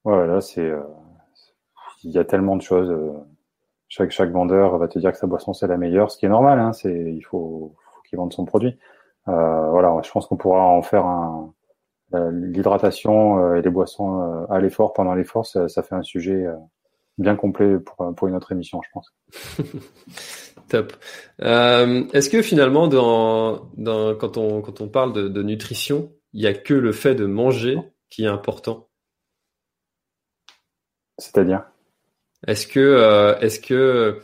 ouais, 0.04 0.26
là, 0.26 0.40
c'est 0.40 0.70
il 2.04 2.11
y 2.11 2.18
a 2.18 2.24
tellement 2.24 2.56
de 2.56 2.62
choses 2.62 2.92
chaque, 3.92 4.11
chaque 4.11 4.31
vendeur 4.31 4.78
va 4.78 4.88
te 4.88 4.98
dire 4.98 5.12
que 5.12 5.18
sa 5.18 5.26
boisson 5.26 5.52
c'est 5.52 5.66
la 5.66 5.76
meilleure, 5.76 6.11
ce 6.11 6.16
qui 6.16 6.24
est 6.24 6.31
normal. 6.31 6.59
Hein, 6.59 6.72
c'est 6.72 7.12
il 7.14 7.20
faut, 7.20 7.74
faut 7.76 8.02
qu'il 8.09 8.16
vende 8.16 8.33
son 8.33 8.46
produit. 8.46 8.78
Euh, 9.28 9.70
voilà, 9.70 9.94
je 10.02 10.11
pense 10.11 10.26
qu'on 10.26 10.38
pourra 10.38 10.62
en 10.62 10.81
faire 10.81 11.05
un 11.05 11.52
l'hydratation 12.14 13.38
euh, 13.38 13.57
et 13.57 13.62
les 13.62 13.70
boissons 13.70 14.20
euh, 14.20 14.46
à 14.50 14.61
l'effort 14.61 14.92
pendant 14.92 15.14
l'effort, 15.14 15.46
ça, 15.46 15.66
ça, 15.68 15.83
fait 15.83 15.94
un 15.94 16.02
sujet 16.02 16.44
euh, 16.46 16.55
bien 17.16 17.37
complet 17.37 17.78
pour, 17.78 18.14
pour 18.14 18.28
une 18.28 18.35
autre 18.35 18.52
émission, 18.52 18.81
je 18.83 18.88
pense. 18.92 19.14
Top. 20.68 20.92
Euh, 21.40 22.05
Est-ce 22.12 22.28
que 22.28 22.42
finalement, 22.42 22.87
dans, 22.87 23.70
dans, 23.78 24.14
quand, 24.14 24.37
on, 24.37 24.61
quand 24.61 24.83
on 24.83 24.88
parle 24.88 25.14
de, 25.14 25.28
de 25.28 25.42
nutrition, 25.42 26.12
il 26.35 26.42
n'y 26.42 26.46
a 26.46 26.52
que 26.52 26.74
le 26.74 26.92
fait 26.92 27.14
de 27.14 27.24
manger 27.24 27.78
qui 28.11 28.24
est 28.24 28.28
important? 28.28 28.88
C'est-à-dire? 31.16 31.71
Est-ce 32.46 32.66
que 32.66 32.81
euh, 32.81 33.38
est-ce 33.38 33.61
que 33.61 34.20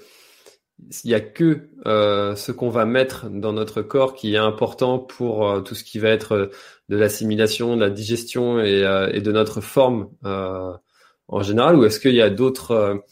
il 1.04 1.10
y 1.10 1.14
a 1.14 1.20
que 1.20 1.68
euh, 1.86 2.36
ce 2.36 2.52
qu'on 2.52 2.68
va 2.68 2.84
mettre 2.84 3.28
dans 3.28 3.52
notre 3.52 3.82
corps 3.82 4.14
qui 4.14 4.34
est 4.34 4.38
important 4.38 4.98
pour 4.98 5.48
euh, 5.48 5.60
tout 5.60 5.74
ce 5.74 5.82
qui 5.82 5.98
va 5.98 6.08
être 6.10 6.50
de 6.88 6.96
l'assimilation, 6.96 7.76
de 7.76 7.80
la 7.80 7.90
digestion 7.90 8.60
et, 8.60 9.08
et 9.12 9.20
de 9.20 9.32
notre 9.32 9.60
forme 9.60 10.08
en 11.30 11.42
général, 11.42 11.76
ou 11.76 11.84
est-ce 11.84 12.00
qu'il 12.00 12.14
y 12.14 12.22
a 12.22 12.30
d'autres 12.30 13.02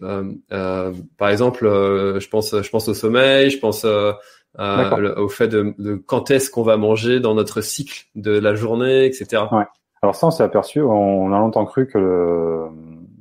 par 0.00 1.28
exemple, 1.30 1.64
je 1.64 2.28
pense, 2.28 2.60
je 2.60 2.68
pense 2.68 2.88
au 2.88 2.94
sommeil, 2.94 3.48
je 3.50 3.58
pense 3.58 3.86
au 3.86 5.28
fait 5.28 5.48
de, 5.48 5.74
de 5.78 5.94
quand 5.94 6.30
est-ce 6.30 6.50
qu'on 6.50 6.64
va 6.64 6.76
manger 6.76 7.20
dans 7.20 7.34
notre 7.34 7.60
cycle 7.62 8.06
de 8.14 8.32
la 8.32 8.54
journée, 8.54 9.06
etc. 9.06 9.44
Ouais. 9.52 9.64
Alors 10.02 10.14
ça, 10.14 10.26
on 10.26 10.30
s'est 10.30 10.42
aperçu, 10.42 10.82
on 10.82 11.32
a 11.32 11.38
longtemps 11.38 11.64
cru 11.64 11.86
que 11.86 11.96
le, 11.96 12.68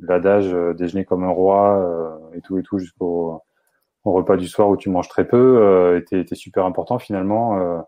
l'adage 0.08 0.54
euh, 0.54 0.74
déjeuner 0.74 1.06
comme 1.06 1.24
un 1.24 1.30
roi 1.30 1.78
euh, 1.80 2.36
et 2.36 2.42
tout 2.42 2.58
et 2.58 2.63
tout 2.63 2.80
jusqu'au 2.80 3.42
repas 4.04 4.38
du 4.38 4.47
soir 4.47 4.70
où 4.70 4.78
tu 4.78 4.89
manges 4.89 5.08
très 5.08 5.26
peu 5.26 5.38
euh, 5.62 5.97
était, 5.97 6.20
était, 6.20 6.36
super 6.36 6.66
important 6.66 6.99
finalement. 6.99 7.84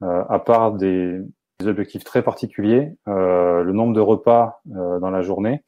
à 0.00 0.38
part 0.40 0.72
des, 0.72 1.20
objectifs 1.64 2.02
très 2.02 2.22
particuliers, 2.22 2.96
le 3.06 3.70
nombre 3.72 3.94
de 3.94 4.00
repas 4.00 4.60
dans 4.64 5.10
la 5.10 5.22
journée 5.22 5.64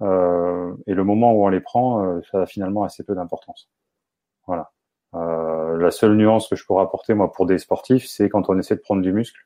et 0.00 0.94
le 0.94 1.04
moment 1.04 1.34
où 1.34 1.44
on 1.44 1.48
les 1.48 1.60
prend, 1.60 2.20
ça 2.30 2.42
a 2.42 2.46
finalement 2.46 2.84
assez 2.84 3.04
peu 3.04 3.14
d'importance. 3.14 3.68
Voilà. 4.46 4.70
la 5.12 5.90
seule 5.90 6.16
nuance 6.16 6.48
que 6.48 6.56
je 6.56 6.64
pourrais 6.64 6.82
apporter 6.82 7.12
moi 7.12 7.30
pour 7.30 7.44
des 7.44 7.58
sportifs, 7.58 8.06
c'est 8.06 8.30
quand 8.30 8.48
on 8.48 8.58
essaie 8.58 8.76
de 8.76 8.80
prendre 8.80 9.02
du 9.02 9.12
muscle 9.12 9.38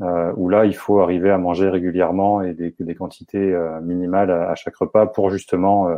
euh, 0.00 0.32
où 0.36 0.48
là, 0.48 0.64
il 0.64 0.76
faut 0.76 1.00
arriver 1.00 1.30
à 1.30 1.38
manger 1.38 1.68
régulièrement 1.68 2.42
et 2.42 2.54
des, 2.54 2.74
des 2.78 2.94
quantités 2.94 3.52
euh, 3.52 3.80
minimales 3.80 4.30
à, 4.30 4.54
chaque 4.54 4.76
repas 4.76 5.06
pour 5.06 5.30
justement 5.30 5.88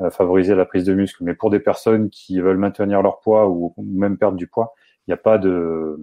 euh, 0.00 0.10
favoriser 0.10 0.54
la 0.54 0.66
prise 0.66 0.84
de 0.84 0.92
muscle. 0.92 1.24
Mais 1.24 1.34
pour 1.34 1.50
des 1.50 1.60
personnes 1.60 2.10
qui 2.10 2.40
veulent 2.40 2.58
maintenir 2.58 3.02
leur 3.02 3.20
poids 3.20 3.48
ou 3.48 3.74
même 3.78 4.18
perdre 4.18 4.36
du 4.36 4.46
poids, 4.46 4.74
il 5.06 5.10
n'y 5.10 5.14
a 5.14 5.18
pas 5.18 5.38
de 5.38 5.98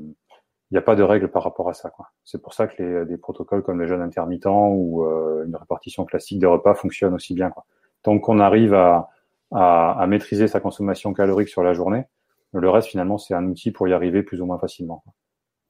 il 0.70 0.74
n'y 0.74 0.80
a 0.80 0.82
pas 0.82 0.98
de 0.98 1.04
règle 1.04 1.30
par 1.30 1.44
rapport 1.44 1.70
à 1.70 1.74
ça. 1.74 1.90
C'est 2.26 2.42
pour 2.42 2.54
ça 2.54 2.68
que 2.68 2.84
les, 2.84 3.06
des 3.06 3.16
protocoles 3.18 3.64
comme 3.64 3.80
le 3.80 3.88
jeûne 3.88 4.02
intermittent 4.02 4.48
ou 4.48 5.06
une 5.46 5.56
répartition 5.56 6.04
classique 6.04 6.40
des 6.40 6.46
repas 6.46 6.74
fonctionnent 6.76 7.14
aussi 7.14 7.34
bien. 7.34 7.50
Quoi. 7.52 7.66
Tant 8.04 8.20
qu'on 8.20 8.42
arrive 8.42 8.74
à, 8.74 9.10
à, 9.52 9.92
à, 9.98 10.08
maîtriser 10.08 10.50
sa 10.50 10.60
consommation 10.60 11.14
calorique 11.14 11.48
sur 11.48 11.64
la 11.64 11.72
journée. 11.72 12.04
Le 12.52 12.70
reste, 12.70 12.90
finalement, 12.90 13.18
c'est 13.18 13.34
un 13.34 13.46
outil 13.46 13.72
pour 13.72 13.88
y 13.88 13.94
arriver 13.94 14.24
plus 14.24 14.42
ou 14.42 14.46
moins 14.46 14.60
facilement. 14.60 15.04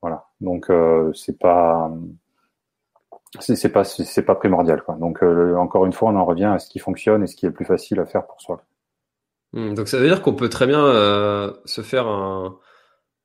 Voilà. 0.02 0.26
Donc, 0.42 0.70
euh, 0.70 1.12
c'est 1.14 1.38
pas, 1.38 1.92
c'est 3.40 3.72
pas, 3.72 3.84
c'est 3.84 4.24
pas 4.24 4.36
primordial. 4.36 4.82
Quoi. 4.84 4.96
Donc, 4.96 5.24
euh, 5.24 5.56
encore 5.56 5.86
une 5.86 5.94
fois, 5.94 6.10
on 6.10 6.16
en 6.16 6.26
revient 6.26 6.46
à 6.46 6.60
ce 6.60 6.70
qui 6.70 6.80
fonctionne 6.80 7.24
et 7.24 7.28
ce 7.28 7.36
qui 7.36 7.46
est 7.46 7.50
le 7.50 7.56
plus 7.56 7.66
facile 7.66 8.00
à 8.00 8.06
faire 8.06 8.26
pour 8.26 8.42
soi. 8.42 8.62
Hmm, 9.54 9.74
donc, 9.74 9.88
ça 9.88 9.98
veut 9.98 10.08
dire 10.08 10.22
qu'on 10.22 10.34
peut 10.34 10.50
très 10.50 10.68
bien 10.68 10.84
euh, 10.86 11.52
se 11.66 11.82
faire 11.82 12.08
un, 12.08 12.58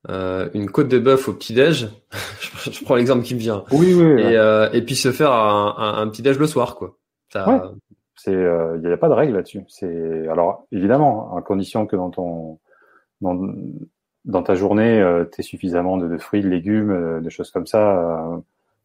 euh, 0.09 0.49
une 0.53 0.69
côte 0.69 0.89
de 0.89 0.99
bœuf 0.99 1.27
au 1.29 1.33
petit 1.33 1.53
déj. 1.53 1.89
je 2.71 2.83
prends 2.83 2.95
l'exemple 2.95 3.23
qui 3.23 3.35
me 3.35 3.39
vient. 3.39 3.63
Oui, 3.71 3.93
oui. 3.93 4.21
Et, 4.21 4.37
euh, 4.37 4.69
et 4.73 4.81
puis 4.81 4.95
se 4.95 5.11
faire 5.11 5.31
un, 5.31 5.75
un, 5.77 6.01
un, 6.01 6.07
petit 6.09 6.21
déj 6.21 6.37
le 6.37 6.47
soir, 6.47 6.75
quoi. 6.75 6.97
Ça... 7.31 7.47
Ouais. 7.49 7.59
C'est, 8.15 8.31
il 8.31 8.37
euh, 8.37 8.77
n'y 8.77 8.87
a 8.91 8.97
pas 8.97 9.09
de 9.09 9.13
règle 9.13 9.33
là-dessus. 9.33 9.63
C'est 9.67 10.27
alors 10.27 10.67
évidemment, 10.71 11.33
en 11.33 11.41
condition 11.41 11.87
que 11.87 11.95
dans 11.95 12.09
ton 12.09 12.59
dans, 13.21 13.37
dans 14.25 14.43
ta 14.43 14.55
journée, 14.55 15.01
euh, 15.01 15.25
tu 15.25 15.43
suffisamment 15.43 15.97
de, 15.97 16.07
de, 16.07 16.17
fruits, 16.17 16.41
de 16.41 16.49
légumes, 16.49 16.91
euh, 16.91 17.19
de 17.19 17.29
choses 17.29 17.51
comme 17.51 17.67
ça. 17.67 17.99
Euh, 17.99 18.37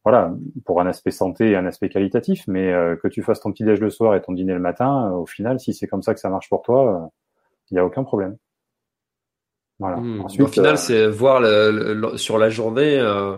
voilà, 0.05 0.32
pour 0.64 0.80
un 0.80 0.86
aspect 0.86 1.11
santé 1.11 1.51
et 1.51 1.57
un 1.57 1.66
aspect 1.66 1.89
qualitatif, 1.89 2.45
mais 2.47 2.72
que 3.03 3.09
tu 3.09 3.22
fasses 3.22 3.41
ton 3.41 3.53
petit 3.53 3.64
déj 3.64 3.78
le 3.78 3.91
soir 3.91 4.14
et 4.14 4.22
ton 4.22 4.32
dîner 4.32 4.55
le 4.55 4.61
matin, 4.61 5.11
au 5.11 5.26
final, 5.26 5.61
si 5.61 5.74
c'est 5.74 5.86
comme 5.86 6.03
ça 6.03 6.14
que 6.14 6.20
ça 6.20 6.30
marche 6.30 6.49
pour 6.49 6.62
toi, 6.62 7.11
il 7.70 7.74
n'y 7.74 7.80
a 7.80 7.84
aucun 7.84 8.05
problème. 8.05 8.36
Voilà. 9.78 9.99
Mmh. 9.99 10.20
Ensuite, 10.22 10.41
au 10.41 10.47
final, 10.47 10.78
c'est 10.78 11.07
voir 11.09 11.41
le, 11.41 11.93
le, 11.93 12.16
sur 12.16 12.39
la 12.39 12.49
journée, 12.49 12.99
euh, 12.99 13.36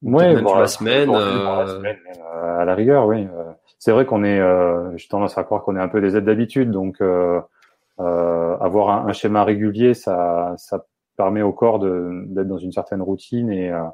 ouais, 0.00 0.36
même 0.36 0.44
la 0.44 0.68
semaine. 0.68 1.12
La 1.12 1.66
semaine 1.66 1.98
à 2.32 2.64
la 2.64 2.74
rigueur, 2.74 3.06
oui. 3.06 3.26
c'est 3.78 3.92
vrai 3.92 4.06
qu'on 4.06 4.24
est, 4.24 4.40
j'ai 4.96 5.08
tendance 5.08 5.36
à 5.36 5.44
croire 5.44 5.64
qu'on 5.64 5.76
est 5.76 5.82
un 5.82 5.88
peu 5.88 6.00
des 6.00 6.16
aides 6.16 6.24
d'habitude, 6.24 6.70
donc 6.70 7.02
avoir 7.98 8.90
un, 8.90 9.08
un, 9.08 9.12
schéma 9.12 9.44
régulier, 9.44 9.92
ça, 9.92 10.54
ça 10.56 10.86
permet 11.16 11.42
au 11.42 11.52
corps 11.52 11.78
d'être 11.78 12.48
dans 12.48 12.58
une 12.58 12.72
certaine 12.72 13.02
routine 13.02 13.50
et, 13.50 13.70
euh, 13.70 13.84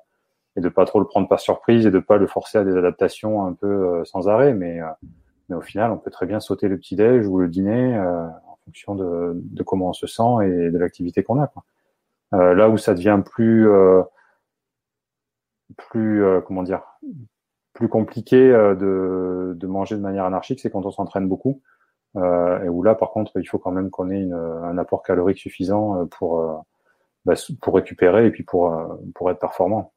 et 0.56 0.60
de 0.60 0.68
pas 0.68 0.84
trop 0.84 1.00
le 1.00 1.06
prendre 1.06 1.28
par 1.28 1.40
surprise 1.40 1.86
et 1.86 1.90
de 1.90 1.98
pas 1.98 2.16
le 2.16 2.26
forcer 2.26 2.58
à 2.58 2.64
des 2.64 2.76
adaptations 2.76 3.46
un 3.46 3.54
peu 3.54 3.66
euh, 3.66 4.04
sans 4.04 4.28
arrêt. 4.28 4.54
Mais, 4.54 4.80
euh, 4.80 4.86
mais 5.48 5.56
au 5.56 5.60
final, 5.60 5.90
on 5.90 5.98
peut 5.98 6.10
très 6.10 6.26
bien 6.26 6.40
sauter 6.40 6.68
le 6.68 6.76
petit 6.76 6.96
déj 6.96 7.26
ou 7.26 7.38
le 7.38 7.48
dîner 7.48 7.96
euh, 7.96 8.26
en 8.26 8.56
fonction 8.64 8.94
de, 8.94 9.32
de, 9.34 9.62
comment 9.62 9.90
on 9.90 9.92
se 9.92 10.06
sent 10.06 10.44
et 10.44 10.70
de 10.70 10.78
l'activité 10.78 11.22
qu'on 11.22 11.40
a. 11.40 11.48
Quoi. 11.48 11.64
là 12.54 12.68
où 12.68 12.76
ça 12.76 12.94
devient 12.94 13.20
plus 13.24 13.68
plus 15.76 16.24
comment 16.46 16.62
dire 16.62 16.82
plus 17.72 17.88
compliqué 17.88 18.38
de, 18.38 19.54
de 19.56 19.66
manger 19.66 19.96
de 19.96 20.00
manière 20.00 20.24
anarchique, 20.24 20.60
c'est 20.60 20.70
quand 20.70 20.86
on 20.86 20.92
s'entraîne 20.92 21.26
beaucoup. 21.26 21.60
et 22.14 22.68
où 22.68 22.82
là, 22.84 22.94
par 22.94 23.10
contre, 23.10 23.32
il 23.40 23.44
faut 23.46 23.58
quand 23.58 23.72
même 23.72 23.90
qu'on 23.90 24.10
ait 24.10 24.20
une, 24.20 24.34
un 24.34 24.78
apport 24.78 25.02
calorique 25.02 25.38
suffisant 25.38 26.06
pour 26.06 26.64
bah, 27.24 27.34
pour 27.60 27.74
récupérer 27.74 28.26
et 28.26 28.30
puis 28.30 28.42
pour, 28.42 28.72
euh, 28.72 28.86
pour 29.14 29.30
être 29.30 29.38
performant. 29.38 29.92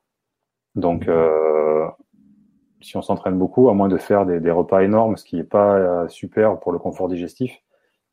Donc, 0.76 1.07
euh, 1.07 1.88
si 2.82 2.97
on 2.97 3.01
s'entraîne 3.01 3.38
beaucoup, 3.38 3.69
à 3.69 3.73
moins 3.73 3.88
de 3.88 3.97
faire 3.97 4.26
des, 4.26 4.39
des 4.39 4.51
repas 4.51 4.84
énormes, 4.84 5.17
ce 5.17 5.26
qui 5.26 5.38
n'est 5.38 5.43
pas 5.43 5.76
euh, 5.76 6.07
super 6.07 6.59
pour 6.59 6.71
le 6.71 6.80
confort 6.80 7.07
digestif, 7.07 7.57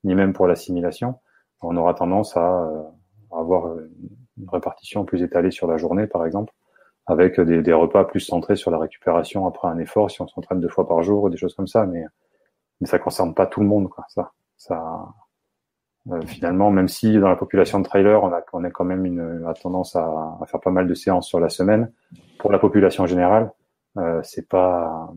ni 0.04 0.14
même 0.14 0.32
pour 0.32 0.46
l'assimilation, 0.46 1.16
on 1.60 1.76
aura 1.76 1.94
tendance 1.94 2.36
à, 2.36 2.64
à, 3.30 3.38
avoir 3.38 3.76
une 3.76 4.48
répartition 4.48 5.04
plus 5.04 5.22
étalée 5.22 5.50
sur 5.50 5.66
la 5.66 5.76
journée, 5.76 6.06
par 6.06 6.24
exemple, 6.26 6.52
avec 7.06 7.38
des, 7.40 7.62
des, 7.62 7.72
repas 7.72 8.04
plus 8.04 8.20
centrés 8.20 8.56
sur 8.56 8.70
la 8.70 8.78
récupération 8.78 9.46
après 9.46 9.68
un 9.68 9.78
effort, 9.78 10.10
si 10.10 10.22
on 10.22 10.28
s'entraîne 10.28 10.60
deux 10.60 10.68
fois 10.68 10.88
par 10.88 11.02
jour 11.02 11.24
ou 11.24 11.30
des 11.30 11.36
choses 11.36 11.54
comme 11.54 11.66
ça. 11.68 11.86
Mais, 11.86 12.04
mais 12.80 12.86
ça 12.86 12.98
concerne 12.98 13.34
pas 13.34 13.46
tout 13.46 13.60
le 13.60 13.66
monde, 13.66 13.88
quoi. 13.88 14.04
Ça, 14.08 14.32
ça, 14.56 15.14
euh, 16.10 16.20
finalement, 16.22 16.70
même 16.70 16.88
si 16.88 17.18
dans 17.18 17.28
la 17.28 17.36
population 17.36 17.78
de 17.78 17.84
trailer, 17.84 18.22
on 18.22 18.32
a, 18.32 18.42
on 18.52 18.64
a 18.64 18.70
quand 18.70 18.84
même 18.84 19.06
une, 19.06 19.44
a 19.46 19.54
tendance 19.54 19.94
à, 19.94 20.38
à, 20.40 20.46
faire 20.46 20.60
pas 20.60 20.70
mal 20.70 20.88
de 20.88 20.94
séances 20.94 21.28
sur 21.28 21.38
la 21.38 21.48
semaine, 21.48 21.92
pour 22.38 22.50
la 22.50 22.58
population 22.58 23.06
générale, 23.06 23.52
euh, 23.98 24.20
c'est 24.24 24.48
pas, 24.48 25.12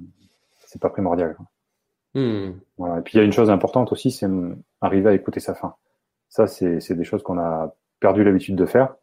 c'est 0.65 0.81
pas 0.81 0.89
primordial. 0.89 1.37
Hmm. 2.13 2.51
Voilà. 2.77 2.99
Et 2.99 3.01
puis 3.01 3.15
il 3.15 3.17
y 3.17 3.21
a 3.21 3.25
une 3.25 3.33
chose 3.33 3.49
importante 3.49 3.91
aussi, 3.91 4.11
c'est 4.11 4.27
arriver 4.81 5.09
à 5.09 5.13
écouter 5.13 5.39
sa 5.39 5.55
faim. 5.55 5.75
Ça, 6.29 6.47
c'est, 6.47 6.79
c'est 6.79 6.95
des 6.95 7.03
choses 7.03 7.23
qu'on 7.23 7.39
a 7.39 7.73
perdu 7.99 8.23
l'habitude 8.23 8.55
de 8.55 8.65
faire 8.65 8.95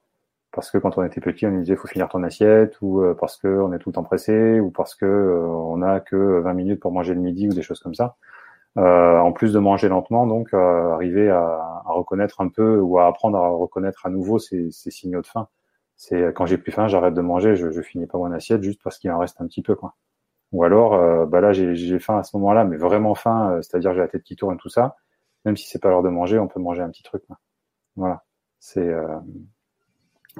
parce 0.53 0.71
que 0.71 0.79
quand 0.79 0.99
on 0.99 1.05
était 1.05 1.21
petit, 1.21 1.47
on 1.47 1.59
disait 1.59 1.77
faut 1.77 1.89
finir 1.89 2.09
ton 2.09 2.23
assiette 2.23 2.77
ou 2.83 3.01
euh, 3.01 3.15
parce 3.19 3.37
que 3.39 3.49
on 3.49 3.73
est 3.73 3.79
tout 3.79 3.89
le 3.89 3.95
temps 3.95 4.05
pressé 4.05 4.61
ou 4.61 4.71
parce 4.71 4.95
que 4.95 5.07
euh, 5.07 5.47
on 5.47 5.83
a 5.83 6.01
que 6.01 6.41
20 6.41 6.53
minutes 6.53 6.81
pour 6.81 6.93
manger 6.93 7.15
le 7.15 7.21
midi 7.21 7.49
ou 7.49 7.55
des 7.55 7.63
choses 7.63 7.81
comme 7.81 7.95
ça. 7.95 8.17
Euh, 8.79 9.19
en 9.19 9.33
plus 9.33 9.53
de 9.53 9.59
manger 9.59 9.89
lentement, 9.89 10.27
donc 10.27 10.55
euh, 10.55 10.93
arriver 10.93 11.29
à, 11.29 11.83
reconnaître 11.87 12.41
un 12.41 12.49
peu 12.49 12.79
ou 12.81 12.99
à 12.99 13.07
apprendre 13.07 13.37
à 13.37 13.51
reconnaître 13.51 14.07
à 14.07 14.11
nouveau 14.11 14.39
ces, 14.39 14.71
signaux 14.71 15.21
de 15.21 15.27
faim. 15.27 15.49
C'est 15.97 16.33
quand 16.35 16.47
j'ai 16.47 16.57
plus 16.59 16.73
faim, 16.73 16.89
j'arrête 16.89 17.13
de 17.15 17.21
manger, 17.21 17.55
je, 17.55 17.71
je 17.71 17.83
finis 17.83 18.07
pas 18.07 18.17
mon 18.17 18.33
assiette 18.33 18.63
juste 18.63 18.81
parce 18.83 18.99
qu'il 18.99 19.11
en 19.11 19.19
reste 19.19 19.41
un 19.41 19.47
petit 19.47 19.63
peu, 19.63 19.75
quoi. 19.75 19.95
Ou 20.53 20.65
alors, 20.65 20.95
euh, 20.95 21.27
bah 21.27 21.41
là 21.41 21.53
j'ai 21.53 21.99
faim 21.99 22.19
à 22.19 22.23
ce 22.25 22.37
moment-là, 22.37 22.65
mais 22.65 22.77
vraiment 22.77 23.15
faim, 23.15 23.59
c'est-à-dire 23.63 23.95
j'ai 23.95 24.01
la 24.01 24.09
tête 24.09 24.23
qui 24.23 24.37
tourne 24.37 24.57
tout 24.59 24.69
ça. 24.69 24.97
Même 25.45 25.57
si 25.57 25.69
c'est 25.69 25.79
pas 25.81 25.91
l'heure 25.91 26.03
de 26.03 26.09
manger, 26.09 26.39
on 26.39 26.49
peut 26.49 26.61
manger 26.61 26.83
un 26.83 26.91
petit 26.91 27.03
truc. 27.03 27.25
Voilà, 27.97 28.23
c'est 28.59 28.89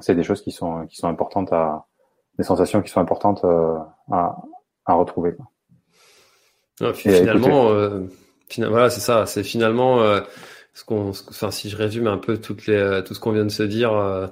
des 0.09 0.23
choses 0.23 0.41
qui 0.41 0.51
sont 0.51 0.87
importantes 1.03 1.53
à 1.53 1.85
des 2.37 2.43
sensations 2.43 2.81
qui 2.81 2.89
sont 2.89 3.01
importantes 3.01 3.45
à, 4.11 4.35
retrouver. 4.87 5.35
Finalement, 6.93 7.71
voilà, 8.57 8.89
c'est 8.89 9.01
ça. 9.01 9.25
C'est 9.25 9.43
finalement 9.43 10.01
euh, 10.01 10.21
ce 10.73 10.83
qu'on, 10.83 11.09
enfin, 11.09 11.51
si 11.51 11.69
je 11.69 11.77
résume 11.77 12.07
un 12.07 12.17
peu 12.17 12.37
toutes 12.37 12.67
les, 12.67 12.75
euh, 12.75 13.01
tout 13.01 13.13
ce 13.13 13.19
qu'on 13.19 13.31
vient 13.31 13.45
de 13.45 13.51
se 13.51 13.63
dire 13.63 13.93
euh, 13.93 14.27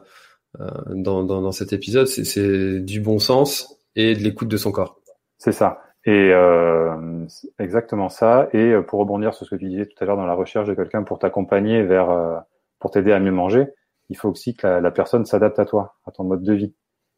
euh, 0.60 0.68
dans, 0.90 1.24
dans, 1.24 1.42
dans, 1.42 1.52
cet 1.52 1.74
épisode, 1.74 2.08
c'est, 2.08 2.24
c'est 2.24 2.80
du 2.80 3.00
bon 3.00 3.20
sens 3.20 3.80
et 3.96 4.16
de 4.16 4.20
l'écoute 4.20 4.48
de 4.48 4.58
son 4.58 4.72
corps. 4.72 5.00
C'est 5.38 5.52
ça. 5.52 5.82
Et 6.06 6.32
euh, 6.34 7.26
exactement 7.60 8.10
ça. 8.10 8.50
Et 8.54 8.74
pour 8.88 9.00
rebondir 9.00 9.34
sur 9.34 9.46
ce 9.46 9.52
que 9.52 9.60
tu 9.60 9.70
disais 9.70 9.86
tout 9.86 10.04
à 10.04 10.06
l'heure 10.06 10.18
dans 10.18 10.26
la 10.26 10.34
recherche 10.34 10.68
de 10.68 10.74
quelqu'un 10.74 11.04
pour 11.04 11.20
t'accompagner 11.20 11.84
vers, 11.84 12.44
pour 12.80 12.92
t'aider 12.92 13.12
à 13.12 13.20
mieux 13.20 13.32
manger, 13.32 13.68
il 14.10 14.18
faut 14.18 14.30
aussi 14.30 14.56
que 14.56 14.66
la, 14.66 14.82
la 14.82 14.92
personne 14.92 15.26
s'adapte 15.26 15.60
à 15.60 15.66
toi, 15.66 15.96
à 16.06 16.12
ton 16.12 16.24
mode 16.24 16.44
de 16.44 16.54
vie. 16.54 16.74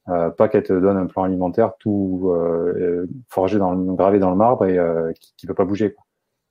Euh, 0.09 0.29
pas 0.29 0.49
qu'elle 0.49 0.63
te 0.63 0.73
donne 0.73 0.97
un 0.97 1.05
plan 1.05 1.23
alimentaire 1.23 1.73
tout 1.79 2.33
euh, 2.35 3.07
forgé 3.29 3.57
dans 3.57 3.71
le, 3.71 3.93
gravé 3.93 4.19
dans 4.19 4.31
le 4.31 4.35
marbre 4.35 4.65
et 4.65 4.77
qui, 5.19 5.33
qui 5.37 5.47
peut 5.47 5.53
pas 5.53 5.65
bouger. 5.65 5.93
Quoi 5.93 6.03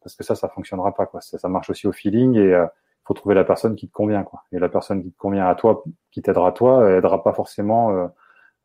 parce 0.02 0.16
que 0.16 0.24
ça, 0.24 0.34
ça 0.34 0.48
fonctionnera 0.48 0.94
pas. 0.94 1.06
Quoi. 1.06 1.20
Ça, 1.20 1.38
ça 1.38 1.48
marche 1.48 1.70
aussi 1.70 1.86
au 1.86 1.92
feeling 1.92 2.36
et 2.36 2.54
euh, 2.54 2.66
faut 3.04 3.14
trouver 3.14 3.34
la 3.34 3.44
personne 3.44 3.76
qui 3.76 3.88
te 3.88 3.92
convient. 3.92 4.22
Quoi. 4.24 4.42
Et 4.52 4.58
la 4.58 4.68
personne 4.68 5.02
qui 5.02 5.12
te 5.12 5.18
convient 5.18 5.46
à 5.46 5.54
toi, 5.54 5.82
qui 6.10 6.22
t'aidera 6.22 6.48
à 6.48 6.52
toi, 6.52 6.90
aidera 6.90 7.22
pas 7.22 7.32
forcément 7.32 7.90
euh, 7.90 8.06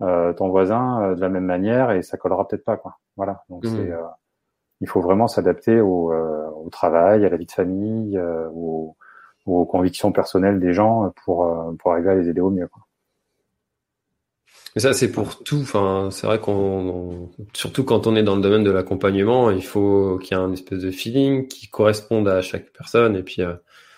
euh, 0.01 0.33
ton 0.33 0.49
voisin 0.49 1.01
euh, 1.01 1.15
de 1.15 1.21
la 1.21 1.29
même 1.29 1.45
manière 1.45 1.91
et 1.91 2.01
ça 2.01 2.17
collera 2.17 2.47
peut-être 2.47 2.65
pas. 2.65 2.77
Quoi. 2.77 2.97
Voilà. 3.15 3.43
Donc 3.49 3.65
mmh. 3.65 3.69
c'est, 3.69 3.91
euh, 3.91 4.03
il 4.81 4.87
faut 4.87 5.01
vraiment 5.01 5.27
s'adapter 5.27 5.79
au, 5.79 6.13
au, 6.13 6.69
travail, 6.69 7.25
à 7.25 7.29
la 7.29 7.37
vie 7.37 7.47
de 7.47 7.51
famille, 7.51 8.19
aux, 8.53 8.95
aux, 9.47 9.65
convictions 9.65 10.11
personnelles 10.11 10.59
des 10.59 10.71
gens 10.71 11.11
pour 11.25 11.51
pour 11.79 11.93
arriver 11.93 12.11
à 12.11 12.15
les 12.15 12.29
aider 12.29 12.41
au 12.41 12.51
mieux. 12.51 12.67
Quoi. 12.67 12.83
Mais 14.75 14.81
ça, 14.81 14.93
c'est 14.93 15.11
pour 15.11 15.43
tout. 15.43 15.59
Enfin, 15.61 16.09
c'est 16.11 16.27
vrai 16.27 16.39
qu'on, 16.39 17.29
surtout 17.53 17.83
quand 17.83 18.05
on 18.07 18.15
est 18.15 18.23
dans 18.23 18.35
le 18.35 18.41
domaine 18.41 18.63
de 18.63 18.71
l'accompagnement, 18.71 19.49
il 19.49 19.63
faut 19.63 20.19
qu'il 20.21 20.37
y 20.37 20.39
ait 20.39 20.43
un 20.43 20.51
espèce 20.53 20.79
de 20.79 20.91
feeling 20.91 21.47
qui 21.47 21.67
corresponde 21.67 22.27
à 22.27 22.41
chaque 22.41 22.71
personne. 22.71 23.15
Et 23.15 23.23
puis. 23.23 23.41
Euh, 23.41 23.53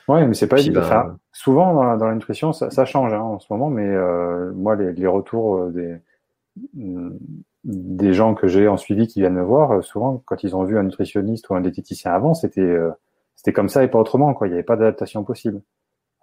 ouais, 0.07 0.25
mais 0.25 0.33
c'est 0.33 0.47
pas 0.47 0.59
évident. 0.59 0.81
Ben, 0.81 1.17
souvent 1.33 1.73
dans, 1.73 1.97
dans 1.97 2.07
la 2.07 2.15
nutrition, 2.15 2.53
ça, 2.53 2.69
ça 2.69 2.85
change 2.85 3.13
hein, 3.13 3.21
en 3.21 3.39
ce 3.39 3.47
moment. 3.51 3.69
Mais 3.69 3.87
euh, 3.87 4.51
moi, 4.53 4.75
les, 4.75 4.93
les 4.93 5.07
retours 5.07 5.57
euh, 5.57 5.71
des 5.71 5.95
des 7.63 8.13
gens 8.13 8.35
que 8.35 8.47
j'ai 8.47 8.67
en 8.67 8.77
suivi 8.77 9.07
qui 9.07 9.19
viennent 9.19 9.33
me 9.33 9.43
voir, 9.43 9.71
euh, 9.71 9.81
souvent 9.81 10.21
quand 10.25 10.43
ils 10.43 10.55
ont 10.55 10.63
vu 10.63 10.77
un 10.77 10.83
nutritionniste 10.83 11.49
ou 11.49 11.55
un 11.55 11.61
diététicien 11.61 12.11
avant, 12.11 12.33
c'était 12.33 12.61
euh, 12.61 12.91
c'était 13.35 13.53
comme 13.53 13.69
ça 13.69 13.83
et 13.83 13.87
pas 13.87 13.99
autrement. 13.99 14.33
Quoi, 14.33 14.47
il 14.47 14.51
n'y 14.51 14.55
avait 14.55 14.63
pas 14.63 14.75
d'adaptation 14.75 15.23
possible. 15.23 15.61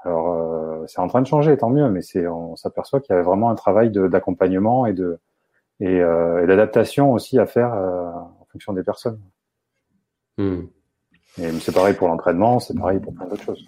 Alors 0.00 0.86
c'est 0.86 1.00
en 1.00 1.08
train 1.08 1.22
de 1.22 1.26
changer, 1.26 1.56
tant 1.56 1.70
mieux, 1.70 1.88
mais 1.88 2.02
c'est 2.02 2.26
on 2.26 2.54
s'aperçoit 2.56 3.00
qu'il 3.00 3.12
y 3.12 3.16
avait 3.16 3.24
vraiment 3.24 3.50
un 3.50 3.54
travail 3.54 3.90
d'accompagnement 3.90 4.86
et 4.86 4.92
de 4.92 5.18
et, 5.80 6.00
euh, 6.00 6.46
d'adaptation 6.46 7.12
aussi 7.12 7.38
à 7.38 7.46
faire 7.46 7.72
euh, 7.74 8.10
en 8.10 8.46
fonction 8.50 8.72
des 8.72 8.82
personnes. 8.82 9.20
Hmm. 10.38 10.64
Et 11.38 11.50
c'est 11.60 11.74
pareil 11.74 11.94
pour 11.94 12.08
l'entraînement, 12.08 12.60
c'est 12.60 12.74
pareil 12.74 12.98
pour 12.98 13.14
plein 13.14 13.26
d'autres 13.26 13.44
choses. 13.44 13.66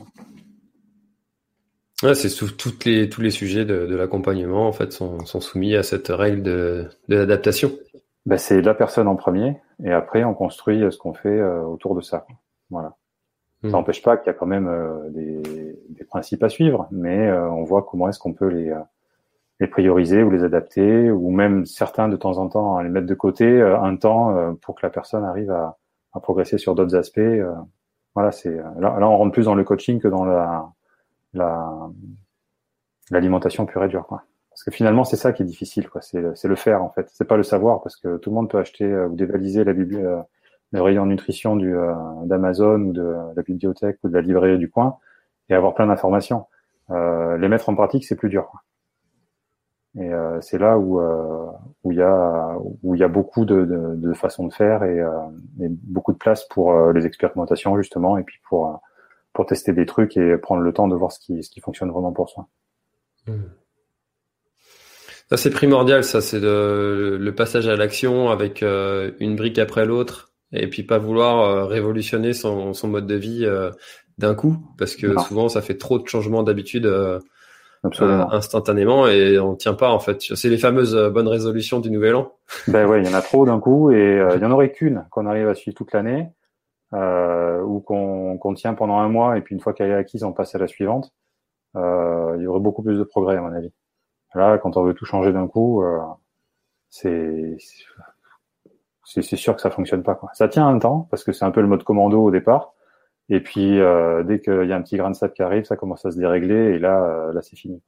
Ouais, 2.02 2.14
c'est 2.14 2.30
toutes 2.56 2.84
les 2.84 3.08
tous 3.08 3.20
les 3.20 3.30
sujets 3.30 3.64
de, 3.64 3.86
de 3.86 3.96
l'accompagnement 3.96 4.68
en 4.68 4.72
fait 4.72 4.92
sont, 4.92 5.24
sont, 5.26 5.40
soumis 5.40 5.74
à 5.74 5.82
cette 5.82 6.08
règle 6.08 6.42
de, 6.42 6.88
de 7.08 7.16
l'adaptation. 7.16 7.72
Ben, 8.24 8.38
c'est 8.38 8.62
la 8.62 8.74
personne 8.74 9.08
en 9.08 9.16
premier 9.16 9.60
et 9.84 9.90
après 9.90 10.22
on 10.22 10.32
construit 10.32 10.80
ce 10.90 10.96
qu'on 10.96 11.12
fait 11.12 11.28
euh, 11.28 11.62
autour 11.62 11.96
de 11.96 12.00
ça. 12.00 12.26
Voilà. 12.70 12.96
Ça 13.62 13.68
hmm. 13.68 13.70
n'empêche 13.72 14.02
pas 14.02 14.16
qu'il 14.16 14.28
y 14.28 14.30
a 14.30 14.34
quand 14.34 14.46
même 14.46 14.68
euh, 14.68 15.08
des, 15.10 15.76
des, 15.88 16.04
principes 16.04 16.42
à 16.44 16.48
suivre, 16.48 16.86
mais 16.92 17.26
euh, 17.26 17.50
on 17.50 17.64
voit 17.64 17.82
comment 17.82 18.08
est-ce 18.08 18.20
qu'on 18.20 18.32
peut 18.32 18.46
les, 18.46 18.70
euh, 18.70 18.78
les 19.58 19.66
prioriser 19.66 20.22
ou 20.22 20.30
les 20.30 20.44
adapter, 20.44 21.10
ou 21.10 21.30
même 21.30 21.66
certains 21.66 22.08
de 22.08 22.16
temps 22.16 22.38
en 22.38 22.48
temps 22.48 22.80
les 22.80 22.88
mettre 22.88 23.06
de 23.06 23.14
côté 23.14 23.60
un 23.60 23.96
temps 23.96 24.54
pour 24.62 24.76
que 24.76 24.86
la 24.86 24.90
personne 24.90 25.24
arrive 25.24 25.50
à, 25.50 25.76
à 26.12 26.20
progresser 26.20 26.56
sur 26.56 26.76
d'autres 26.76 26.94
aspects 26.94 27.20
Voilà, 28.14 28.30
c'est 28.30 28.54
là, 28.54 28.96
là, 29.00 29.08
on 29.08 29.18
rentre 29.18 29.32
plus 29.32 29.46
dans 29.46 29.56
le 29.56 29.64
coaching 29.64 30.00
que 30.00 30.08
dans 30.08 30.24
la 30.24 30.70
l'alimentation 33.10 33.66
pure 33.66 33.84
et 33.84 33.88
dure. 33.88 34.06
Quoi. 34.06 34.22
Parce 34.50 34.62
que 34.62 34.70
finalement, 34.70 35.04
c'est 35.04 35.16
ça 35.16 35.32
qui 35.32 35.42
est 35.42 35.46
difficile. 35.46 35.88
Quoi. 35.88 36.00
C'est, 36.00 36.20
le 36.20 36.56
faire 36.56 36.82
en 36.82 36.90
fait. 36.90 37.08
C'est 37.12 37.26
pas 37.26 37.36
le 37.36 37.42
savoir 37.42 37.82
parce 37.82 37.96
que 37.96 38.18
tout 38.18 38.30
le 38.30 38.36
monde 38.36 38.48
peut 38.48 38.58
acheter 38.58 38.86
ou 38.86 39.16
dévaliser 39.16 39.64
la 39.64 39.72
bibli- 39.72 40.24
le 40.72 40.82
rayon 40.82 41.06
nutrition 41.06 41.56
du, 41.56 41.74
d'Amazon 42.24 42.80
ou 42.80 42.92
de 42.92 43.14
la 43.34 43.42
bibliothèque 43.42 43.98
ou 44.02 44.08
de 44.08 44.14
la 44.14 44.20
librairie 44.20 44.58
du 44.58 44.70
coin 44.70 44.98
et 45.48 45.54
avoir 45.54 45.74
plein 45.74 45.86
d'informations. 45.86 46.46
les 46.90 47.48
mettre 47.48 47.68
en 47.68 47.74
pratique, 47.74 48.04
c'est 48.04 48.16
plus 48.16 48.28
dur. 48.28 48.52
Et 49.96 50.12
euh, 50.12 50.40
c'est 50.40 50.58
là 50.58 50.78
où 50.78 51.00
euh, 51.00 51.46
où 51.82 51.92
il 51.92 51.98
y 51.98 52.02
a 52.02 52.56
où 52.82 52.94
il 52.94 53.00
y 53.00 53.04
a 53.04 53.08
beaucoup 53.08 53.44
de, 53.44 53.64
de, 53.64 53.96
de 53.96 54.12
façons 54.12 54.46
de 54.46 54.52
faire 54.52 54.84
et, 54.84 55.00
euh, 55.00 55.10
et, 55.60 55.68
beaucoup 55.68 56.12
de 56.12 56.18
place 56.18 56.44
pour 56.48 56.72
euh, 56.72 56.92
les 56.92 57.06
expérimentations 57.06 57.76
justement 57.76 58.18
et 58.18 58.22
puis 58.22 58.38
pour 58.48 58.68
euh, 58.68 58.76
pour 59.32 59.46
tester 59.46 59.72
des 59.72 59.86
trucs 59.86 60.16
et 60.16 60.36
prendre 60.36 60.62
le 60.62 60.72
temps 60.72 60.88
de 60.88 60.94
voir 60.94 61.10
ce 61.10 61.18
qui 61.18 61.42
ce 61.42 61.50
qui 61.50 61.60
fonctionne 61.60 61.90
vraiment 61.90 62.12
pour 62.12 62.28
soi. 62.28 62.48
Mmh. 63.26 63.32
Ça 65.30 65.36
c'est 65.36 65.50
primordial, 65.50 66.04
ça 66.04 66.20
c'est 66.20 66.40
le, 66.40 67.32
passage 67.36 67.66
à 67.66 67.76
l'action 67.76 68.30
avec 68.30 68.62
euh, 68.62 69.12
une 69.20 69.36
brique 69.36 69.58
après 69.58 69.84
l'autre 69.84 70.27
et 70.52 70.68
puis 70.68 70.82
pas 70.82 70.98
vouloir 70.98 71.68
révolutionner 71.68 72.32
son, 72.32 72.72
son 72.72 72.88
mode 72.88 73.06
de 73.06 73.14
vie 73.14 73.46
d'un 74.18 74.34
coup 74.34 74.56
parce 74.76 74.96
que 74.96 75.06
non. 75.06 75.20
souvent 75.22 75.48
ça 75.48 75.62
fait 75.62 75.78
trop 75.78 75.98
de 75.98 76.06
changements 76.06 76.42
d'habitude 76.42 76.86
euh, 76.86 77.20
instantanément 77.84 79.06
et 79.06 79.38
on 79.38 79.54
tient 79.54 79.74
pas 79.74 79.90
en 79.90 80.00
fait. 80.00 80.20
C'est 80.20 80.48
les 80.48 80.58
fameuses 80.58 80.96
euh, 80.96 81.10
bonnes 81.10 81.28
résolutions 81.28 81.80
du 81.80 81.90
nouvel 81.90 82.16
an. 82.16 82.32
Ben 82.68 82.86
ouais, 82.86 83.00
il 83.00 83.06
y 83.06 83.10
en 83.10 83.16
a 83.16 83.22
trop 83.22 83.46
d'un 83.46 83.60
coup 83.60 83.90
et 83.90 84.18
euh, 84.18 84.36
il 84.36 84.42
y 84.42 84.44
en 84.44 84.50
aurait 84.50 84.72
qu'une 84.72 85.06
qu'on 85.10 85.26
arrive 85.26 85.48
à 85.48 85.54
suivre 85.54 85.76
toute 85.76 85.92
l'année 85.92 86.28
euh, 86.92 87.62
ou 87.62 87.80
qu'on 87.80 88.38
qu 88.38 88.54
tient 88.54 88.74
pendant 88.74 88.98
un 88.98 89.08
mois 89.08 89.38
et 89.38 89.42
puis 89.42 89.54
une 89.54 89.60
fois 89.60 89.72
qu'elle 89.72 89.90
est 89.90 89.94
acquise, 89.94 90.24
on 90.24 90.32
passe 90.32 90.54
à 90.54 90.58
la 90.58 90.66
suivante. 90.66 91.12
Euh, 91.76 92.34
il 92.36 92.42
y 92.42 92.46
aurait 92.46 92.60
beaucoup 92.60 92.82
plus 92.82 92.98
de 92.98 93.04
progrès 93.04 93.36
à 93.36 93.40
mon 93.40 93.52
avis. 93.52 93.72
Là, 94.34 94.58
quand 94.58 94.76
on 94.76 94.84
veut 94.84 94.94
tout 94.94 95.04
changer 95.04 95.32
d'un 95.32 95.46
coup, 95.46 95.82
euh, 95.82 96.00
c'est 96.90 97.56
c'est 99.08 99.36
sûr 99.36 99.54
que 99.54 99.62
ça 99.62 99.70
fonctionne 99.70 100.02
pas. 100.02 100.14
Quoi. 100.14 100.30
Ça 100.34 100.48
tient 100.48 100.68
un 100.68 100.78
temps 100.78 101.08
parce 101.10 101.24
que 101.24 101.32
c'est 101.32 101.44
un 101.44 101.50
peu 101.50 101.62
le 101.62 101.66
mode 101.66 101.82
commando 101.82 102.22
au 102.22 102.30
départ. 102.30 102.74
Et 103.30 103.40
puis 103.40 103.78
euh, 103.80 104.22
dès 104.22 104.40
qu'il 104.40 104.66
y 104.66 104.72
a 104.72 104.76
un 104.76 104.82
petit 104.82 104.96
grain 104.96 105.10
de 105.10 105.16
sable 105.16 105.32
qui 105.32 105.42
arrive, 105.42 105.64
ça 105.64 105.76
commence 105.76 106.04
à 106.04 106.10
se 106.10 106.18
dérégler 106.18 106.74
et 106.74 106.78
là, 106.78 107.04
euh, 107.04 107.32
là 107.32 107.42
c'est 107.42 107.56
fini. 107.56 107.82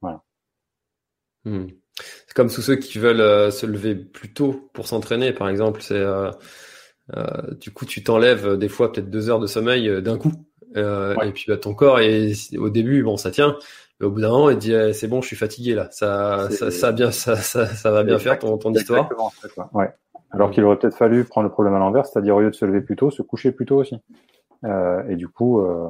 Voilà. 0.00 0.22
Hmm. 1.44 1.66
C'est 2.26 2.34
comme 2.34 2.48
tous 2.48 2.62
ceux 2.62 2.76
qui 2.76 2.98
veulent 2.98 3.20
euh, 3.20 3.50
se 3.50 3.66
lever 3.66 3.94
plus 3.94 4.32
tôt 4.32 4.70
pour 4.72 4.86
s'entraîner, 4.86 5.32
par 5.32 5.48
exemple. 5.48 5.80
C'est 5.80 5.96
euh, 5.96 6.30
du 7.60 7.70
coup 7.70 7.86
tu 7.86 8.02
t'enlèves 8.02 8.56
des 8.56 8.68
fois 8.68 8.92
peut-être 8.92 9.10
deux 9.10 9.30
heures 9.30 9.40
de 9.40 9.46
sommeil 9.46 10.02
d'un 10.02 10.18
coup. 10.18 10.32
Ouais. 10.74 11.28
Et 11.28 11.32
puis 11.32 11.44
bah, 11.48 11.56
ton 11.56 11.74
corps 11.74 12.00
et 12.00 12.32
au 12.58 12.68
début 12.68 13.02
bon 13.02 13.16
ça 13.16 13.30
tient, 13.30 13.56
mais 13.98 14.06
au 14.06 14.10
bout 14.10 14.20
d'un 14.20 14.28
moment 14.28 14.50
il 14.50 14.58
dit 14.58 14.74
eh, 14.74 14.92
c'est 14.92 15.08
bon 15.08 15.22
je 15.22 15.26
suis 15.28 15.36
fatigué 15.36 15.74
là. 15.74 15.88
Ça 15.90 16.50
ça, 16.50 16.70
ça, 16.70 16.92
bien 16.92 17.10
ça, 17.10 17.36
ça, 17.36 17.66
ça 17.66 17.90
va 17.90 18.04
bien 18.04 18.18
faire 18.18 18.38
ton, 18.38 18.58
ton 18.58 18.72
histoire. 18.74 19.08
Ouais. 19.72 19.90
Alors 20.30 20.50
qu'il 20.50 20.64
aurait 20.64 20.78
peut-être 20.78 20.96
fallu 20.96 21.24
prendre 21.24 21.46
le 21.46 21.52
problème 21.52 21.74
à 21.74 21.78
l'envers, 21.78 22.06
c'est-à-dire 22.06 22.36
au 22.36 22.40
lieu 22.40 22.50
de 22.50 22.54
se 22.54 22.64
lever 22.64 22.80
plus 22.80 22.96
tôt, 22.96 23.10
se 23.10 23.22
coucher 23.22 23.50
plus 23.50 23.66
tôt 23.66 23.76
aussi. 23.76 23.96
Euh, 24.64 25.06
et 25.08 25.16
du 25.16 25.28
coup, 25.28 25.60
euh, 25.60 25.88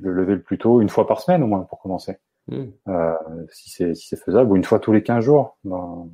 le 0.00 0.12
lever 0.12 0.34
le 0.34 0.42
plus 0.42 0.58
tôt, 0.58 0.80
une 0.80 0.88
fois 0.88 1.06
par 1.06 1.20
semaine 1.20 1.42
au 1.42 1.46
moins 1.46 1.60
pour 1.60 1.78
commencer. 1.80 2.16
Mmh. 2.48 2.62
Euh, 2.88 3.14
si 3.50 3.70
c'est 3.70 3.94
si 3.94 4.16
faisable, 4.16 4.50
ou 4.50 4.56
une 4.56 4.64
fois 4.64 4.78
tous 4.78 4.92
les 4.92 5.02
15 5.02 5.24
jours. 5.24 5.56
Ben, 5.64 6.08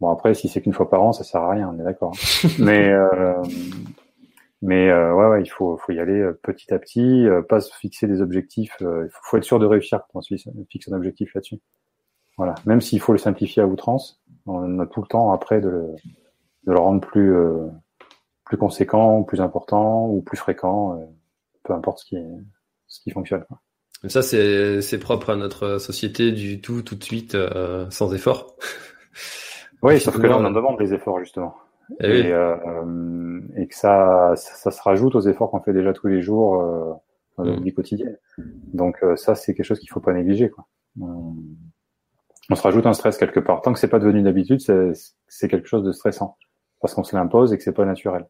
bon 0.00 0.08
après, 0.08 0.34
si 0.34 0.48
c'est 0.48 0.60
qu'une 0.60 0.72
fois 0.72 0.90
par 0.90 1.02
an, 1.02 1.12
ça 1.12 1.24
sert 1.24 1.42
à 1.42 1.50
rien, 1.50 1.72
on 1.72 1.80
est 1.80 1.84
d'accord. 1.84 2.12
Mais 2.58 2.92
mais 4.62 4.92
ouais, 4.92 5.26
ouais, 5.26 5.42
il 5.42 5.48
faut 5.48 5.78
faut 5.78 5.92
y 5.92 5.98
aller 6.00 6.22
petit 6.42 6.74
à 6.74 6.78
petit, 6.78 7.26
pas 7.48 7.60
se 7.60 7.74
fixer 7.74 8.06
des 8.06 8.20
objectifs. 8.20 8.76
il 8.80 9.08
faut, 9.10 9.20
faut, 9.22 9.36
être 9.38 9.44
sûr 9.44 9.58
de 9.58 9.64
réussir 9.64 10.02
quand 10.12 10.20
on 10.20 10.64
fixe 10.68 10.88
un 10.88 10.92
objectif 10.92 11.32
là-dessus. 11.34 11.60
Voilà, 12.36 12.54
même 12.66 12.82
s'il 12.82 13.00
faut 13.00 13.12
le 13.12 13.18
simplifier 13.18 13.62
à 13.62 13.66
outrance, 13.66 14.22
on 14.44 14.78
a 14.80 14.86
tout 14.86 15.00
le 15.00 15.06
temps 15.06 15.32
après 15.32 15.62
de 15.62 15.70
le, 15.70 15.94
de 16.66 16.72
le 16.72 16.78
rendre 16.78 17.00
plus 17.00 17.34
plus 18.50 18.58
conséquent, 18.58 19.22
plus 19.22 19.40
important 19.40 20.08
ou 20.08 20.22
plus 20.22 20.36
fréquent, 20.36 20.98
euh, 20.98 21.04
peu 21.62 21.72
importe 21.72 22.00
ce 22.00 22.04
qui, 22.04 22.16
ce 22.88 23.00
qui 23.00 23.12
fonctionne. 23.12 23.44
Quoi. 23.44 23.60
Ça, 24.08 24.22
c'est, 24.22 24.82
c'est 24.82 24.98
propre 24.98 25.30
à 25.30 25.36
notre 25.36 25.78
société 25.78 26.32
du 26.32 26.60
tout, 26.60 26.82
tout 26.82 26.96
de 26.96 27.04
suite, 27.04 27.36
euh, 27.36 27.88
sans 27.90 28.12
effort. 28.12 28.56
oui, 29.82 30.00
sauf 30.00 30.18
que 30.18 30.26
là, 30.26 30.36
on 30.36 30.44
en 30.44 30.50
demande 30.50 30.78
des 30.78 30.92
efforts, 30.92 31.20
justement. 31.20 31.54
Et, 32.00 32.06
et, 32.06 32.22
oui. 32.22 32.32
euh, 32.32 33.40
et 33.56 33.68
que 33.68 33.74
ça, 33.76 34.32
ça, 34.34 34.54
ça, 34.54 34.70
se 34.72 34.82
rajoute 34.82 35.14
aux 35.14 35.20
efforts 35.20 35.52
qu'on 35.52 35.60
fait 35.60 35.72
déjà 35.72 35.92
tous 35.92 36.08
les 36.08 36.20
jours 36.20 36.60
euh, 36.60 36.92
dans 37.38 37.44
notre 37.44 37.60
mmh. 37.60 37.64
vie 37.64 37.74
quotidienne. 37.74 38.18
Donc 38.74 38.98
euh, 39.04 39.14
ça, 39.14 39.36
c'est 39.36 39.54
quelque 39.54 39.66
chose 39.66 39.78
qu'il 39.78 39.90
faut 39.90 40.00
pas 40.00 40.12
négliger. 40.12 40.50
Quoi. 40.50 40.66
On, 41.00 41.34
on 42.48 42.54
se 42.56 42.62
rajoute 42.62 42.86
un 42.86 42.92
stress 42.94 43.16
quelque 43.16 43.40
part. 43.40 43.60
Tant 43.62 43.72
que 43.72 43.78
c'est 43.78 43.88
pas 43.88 43.98
devenu 44.00 44.22
d'habitude, 44.22 44.60
c'est, 44.60 44.92
c'est 45.28 45.48
quelque 45.48 45.68
chose 45.68 45.82
de 45.82 45.92
stressant 45.92 46.36
parce 46.80 46.94
qu'on 46.94 47.04
se 47.04 47.14
l'impose 47.14 47.52
et 47.52 47.58
que 47.58 47.62
c'est 47.62 47.72
pas 47.72 47.84
naturel. 47.84 48.26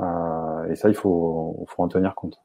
Euh, 0.00 0.70
et 0.70 0.74
ça, 0.74 0.88
il 0.88 0.94
faut, 0.94 1.64
faut 1.68 1.82
en 1.82 1.88
tenir 1.88 2.14
compte. 2.14 2.38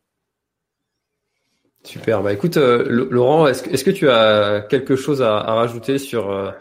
Super. 1.83 2.21
Bah 2.21 2.33
écoute, 2.33 2.57
euh, 2.57 2.85
Laurent, 2.89 3.47
est-ce 3.47 3.63
que, 3.63 3.69
est-ce 3.69 3.85
que 3.85 3.91
tu 3.91 4.09
as 4.09 4.61
quelque 4.69 4.95
chose 4.97 5.21
à, 5.21 5.37
à 5.37 5.53
rajouter 5.53 5.97
sur 5.97 6.29
euh, 6.29 6.51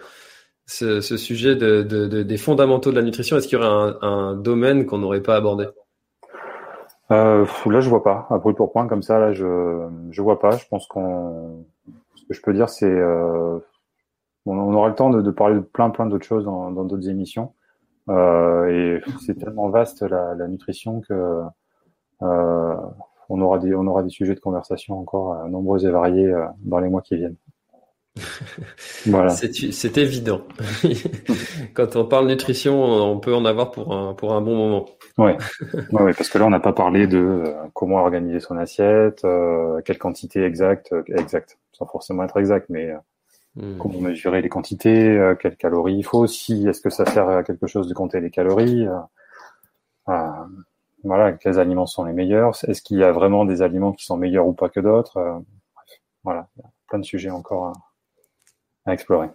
ce, 0.67 1.01
ce, 1.01 1.17
sujet 1.17 1.57
de, 1.57 1.83
de, 1.83 2.07
de, 2.07 2.23
des 2.23 2.37
fondamentaux 2.37 2.91
de 2.91 2.97
la 2.97 3.03
nutrition? 3.03 3.37
Est-ce 3.37 3.49
qu'il 3.49 3.59
y 3.59 3.61
aurait 3.61 3.67
un, 3.67 3.99
un 4.03 4.35
domaine 4.37 4.87
qu'on 4.87 4.99
n'aurait 4.99 5.23
pas 5.23 5.35
abordé? 5.35 5.67
Euh, 7.11 7.45
Là, 7.67 7.81
je 7.81 7.89
vois 7.89 8.05
pas. 8.05 8.29
À 8.31 8.39
brûle 8.39 8.55
pour 8.55 8.71
point 8.71 8.87
comme 8.87 9.03
ça, 9.03 9.19
là, 9.19 9.33
je 9.33 9.89
je 10.11 10.23
vois 10.23 10.39
pas. 10.39 10.57
Je 10.59 10.67
pense 10.69 10.87
qu'on, 10.87 11.65
ce 12.15 12.25
que 12.27 12.35
je 12.35 12.43
peux 12.43 12.53
dire, 12.53 12.69
c'est, 12.69 12.87
euh, 12.87 13.59
on, 14.45 14.57
on 14.57 14.75
aura 14.75 14.89
le 14.89 14.95
temps 14.95 15.11
de, 15.11 15.23
de, 15.23 15.31
parler 15.33 15.57
de 15.57 15.61
plein 15.61 15.91
plein 15.91 16.07
d'autres 16.07 16.27
choses 16.27 16.45
dans 16.45 16.71
d'autres 16.71 17.09
émissions. 17.09 17.53
Euh, 18.09 18.67
et 18.69 19.11
c'est 19.25 19.35
tellement 19.35 19.69
vaste 19.69 20.03
la, 20.03 20.35
la 20.35 20.47
nutrition 20.47 21.01
que 21.01 21.43
euh, 22.23 22.77
on 23.29 23.41
aura 23.41 23.59
des 23.59 23.75
on 23.75 23.87
aura 23.87 24.03
des 24.03 24.11
sujets 24.11 24.35
de 24.35 24.41
conversation 24.41 24.99
encore 24.99 25.35
euh, 25.35 25.49
nombreux 25.49 25.85
et 25.85 25.91
variés 25.91 26.27
euh, 26.27 26.47
dans 26.61 26.79
les 26.79 26.89
mois 26.89 27.03
qui 27.03 27.17
viennent. 27.17 27.37
voilà. 29.07 29.31
C'est 29.31 29.99
évident. 29.99 30.43
Quand 31.75 31.97
on 31.97 32.07
parle 32.07 32.29
nutrition, 32.29 32.83
on 32.83 33.19
peut 33.19 33.35
en 33.35 33.45
avoir 33.45 33.73
pour 33.73 33.95
un 33.95 34.15
pour 34.15 34.33
un 34.33 34.41
bon 34.41 34.57
moment. 34.57 34.87
Ouais. 35.19 35.37
ouais, 35.93 36.03
ouais 36.03 36.15
parce 36.15 36.31
que 36.31 36.39
là 36.39 36.47
on 36.47 36.51
n'a 36.51 36.61
pas 36.61 36.73
parlé 36.73 37.07
de 37.07 37.19
euh, 37.19 37.53
comment 37.75 37.97
organiser 37.97 38.41
son 38.41 38.57
assiette, 38.57 39.25
euh, 39.25 39.81
quelle 39.85 39.99
quantité 39.99 40.45
exacte, 40.45 40.95
exacte, 41.09 41.59
sans 41.73 41.87
forcément 41.87 42.25
être 42.25 42.39
exact, 42.39 42.67
mais 42.71 42.95
Mmh. 43.57 43.79
Comment 43.79 44.01
mesurer 44.01 44.43
les 44.43 44.51
quantités, 44.51 45.17
euh, 45.17 45.35
quelles 45.35 45.57
calories 45.57 45.97
il 45.97 46.05
faut, 46.05 46.27
si 46.27 46.69
est-ce 46.69 46.83
que 46.83 46.91
ça 46.91 47.07
sert 47.07 47.29
à 47.29 47.43
quelque 47.43 47.67
chose 47.67 47.89
de 47.89 47.95
compter 47.95 48.21
les 48.21 48.31
calories, 48.31 48.87
euh, 48.87 48.99
euh, 50.11 50.45
voilà, 51.05 51.33
quels 51.33 51.59
aliments 51.59 51.87
sont 51.87 52.05
les 52.05 52.13
meilleurs, 52.13 52.53
est-ce 52.69 52.83
qu'il 52.83 52.99
y 52.99 53.03
a 53.03 53.13
vraiment 53.13 53.47
des 53.47 53.63
aliments 53.63 53.93
qui 53.93 54.05
sont 54.05 54.19
meilleurs 54.19 54.47
ou 54.47 54.53
pas 54.53 54.69
que 54.69 54.81
d'autres, 54.81 55.43
voilà, 56.23 56.49
il 56.57 56.63
y 56.63 56.67
a 56.67 56.69
plein 56.87 56.99
de 56.99 57.05
sujets 57.05 57.31
encore 57.31 57.69
à, 57.69 58.91
à, 58.91 58.93
explorer. 58.93 59.29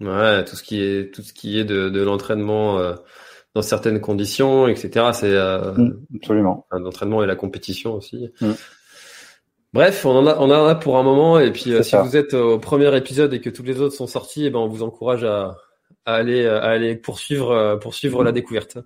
Ouais, 0.00 0.44
tout 0.44 0.56
ce 0.56 0.62
qui 0.62 0.80
est 0.80 1.12
tout 1.12 1.22
ce 1.22 1.34
qui 1.34 1.58
est 1.58 1.64
de, 1.64 1.90
de 1.90 2.02
l'entraînement 2.02 2.78
dans 3.54 3.62
certaines 3.62 4.00
conditions, 4.00 4.68
etc. 4.68 5.10
C'est 5.12 5.34
mmh, 5.34 6.06
absolument 6.16 6.66
l'entraînement 6.70 7.22
et 7.22 7.26
la 7.26 7.36
compétition 7.36 7.94
aussi. 7.94 8.30
Mmh. 8.40 8.52
Bref, 9.72 10.06
on 10.06 10.10
en 10.10 10.26
a, 10.26 10.36
on 10.38 10.50
en 10.50 10.66
a 10.66 10.74
pour 10.74 10.98
un 10.98 11.02
moment. 11.02 11.38
Et 11.38 11.52
puis, 11.52 11.72
euh, 11.72 11.82
si 11.82 11.90
ça. 11.90 12.02
vous 12.02 12.16
êtes 12.16 12.34
au 12.34 12.58
premier 12.58 12.94
épisode 12.96 13.34
et 13.34 13.40
que 13.40 13.50
tous 13.50 13.62
les 13.62 13.80
autres 13.80 13.94
sont 13.94 14.06
sortis, 14.06 14.46
eh 14.46 14.50
ben, 14.50 14.58
on 14.58 14.68
vous 14.68 14.82
encourage 14.82 15.24
à, 15.24 15.56
à 16.06 16.14
aller, 16.14 16.46
à 16.46 16.62
aller 16.62 16.96
poursuivre, 16.96 17.50
euh, 17.50 17.76
poursuivre 17.76 18.22
mmh. 18.22 18.24
la 18.24 18.32
découverte. 18.32 18.78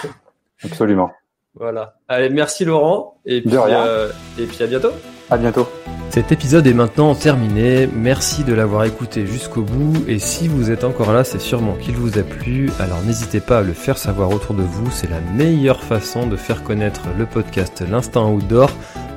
Absolument. 0.64 1.10
Voilà. 1.54 1.96
Allez, 2.08 2.30
merci 2.30 2.64
Laurent. 2.64 3.20
Et 3.26 3.42
puis, 3.42 3.52
euh, 3.54 4.08
et 4.38 4.46
puis 4.46 4.62
à 4.62 4.66
bientôt. 4.66 4.92
À 5.28 5.36
bientôt. 5.36 5.68
Cet 6.08 6.32
épisode 6.32 6.66
est 6.66 6.74
maintenant 6.74 7.14
terminé. 7.14 7.86
Merci 7.86 8.44
de 8.44 8.54
l'avoir 8.54 8.84
écouté 8.84 9.26
jusqu'au 9.26 9.62
bout. 9.62 10.04
Et 10.08 10.18
si 10.18 10.48
vous 10.48 10.70
êtes 10.70 10.84
encore 10.84 11.12
là, 11.12 11.24
c'est 11.24 11.40
sûrement 11.40 11.74
qu'il 11.74 11.96
vous 11.96 12.18
a 12.18 12.22
plu. 12.22 12.70
Alors 12.78 13.02
n'hésitez 13.02 13.40
pas 13.40 13.58
à 13.58 13.62
le 13.62 13.72
faire 13.72 13.98
savoir 13.98 14.30
autour 14.30 14.54
de 14.54 14.62
vous. 14.62 14.90
C'est 14.90 15.10
la 15.10 15.20
meilleure 15.20 15.82
façon 15.82 16.26
de 16.26 16.36
faire 16.36 16.62
connaître 16.62 17.02
le 17.18 17.26
podcast 17.26 17.82
L'Instinct 17.86 18.26
Outdoor 18.26 18.70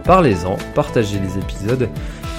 parlez-en, 0.06 0.58
partagez 0.74 1.20
les 1.20 1.38
épisodes. 1.38 1.90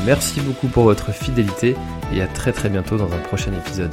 Merci 0.04 0.40
beaucoup 0.40 0.68
pour 0.68 0.84
votre 0.84 1.12
fidélité 1.12 1.76
et 2.14 2.22
à 2.22 2.26
très 2.26 2.52
très 2.52 2.68
bientôt 2.68 2.96
dans 2.96 3.12
un 3.12 3.18
prochain 3.18 3.52
épisode. 3.52 3.92